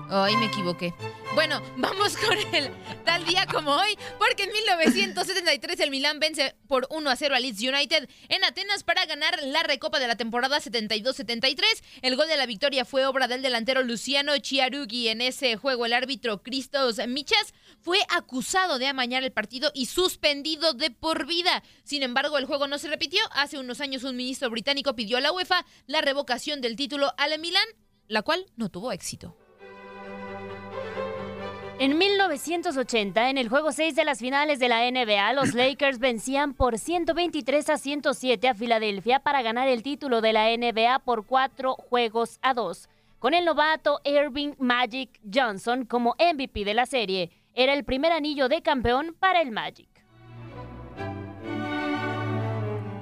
Ay, 0.10 0.36
me 0.38 0.46
equivoqué. 0.48 0.94
Bueno, 1.36 1.62
vamos 1.76 2.16
con 2.16 2.38
el 2.56 2.72
tal 3.04 3.26
día 3.26 3.46
como 3.46 3.72
hoy, 3.72 3.98
porque 4.18 4.44
en 4.44 4.54
1973 4.54 5.82
el 5.82 5.92
Milán 5.92 6.22
vence 6.22 6.56
por 6.70 6.88
1 6.90 7.10
a 7.10 7.16
0 7.18 7.36
al 7.36 7.42
Leeds 7.42 7.62
United 7.62 8.10
en 8.30 8.44
Atenas 8.46 8.86
para 8.86 9.06
ganar 9.06 9.38
la 9.44 9.62
recopa 9.64 10.00
de 10.00 10.08
la 10.08 10.16
temporada 10.16 10.62
72-73. 10.62 11.60
El 12.02 12.16
gol 12.16 12.30
de 12.30 12.38
la 12.38 12.46
victoria 12.46 12.86
fue 12.86 13.06
obra 13.06 13.28
del 13.28 13.42
delantero 13.42 13.84
Luciano 13.84 14.38
Chiarugi. 14.38 15.10
En 15.10 15.20
ese 15.20 15.58
juego, 15.58 15.86
el 15.86 15.94
árbitro 15.94 16.42
Cristos 16.42 17.06
Michas 17.06 17.54
fue 17.82 18.00
acusado 18.10 18.80
de 18.80 18.88
amañar 18.88 19.24
el 19.24 19.34
partido 19.34 19.72
y 19.76 19.88
suspendido 19.88 20.74
de 20.74 20.90
por 20.90 21.28
vida. 21.28 21.64
Sin 21.84 22.02
embargo, 22.02 22.38
el 22.38 22.46
juego 22.46 22.68
no 22.68 22.78
se 22.78 22.88
repitió. 22.88 23.20
Hace 23.32 23.60
unos 23.60 23.82
años 23.82 24.04
un 24.04 24.16
ministro 24.16 24.50
británico 24.50 24.96
pidió 24.96 25.18
a 25.18 25.22
la 25.22 25.34
UEFA 25.34 25.66
la 25.86 26.00
revocación 26.00 26.62
del 26.62 26.78
título 26.78 27.14
al 27.18 27.38
Milán, 27.40 27.68
la 28.08 28.22
cual 28.22 28.46
no 28.56 28.70
tuvo 28.70 28.94
éxito. 28.94 29.36
En 31.78 31.98
1980, 31.98 33.30
en 33.30 33.38
el 33.38 33.50
juego 33.50 33.74
6 33.74 33.96
de 33.96 34.06
las 34.06 34.20
finales 34.20 34.60
de 34.60 34.70
la 34.70 34.90
NBA, 34.90 35.34
los 35.34 35.54
Lakers 35.54 36.00
vencían 36.00 36.54
por 36.54 36.80
123 36.80 37.70
a 37.70 37.78
107 37.78 38.48
a 38.48 38.54
Filadelfia 38.56 39.20
para 39.20 39.42
ganar 39.42 39.68
el 39.68 39.84
título 39.84 40.22
de 40.22 40.32
la 40.32 40.56
NBA 40.56 41.00
por 41.00 41.26
cuatro 41.26 41.76
juegos 41.76 42.40
a 42.42 42.54
dos. 42.54 42.88
Con 43.20 43.34
el 43.34 43.44
novato 43.44 44.00
Irving 44.06 44.54
Magic 44.58 45.20
Johnson 45.34 45.84
como 45.84 46.16
MVP 46.18 46.64
de 46.64 46.74
la 46.74 46.86
serie, 46.86 47.30
era 47.54 47.74
el 47.74 47.84
primer 47.84 48.14
anillo 48.14 48.48
de 48.48 48.62
campeón 48.62 49.14
para 49.20 49.42
el 49.42 49.52
Magic. 49.52 49.95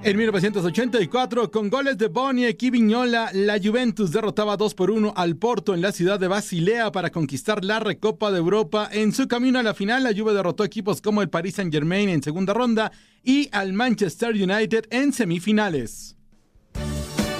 En 0.06 0.18
1984, 0.18 1.50
con 1.50 1.70
goles 1.70 1.98
de 1.98 2.10
Boni 2.10 2.46
y 2.46 2.70
Vignola, 2.70 3.30
la 3.32 3.58
Juventus 3.58 4.12
derrotaba 4.12 4.58
2 4.58 4.74
por 4.74 4.92
1 4.92 5.14
al 5.16 5.38
Porto 5.38 5.74
en 5.74 5.82
la 5.82 5.94
ciudad 5.94 6.20
de 6.20 6.28
Basilea 6.28 6.92
para 6.92 7.10
conquistar 7.10 7.64
la 7.64 7.80
Recopa 7.80 8.30
de 8.30 8.40
Europa. 8.40 8.90
En 8.92 9.14
su 9.14 9.30
camino 9.30 9.60
a 9.60 9.64
la 9.64 9.74
final, 9.74 10.04
la 10.04 10.14
Juve 10.14 10.34
derrotó 10.34 10.66
equipos 10.66 11.00
como 11.00 11.22
el 11.22 11.30
Paris 11.30 11.56
Saint-Germain 11.56 12.10
en 12.10 12.22
segunda 12.22 12.54
ronda 12.54 12.92
y 13.24 13.48
al 13.54 13.72
Manchester 13.72 14.32
United 14.32 14.88
en 14.90 15.14
semifinales. 15.14 16.18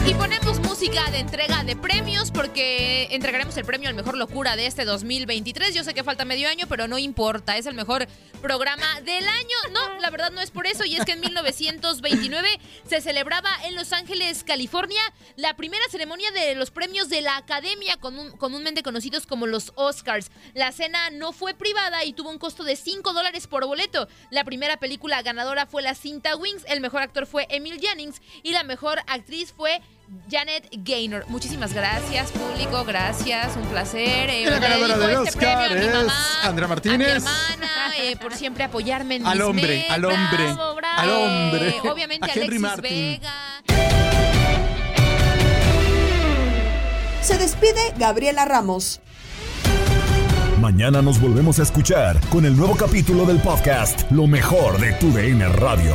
Y 0.06 0.14
ponemos 0.16 0.60
música 0.60 1.10
de 1.12 1.20
entrega 1.20 1.64
de 1.64 1.78
premios 1.78 2.30
porque 2.30 3.08
entregaremos 3.12 3.56
el 3.56 3.64
premio 3.64 3.88
al 3.88 3.96
mejor 3.96 4.18
locura 4.18 4.58
de 4.58 4.66
este 4.66 4.84
2023. 4.84 5.74
Yo 5.74 5.86
sé 5.86 5.94
que 5.94 6.04
falta 6.04 6.26
medio 6.26 6.50
año, 6.50 6.66
pero 6.68 6.90
no 6.90 6.98
importa, 6.98 7.56
es 7.56 7.68
el 7.68 7.74
mejor 7.74 8.06
programa 8.42 9.00
del 9.06 9.26
año. 9.26 9.58
No, 9.72 10.02
la 10.02 10.10
verdad 10.10 10.32
no 10.32 10.42
es 10.42 10.52
por 10.52 10.68
eso, 10.68 10.84
y 10.84 10.98
es 10.98 11.06
que 11.06 11.14
en 11.14 11.22
1929 11.22 12.60
se 12.86 13.00
celebraba 13.00 13.50
en 13.64 13.76
Los 13.76 13.94
Ángeles, 13.94 14.44
California, 14.44 15.02
la 15.38 15.56
primera 15.56 15.84
ceremonia 15.90 16.32
de 16.32 16.54
los 16.56 16.70
premios 16.70 17.08
de 17.08 17.22
la 17.22 17.38
Academia, 17.38 17.96
comúnmente 17.98 18.84
conocidos 18.84 19.26
como 19.26 19.48
los 19.48 19.72
Oscars. 19.76 20.32
La 20.54 20.74
cena 20.74 21.12
no 21.12 21.32
fue 21.32 21.54
privada 21.54 22.04
y 22.04 22.12
tuvo 22.12 22.30
un 22.30 22.40
costo 22.40 22.66
de 22.66 22.76
5 22.76 23.14
dólares 23.14 23.48
por 23.48 23.66
boleto. 23.66 24.10
La 24.32 24.44
primera 24.44 24.76
película 24.76 25.22
ganadora 25.22 25.66
fue 25.66 25.82
la 25.82 25.96
cinta 25.96 26.36
Wings, 26.36 26.66
el 26.68 26.82
mejor 26.82 27.04
actor 27.04 27.26
fue 27.26 27.48
Emil 27.50 27.80
Jennings 27.80 28.22
y 28.42 28.52
la 28.52 28.64
mejor 28.64 29.00
actriz 29.08 29.54
fue 29.54 29.82
Janet 30.30 30.68
Gaynor. 30.72 31.26
Muchísimas 31.28 31.74
gracias, 31.74 32.32
público. 32.32 32.84
Gracias, 32.86 33.56
un 33.56 33.64
placer. 33.64 34.30
Eh, 34.30 34.46
la 34.50 34.60
ganadora 34.60 34.98
del 34.98 35.10
este 35.12 35.30
Oscar 35.30 35.72
es 35.78 35.94
Andrea 36.44 36.68
Martínez. 36.68 36.96
A 36.96 36.98
mi 36.98 37.06
hermana, 37.18 37.98
eh, 38.00 38.16
por 38.18 38.34
siempre 38.34 38.64
apoyarme 38.64 39.16
en 39.18 39.28
al 39.28 39.38
mis 39.38 39.48
hombre, 39.48 39.78
metas. 39.78 39.92
al 39.92 40.06
hombre, 40.06 40.44
bravo, 40.44 40.76
bravo. 40.76 41.02
al 41.02 41.10
hombre. 41.10 41.70
Eh, 41.70 41.82
obviamente 41.92 42.26
a 42.26 42.34
Henry 42.34 42.42
Alexis 42.42 42.62
Martin. 42.62 42.92
Vega. 42.92 43.64
Se 47.22 47.38
despide 47.38 47.94
Gabriela 47.98 48.46
Ramos. 48.46 49.00
Mañana 50.60 51.02
nos 51.02 51.20
volvemos 51.20 51.60
a 51.60 51.64
escuchar 51.64 52.20
con 52.30 52.46
el 52.46 52.56
nuevo 52.56 52.76
capítulo 52.76 53.26
del 53.26 53.40
podcast 53.40 54.10
Lo 54.12 54.28
mejor 54.28 54.80
de 54.80 54.94
tu 54.94 55.12
DN 55.12 55.48
Radio. 55.50 55.94